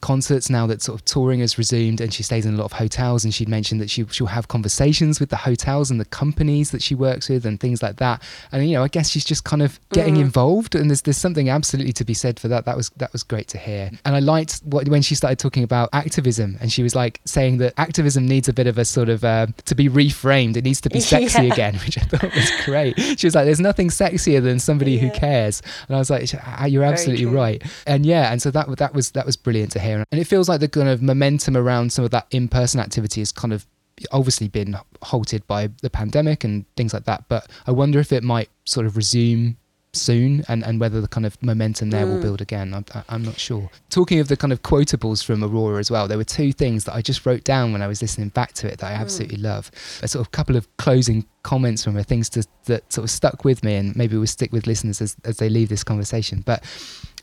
concerts 0.00 0.48
now 0.50 0.66
that 0.66 0.82
sort 0.82 0.98
of 1.00 1.04
touring 1.04 1.40
has 1.40 1.58
resumed 1.58 2.00
and 2.00 2.12
she 2.12 2.22
stays 2.22 2.46
in 2.46 2.54
a 2.54 2.56
lot 2.56 2.64
of 2.66 2.72
hotels 2.72 3.24
and 3.24 3.32
she'd 3.34 3.48
mentioned 3.48 3.80
that 3.80 3.90
she, 3.90 4.04
she'll 4.10 4.26
have 4.26 4.48
conversations 4.48 5.20
with 5.20 5.30
the 5.30 5.36
hotels 5.36 5.90
and 5.90 6.00
the 6.00 6.04
companies 6.06 6.70
that 6.70 6.82
she 6.82 6.94
works 6.94 7.28
with 7.28 7.44
and 7.46 7.60
things 7.60 7.82
like 7.82 7.96
that. 7.96 8.22
And 8.52 8.68
you 8.68 8.74
know 8.76 8.82
i 8.84 8.88
guess 8.88 9.08
she's 9.10 9.24
just 9.24 9.44
kind 9.44 9.62
of 9.62 9.78
getting 9.92 10.14
Mhm. 10.16 10.20
involved 10.22 10.74
and 10.74 10.90
there's 10.90 11.02
there's 11.02 11.16
something 11.16 11.48
absolutely 11.48 11.92
to 11.94 12.04
be 12.04 12.14
said 12.14 12.38
for 12.40 12.48
that. 12.48 12.64
That 12.64 12.76
was 12.76 12.90
that 12.96 13.12
was 13.12 13.22
great 13.22 13.48
to 13.48 13.58
hear. 13.58 13.90
And 14.04 14.14
i 14.16 14.20
liked 14.20 14.60
what 14.64 14.88
when 14.88 15.02
she 15.02 15.14
started 15.14 15.38
talking 15.38 15.62
about 15.62 15.88
activism 15.92 16.56
and 16.60 16.70
she 16.72 16.82
was 16.82 16.94
like 16.94 17.20
saying 17.24 17.58
that 17.58 17.74
activism 17.78 18.26
needs 18.26 18.48
a 18.48 18.52
bit 18.52 18.66
of 18.66 18.76
a 18.78 18.84
sort 18.84 19.08
of 19.08 19.24
uh, 19.24 19.46
to 19.66 19.74
be 19.74 19.88
reframed 19.88 20.56
it 20.56 20.64
needs 20.64 20.80
to 20.82 20.90
be 20.90 21.00
sexy 21.14 21.46
Yeah. 21.46 21.52
again 21.52 21.74
which 21.84 21.96
i 21.98 22.02
thought 22.02 22.34
was 22.34 22.50
great. 22.64 22.94
She 23.18 23.26
was 23.26 23.34
like 23.34 23.44
there's 23.46 23.60
nothing 23.60 23.88
sexier 23.88 24.42
than 24.42 24.58
somebody 24.58 24.98
who 24.98 25.10
cares. 25.10 25.62
And 25.88 25.96
i 25.96 25.98
was 25.98 26.10
like 26.10 26.28
"Ah, 26.44 26.66
you're 26.66 26.84
absolutely 26.84 27.26
right. 27.26 27.62
And 27.86 28.04
yeah 28.04 28.30
and 28.32 28.40
so 28.42 28.50
that 28.50 28.66
that 28.78 28.92
was 28.94 29.12
that 29.12 29.24
was 29.26 29.36
brilliant 29.36 29.72
to 29.72 29.78
hear 29.80 29.87
and 29.96 30.20
it 30.20 30.24
feels 30.24 30.48
like 30.48 30.60
the 30.60 30.68
kind 30.68 30.88
of 30.88 31.02
momentum 31.02 31.56
around 31.56 31.92
some 31.92 32.04
of 32.04 32.10
that 32.10 32.26
in-person 32.30 32.80
activity 32.80 33.20
has 33.20 33.32
kind 33.32 33.52
of 33.52 33.66
obviously 34.12 34.46
been 34.48 34.76
halted 35.02 35.44
by 35.46 35.68
the 35.82 35.90
pandemic 35.90 36.44
and 36.44 36.64
things 36.76 36.94
like 36.94 37.04
that 37.04 37.24
but 37.28 37.50
i 37.66 37.70
wonder 37.72 37.98
if 37.98 38.12
it 38.12 38.22
might 38.22 38.48
sort 38.64 38.86
of 38.86 38.96
resume 38.96 39.56
soon 39.94 40.44
and, 40.48 40.62
and 40.64 40.78
whether 40.78 41.00
the 41.00 41.08
kind 41.08 41.24
of 41.24 41.42
momentum 41.42 41.88
there 41.90 42.06
will 42.06 42.18
Mm. 42.18 42.22
build 42.22 42.40
again. 42.42 42.74
I'm, 42.74 42.84
I'm 43.08 43.22
not 43.24 43.38
sure. 43.40 43.70
Talking 43.88 44.20
of 44.20 44.28
the 44.28 44.36
kind 44.36 44.52
of 44.52 44.62
quotables 44.62 45.24
from 45.24 45.42
aurora 45.42 45.80
as 45.80 45.90
well 45.90 46.06
there 46.06 46.18
were 46.18 46.24
two 46.24 46.52
things 46.52 46.84
that 46.84 46.94
i 46.94 47.00
just 47.00 47.24
wrote 47.24 47.42
down 47.42 47.72
when 47.72 47.80
i 47.80 47.86
was 47.88 48.02
listening 48.02 48.28
back 48.28 48.52
to 48.52 48.68
it 48.70 48.78
that 48.80 48.92
i 48.92 48.94
Mm. 48.96 49.00
absolutely 49.00 49.38
love. 49.38 49.70
A 50.02 50.06
sort 50.08 50.20
of 50.24 50.30
couple 50.30 50.56
of 50.56 50.68
closing 50.76 51.24
comments 51.42 51.82
from 51.82 51.94
her 51.94 52.02
things 52.02 52.28
to, 52.30 52.44
that 52.66 52.92
sort 52.92 53.04
of 53.04 53.10
stuck 53.10 53.44
with 53.44 53.64
me 53.64 53.74
and 53.76 53.96
maybe 53.96 54.16
will 54.18 54.26
stick 54.26 54.52
with 54.52 54.66
listeners 54.66 55.00
as, 55.00 55.16
as 55.24 55.38
they 55.38 55.48
leave 55.48 55.70
this 55.70 55.82
conversation. 55.82 56.42
But 56.44 56.62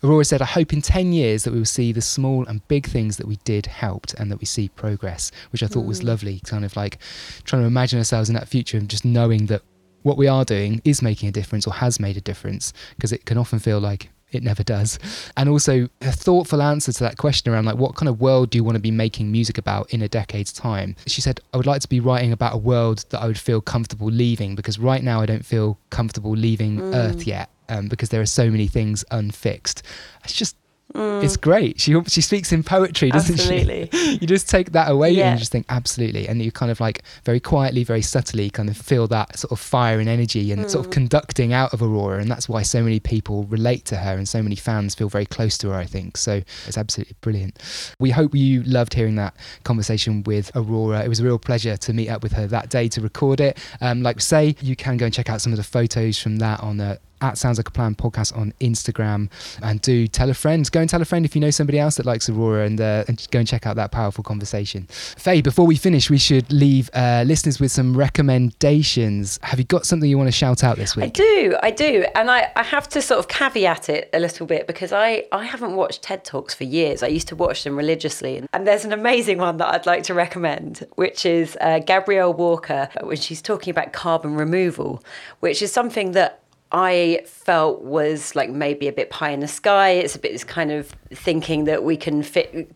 Aurora 0.03 0.25
said, 0.25 0.41
I 0.41 0.45
hope 0.45 0.73
in 0.73 0.81
10 0.81 1.13
years 1.13 1.43
that 1.43 1.53
we 1.53 1.59
will 1.59 1.65
see 1.65 1.91
the 1.91 2.01
small 2.01 2.45
and 2.45 2.65
big 2.67 2.87
things 2.87 3.17
that 3.17 3.27
we 3.27 3.37
did 3.37 3.65
helped 3.65 4.13
and 4.15 4.31
that 4.31 4.39
we 4.39 4.45
see 4.45 4.69
progress, 4.69 5.31
which 5.51 5.63
I 5.63 5.67
thought 5.67 5.85
mm. 5.85 5.87
was 5.87 6.03
lovely. 6.03 6.41
Kind 6.45 6.65
of 6.65 6.75
like 6.75 6.99
trying 7.43 7.61
to 7.61 7.67
imagine 7.67 7.99
ourselves 7.99 8.29
in 8.29 8.35
that 8.35 8.47
future 8.47 8.77
and 8.77 8.89
just 8.89 9.05
knowing 9.05 9.47
that 9.47 9.61
what 10.03 10.17
we 10.17 10.27
are 10.27 10.45
doing 10.45 10.81
is 10.83 11.01
making 11.01 11.29
a 11.29 11.31
difference 11.31 11.65
or 11.65 11.73
has 11.73 11.99
made 11.99 12.17
a 12.17 12.21
difference 12.21 12.73
because 12.95 13.11
it 13.11 13.25
can 13.25 13.37
often 13.37 13.57
feel 13.57 13.79
like 13.79 14.09
it 14.31 14.43
never 14.43 14.63
does. 14.63 14.99
And 15.37 15.49
also 15.49 15.87
a 16.01 16.11
thoughtful 16.11 16.61
answer 16.61 16.91
to 16.91 16.99
that 17.03 17.17
question 17.17 17.51
around 17.51 17.65
like 17.65 17.77
what 17.77 17.95
kind 17.95 18.09
of 18.09 18.19
world 18.21 18.49
do 18.49 18.57
you 18.57 18.63
want 18.63 18.75
to 18.75 18.81
be 18.81 18.91
making 18.91 19.31
music 19.31 19.57
about 19.57 19.91
in 19.91 20.01
a 20.01 20.07
decade's 20.07 20.53
time? 20.53 20.95
She 21.07 21.21
said, 21.21 21.39
I 21.53 21.57
would 21.57 21.65
like 21.65 21.81
to 21.81 21.89
be 21.89 21.99
writing 21.99 22.31
about 22.31 22.53
a 22.53 22.57
world 22.57 23.05
that 23.09 23.21
I 23.21 23.27
would 23.27 23.39
feel 23.39 23.61
comfortable 23.61 24.07
leaving 24.07 24.55
because 24.55 24.77
right 24.77 25.03
now 25.03 25.21
I 25.21 25.25
don't 25.25 25.45
feel 25.45 25.79
comfortable 25.89 26.31
leaving 26.31 26.77
mm. 26.77 26.95
Earth 26.95 27.25
yet. 27.25 27.49
Um, 27.69 27.87
because 27.87 28.09
there 28.09 28.21
are 28.21 28.27
so 28.27 28.49
many 28.49 28.67
things 28.67 29.03
unfixed. 29.11 29.83
It's 30.23 30.33
just 30.33 30.55
Mm. 30.95 31.23
It's 31.23 31.35
great. 31.35 31.79
She 31.81 31.93
she 32.07 32.21
speaks 32.21 32.53
in 32.53 32.63
poetry, 32.63 33.09
doesn't 33.09 33.33
absolutely. 33.35 33.89
she? 33.91 34.17
you 34.21 34.27
just 34.27 34.49
take 34.49 34.71
that 34.71 34.89
away 34.89 35.09
yeah. 35.09 35.25
and 35.25 35.35
you 35.35 35.39
just 35.39 35.51
think 35.51 35.65
absolutely, 35.67 36.27
and 36.27 36.41
you 36.41 36.51
kind 36.51 36.71
of 36.71 36.79
like 36.79 37.03
very 37.25 37.39
quietly, 37.39 37.83
very 37.83 38.01
subtly, 38.01 38.49
kind 38.49 38.69
of 38.69 38.77
feel 38.77 39.05
that 39.07 39.37
sort 39.37 39.51
of 39.51 39.59
fire 39.59 39.99
and 39.99 40.07
energy 40.07 40.53
and 40.53 40.63
mm. 40.63 40.69
sort 40.69 40.85
of 40.85 40.91
mm. 40.91 40.93
conducting 40.93 41.51
out 41.51 41.73
of 41.73 41.81
Aurora, 41.81 42.21
and 42.21 42.31
that's 42.31 42.47
why 42.47 42.61
so 42.61 42.81
many 42.81 43.01
people 43.01 43.43
relate 43.45 43.83
to 43.85 43.97
her 43.97 44.13
and 44.15 44.27
so 44.29 44.41
many 44.41 44.55
fans 44.55 44.95
feel 44.95 45.09
very 45.09 45.25
close 45.25 45.57
to 45.57 45.69
her. 45.69 45.75
I 45.75 45.85
think 45.85 46.15
so. 46.15 46.41
It's 46.65 46.77
absolutely 46.77 47.15
brilliant. 47.19 47.59
We 47.99 48.11
hope 48.11 48.33
you 48.33 48.63
loved 48.63 48.93
hearing 48.93 49.15
that 49.15 49.35
conversation 49.63 50.23
with 50.23 50.49
Aurora. 50.55 51.03
It 51.03 51.09
was 51.09 51.19
a 51.19 51.25
real 51.25 51.39
pleasure 51.39 51.75
to 51.75 51.93
meet 51.93 52.09
up 52.09 52.23
with 52.23 52.31
her 52.33 52.47
that 52.47 52.69
day 52.69 52.87
to 52.89 53.01
record 53.01 53.41
it. 53.41 53.57
Um, 53.81 54.01
like 54.01 54.21
say, 54.21 54.55
you 54.61 54.77
can 54.77 54.95
go 54.95 55.05
and 55.05 55.13
check 55.13 55.29
out 55.29 55.41
some 55.41 55.51
of 55.51 55.57
the 55.57 55.63
photos 55.63 56.17
from 56.17 56.37
that 56.37 56.61
on 56.61 56.77
the 56.77 56.99
at 57.25 57.37
Sounds 57.37 57.57
Like 57.57 57.67
a 57.67 57.71
Plan 57.71 57.95
podcast 57.95 58.35
on 58.37 58.53
Instagram. 58.61 59.29
And 59.61 59.81
do 59.81 60.07
tell 60.07 60.29
a 60.29 60.33
friend. 60.33 60.69
Go 60.71 60.81
and 60.81 60.89
tell 60.89 61.01
a 61.01 61.05
friend 61.05 61.25
if 61.25 61.35
you 61.35 61.41
know 61.41 61.49
somebody 61.49 61.79
else 61.79 61.95
that 61.97 62.05
likes 62.05 62.29
Aurora 62.29 62.65
and, 62.65 62.79
uh, 62.79 63.03
and 63.07 63.27
go 63.31 63.39
and 63.39 63.47
check 63.47 63.65
out 63.65 63.75
that 63.75 63.91
powerful 63.91 64.23
conversation. 64.23 64.87
Fay, 64.89 65.41
before 65.41 65.65
we 65.65 65.75
finish, 65.75 66.09
we 66.09 66.17
should 66.17 66.51
leave 66.51 66.89
uh, 66.93 67.23
listeners 67.25 67.59
with 67.59 67.71
some 67.71 67.95
recommendations. 67.97 69.39
Have 69.43 69.59
you 69.59 69.65
got 69.65 69.85
something 69.85 70.09
you 70.09 70.17
want 70.17 70.27
to 70.27 70.31
shout 70.31 70.63
out 70.63 70.77
this 70.77 70.95
week? 70.95 71.05
I 71.05 71.09
do, 71.09 71.57
I 71.61 71.71
do. 71.71 72.05
And 72.15 72.29
I, 72.29 72.51
I 72.55 72.63
have 72.63 72.87
to 72.89 73.01
sort 73.01 73.19
of 73.19 73.27
caveat 73.27 73.89
it 73.89 74.09
a 74.13 74.19
little 74.19 74.45
bit 74.45 74.67
because 74.67 74.91
I, 74.91 75.25
I 75.31 75.45
haven't 75.45 75.75
watched 75.75 76.03
TED 76.03 76.23
Talks 76.23 76.53
for 76.53 76.63
years. 76.63 77.03
I 77.03 77.07
used 77.07 77.27
to 77.29 77.35
watch 77.35 77.63
them 77.63 77.75
religiously. 77.75 78.43
And 78.53 78.67
there's 78.67 78.85
an 78.85 78.93
amazing 78.93 79.39
one 79.39 79.57
that 79.57 79.73
I'd 79.73 79.85
like 79.85 80.03
to 80.03 80.13
recommend, 80.13 80.85
which 80.95 81.25
is 81.25 81.57
uh, 81.61 81.79
Gabrielle 81.79 82.33
Walker 82.33 82.89
when 83.01 83.17
she's 83.17 83.41
talking 83.41 83.71
about 83.71 83.93
carbon 83.93 84.35
removal, 84.35 85.03
which 85.39 85.61
is 85.61 85.71
something 85.71 86.11
that 86.11 86.41
I 86.77 87.21
felt 87.25 87.83
was 87.83 88.35
like 88.35 88.49
maybe 88.49 88.89
a 88.89 88.91
bit 88.91 89.09
pie 89.09 89.29
in 89.29 89.39
the 89.39 89.47
sky. 89.47 89.91
It's 89.91 90.13
a 90.13 90.19
bit 90.19 90.33
this 90.33 90.43
kind 90.43 90.73
of 90.73 90.87
thinking 91.09 91.63
that 91.63 91.85
we 91.85 91.95
can 91.95 92.21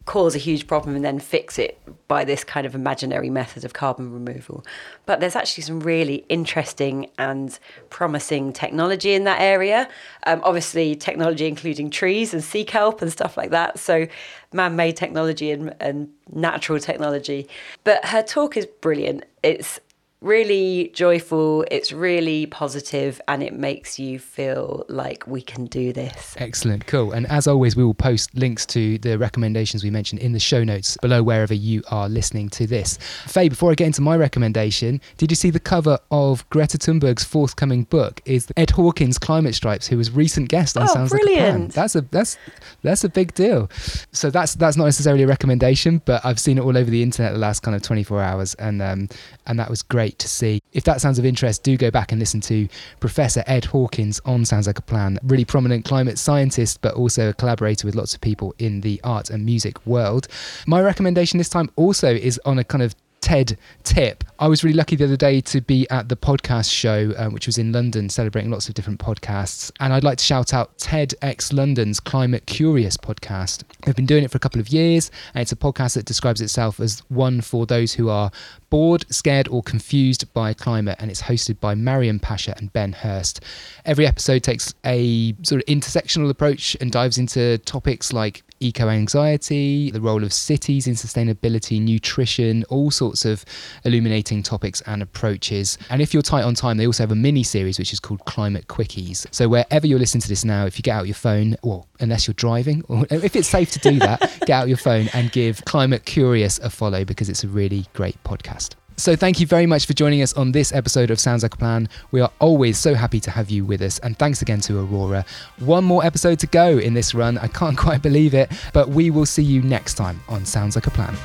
cause 0.06 0.36
a 0.36 0.38
huge 0.38 0.68
problem 0.68 0.96
and 0.96 1.04
then 1.04 1.20
fix 1.20 1.60
it 1.60 1.78
by 2.08 2.24
this 2.24 2.46
kind 2.46 2.66
of 2.66 2.76
imaginary 2.76 3.30
method 3.30 3.66
of 3.66 3.74
carbon 3.74 4.14
removal. 4.14 4.66
But 5.06 5.20
there's 5.20 5.36
actually 5.36 5.64
some 5.64 5.82
really 5.82 6.24
interesting 6.30 7.10
and 7.18 7.60
promising 7.90 8.54
technology 8.54 9.16
in 9.16 9.26
that 9.26 9.42
area. 9.42 9.90
Um, 10.26 10.40
obviously, 10.46 10.96
technology 10.96 11.46
including 11.46 11.90
trees 11.90 12.34
and 12.34 12.42
sea 12.42 12.64
kelp 12.64 13.02
and 13.02 13.12
stuff 13.12 13.36
like 13.36 13.50
that. 13.50 13.80
So, 13.80 14.08
man 14.54 14.78
made 14.78 14.96
technology 14.96 15.52
and, 15.52 15.76
and 15.82 16.08
natural 16.32 16.80
technology. 16.80 17.50
But 17.84 18.06
her 18.06 18.24
talk 18.24 18.56
is 18.56 18.66
brilliant. 18.66 19.26
It's 19.44 19.82
really 20.22 20.92
joyful, 20.94 21.66
it's 21.72 21.94
really 21.94 22.46
positive, 22.48 23.22
and 23.28 23.42
it 23.42 23.54
makes 23.54 23.98
you 23.98 24.20
feel 24.20 24.86
like 24.90 25.26
we 25.28 25.42
can 25.42 25.66
do 25.66 25.94
this. 25.94 26.36
Excellent, 26.38 26.86
cool. 26.88 27.14
And 27.14 27.26
as 27.28 27.48
always, 27.48 27.76
we 27.76 27.84
will 27.84 27.94
post 27.94 28.36
links 28.36 28.66
to 28.68 28.98
the 28.98 29.18
recommendations 29.18 29.84
we 29.84 29.90
mentioned 29.90 30.22
in 30.22 30.34
the 30.34 30.40
show 30.40 30.64
notes 30.64 30.98
below 30.98 31.24
wherever 31.24 31.54
you 31.54 31.84
are 31.90 32.10
listening 32.10 32.50
to 32.50 32.68
this. 32.68 32.98
Fay, 33.28 33.48
before 33.48 33.72
I 33.72 33.76
get 33.76 33.88
into 33.88 34.02
my 34.02 34.18
recommendation, 34.18 35.00
did 35.18 35.32
you 35.32 35.36
see 35.36 35.52
the 35.52 35.60
cover 35.60 35.98
of 36.12 36.48
Greta 36.50 36.78
Thunberg's 36.78 37.24
forthcoming 37.24 37.84
book? 37.84 38.22
Is 38.26 38.48
Ed 38.58 38.72
Hawkins 38.72 39.18
Climate 39.18 39.56
Stripes, 39.56 39.88
who 39.88 39.98
was 39.98 40.12
recent 40.12 40.50
guest 40.50 40.76
on 40.76 40.84
oh, 40.84 40.94
Sounds 40.94 41.12
brilliant. 41.12 41.30
Like 41.30 41.48
a 41.48 41.50
Plan. 41.50 41.68
That's 41.70 41.96
a 41.96 42.02
that's 42.02 42.38
that's 42.82 43.04
a 43.04 43.10
big 43.10 43.34
deal. 43.36 43.70
So 44.12 44.30
that's 44.30 44.56
that's 44.56 44.76
not 44.76 44.86
necessarily 44.86 45.24
a 45.24 45.28
recommendation, 45.28 46.02
but 46.04 46.26
I've 46.26 46.40
seen 46.40 46.58
it 46.58 46.62
all 46.62 46.78
over 46.78 46.90
the 46.90 47.04
internet 47.04 47.34
the 47.34 47.40
last 47.40 47.62
kind 47.62 47.76
of 47.76 47.82
24 47.82 48.22
hours, 48.22 48.54
and 48.56 48.82
um, 48.82 49.08
and 49.48 49.60
that 49.60 49.70
was 49.70 49.82
great 49.82 50.09
to 50.18 50.28
see. 50.28 50.62
If 50.74 50.84
that 50.86 51.02
sounds 51.02 51.20
of 51.20 51.26
interest, 51.26 51.64
do 51.64 51.78
go 51.78 51.92
back 51.92 52.12
and 52.12 52.20
listen 52.20 52.42
to 52.42 52.68
Professor 53.00 53.44
Ed 53.46 53.66
Hawkins 53.66 54.20
on 54.26 54.46
Sounds 54.46 54.66
Like 54.66 54.80
a 54.80 54.82
Plan, 54.82 55.20
really 55.24 55.46
prominent 55.46 55.86
climate 55.86 56.18
scientist, 56.18 56.82
but 56.82 56.96
also 56.96 57.30
a 57.30 57.34
collaborator 57.34 57.86
with 57.86 57.96
lots 57.96 58.14
of 58.14 58.22
people 58.22 58.56
in 58.58 58.82
the 58.82 59.00
art 59.04 59.30
and 59.30 59.46
music 59.46 59.86
world. 59.86 60.28
My 60.66 60.82
recommendation 60.82 61.38
this 61.38 61.50
time 61.50 61.70
also 61.76 62.14
is 62.14 62.40
on 62.46 62.58
a 62.58 62.64
kind 62.64 62.82
of 62.82 62.96
TED 63.22 63.58
tip. 63.84 64.24
I 64.40 64.48
was 64.48 64.64
really 64.64 64.76
lucky 64.76 64.96
the 64.96 65.04
other 65.04 65.18
day 65.18 65.42
to 65.42 65.62
be 65.62 65.88
at 65.90 66.10
the 66.10 66.16
podcast 66.16 66.72
show, 66.72 67.14
um, 67.18 67.34
which 67.34 67.46
was 67.46 67.58
in 67.58 67.72
London, 67.72 68.10
celebrating 68.10 68.52
lots 68.52 68.70
of 68.70 68.76
different 68.76 69.00
podcasts. 69.00 69.72
And 69.80 69.94
I'd 69.94 70.04
like 70.04 70.18
to 70.20 70.24
shout 70.24 70.54
out 70.54 70.78
TEDx 70.78 71.52
London's 71.52 72.00
Climate 72.00 72.46
Curious 72.46 72.96
podcast. 72.98 73.64
They've 73.84 73.96
been 73.96 74.06
doing 74.06 74.24
it 74.24 74.32
for 74.32 74.38
a 74.38 74.40
couple 74.40 74.62
of 74.62 74.70
years, 74.70 75.12
and 75.34 75.42
it's 75.42 75.52
a 75.52 75.58
podcast 75.58 75.96
that 75.96 76.06
describes 76.06 76.42
itself 76.42 76.80
as 76.80 77.02
one 77.10 77.42
for 77.42 77.66
those 77.66 77.94
who 77.94 78.10
are 78.10 78.32
bored, 78.70 79.06
scared, 79.10 79.48
or 79.50 79.62
confused 79.64 80.32
by 80.34 80.54
climate. 80.54 80.98
And 81.00 81.12
it's 81.12 81.24
hosted 81.24 81.60
by 81.60 81.76
Mariam 81.76 82.20
Pasha 82.20 82.56
and 82.58 82.72
Ben 82.72 82.94
Hurst. 82.94 83.42
Every 83.86 84.08
episode 84.08 84.44
takes 84.44 84.74
a 84.86 85.36
sort 85.44 85.62
of 85.62 85.66
intersectional 85.68 86.30
approach 86.30 86.78
and 86.80 86.92
dives 86.92 87.18
into 87.18 87.58
topics 87.60 88.14
like 88.14 88.44
eco 88.60 88.90
anxiety, 88.90 89.92
the 89.92 90.02
role 90.02 90.24
of 90.24 90.34
cities 90.34 90.88
in 90.88 90.94
sustainability, 90.94 91.82
nutrition, 91.82 92.64
all 92.70 92.92
sorts 92.92 93.26
of 93.26 93.46
illuminating 93.84 94.44
topics 94.44 94.82
and 94.82 95.02
approaches. 95.02 95.78
And 95.90 96.02
if 96.02 96.14
you're 96.14 96.24
tight 96.24 96.44
on 96.44 96.56
time, 96.56 96.78
they 96.78 96.88
also 96.88 97.04
have 97.04 97.12
a 97.12 97.16
mini 97.16 97.44
series 97.44 97.80
which 97.80 97.94
is 97.94 98.00
called 98.00 98.24
Climate 98.26 98.68
Quickies. 98.68 99.26
So 99.32 99.48
wherever 99.48 99.88
you're 99.88 100.00
listening 100.00 100.22
to 100.22 100.30
this 100.30 100.46
now, 100.46 100.66
if 100.66 100.78
you 100.78 100.84
get 100.84 100.96
out 100.96 101.08
your 101.08 101.16
phone, 101.16 101.56
well, 101.64 101.88
unless 102.00 102.28
you're 102.28 102.34
driving, 102.36 102.84
or 102.88 103.06
if 103.12 103.36
it's 103.36 103.48
safe 103.48 103.72
to 103.72 103.80
do 103.80 104.00
that, 104.00 104.20
get 104.46 104.52
out 104.52 104.68
your 104.68 104.78
phone 104.78 105.10
and 105.14 105.32
give 105.32 105.64
Climate 105.66 106.06
Curious 106.06 106.60
a 106.60 106.70
follow 106.70 107.06
because 107.06 107.30
it's 107.30 107.44
a 107.44 107.48
really 107.48 107.86
great 107.94 108.22
podcast. 108.24 108.79
So, 109.00 109.16
thank 109.16 109.40
you 109.40 109.48
very 109.48 109.66
much 109.66 109.86
for 109.86 109.94
joining 109.94 110.22
us 110.22 110.34
on 110.34 110.52
this 110.52 110.74
episode 110.74 111.10
of 111.10 111.22
Sounds 111.22 111.42
Like 111.42 111.54
a 111.54 111.58
Plan. 111.58 111.88
We 112.12 112.20
are 112.20 112.30
always 112.40 112.78
so 112.78 112.96
happy 112.96 113.22
to 113.22 113.32
have 113.32 113.50
you 113.50 113.64
with 113.64 113.82
us, 113.82 113.98
and 114.00 114.20
thanks 114.20 114.42
again 114.42 114.60
to 114.62 114.78
Aurora. 114.78 115.24
One 115.60 115.86
more 115.86 116.04
episode 116.04 116.38
to 116.40 116.48
go 116.48 116.78
in 116.78 116.96
this 116.96 117.14
run. 117.14 117.38
I 117.38 117.48
can't 117.48 117.78
quite 117.86 118.02
believe 118.02 118.34
it, 118.34 118.52
but 118.74 118.90
we 118.90 119.10
will 119.10 119.26
see 119.26 119.42
you 119.42 119.62
next 119.62 119.94
time 119.94 120.20
on 120.28 120.46
Sounds 120.46 120.76
Like 120.76 120.88
a 120.88 120.92
Plan. 120.92 121.16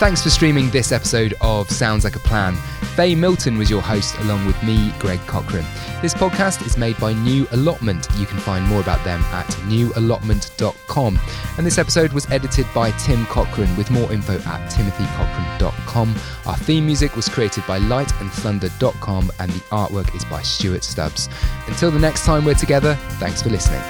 Thanks 0.00 0.22
for 0.22 0.30
streaming 0.30 0.70
this 0.70 0.92
episode 0.92 1.34
of 1.42 1.70
Sounds 1.70 2.04
Like 2.04 2.16
a 2.16 2.20
Plan. 2.20 2.54
Fay 2.96 3.14
Milton 3.14 3.58
was 3.58 3.68
your 3.68 3.82
host, 3.82 4.18
along 4.20 4.46
with 4.46 4.60
me, 4.62 4.94
Greg 4.98 5.20
Cochrane. 5.26 5.66
This 6.00 6.14
podcast 6.14 6.64
is 6.64 6.78
made 6.78 6.98
by 6.98 7.12
New 7.12 7.46
Allotment. 7.52 8.08
You 8.16 8.24
can 8.24 8.38
find 8.38 8.64
more 8.64 8.80
about 8.80 9.04
them 9.04 9.20
at 9.24 9.46
newallotment.com. 9.68 11.18
And 11.58 11.66
this 11.66 11.76
episode 11.76 12.14
was 12.14 12.26
edited 12.30 12.66
by 12.74 12.92
Tim 12.92 13.26
Cochrane, 13.26 13.76
with 13.76 13.90
more 13.90 14.10
info 14.10 14.36
at 14.36 14.70
timothycochran.com. 14.70 16.14
Our 16.46 16.56
theme 16.56 16.86
music 16.86 17.14
was 17.14 17.28
created 17.28 17.66
by 17.66 17.78
lightandthunder.com, 17.78 19.32
and 19.38 19.50
the 19.52 19.60
artwork 19.64 20.16
is 20.16 20.24
by 20.24 20.40
Stuart 20.40 20.82
Stubbs. 20.82 21.28
Until 21.66 21.90
the 21.90 22.00
next 22.00 22.24
time 22.24 22.46
we're 22.46 22.54
together, 22.54 22.94
thanks 23.18 23.42
for 23.42 23.50
listening. 23.50 23.82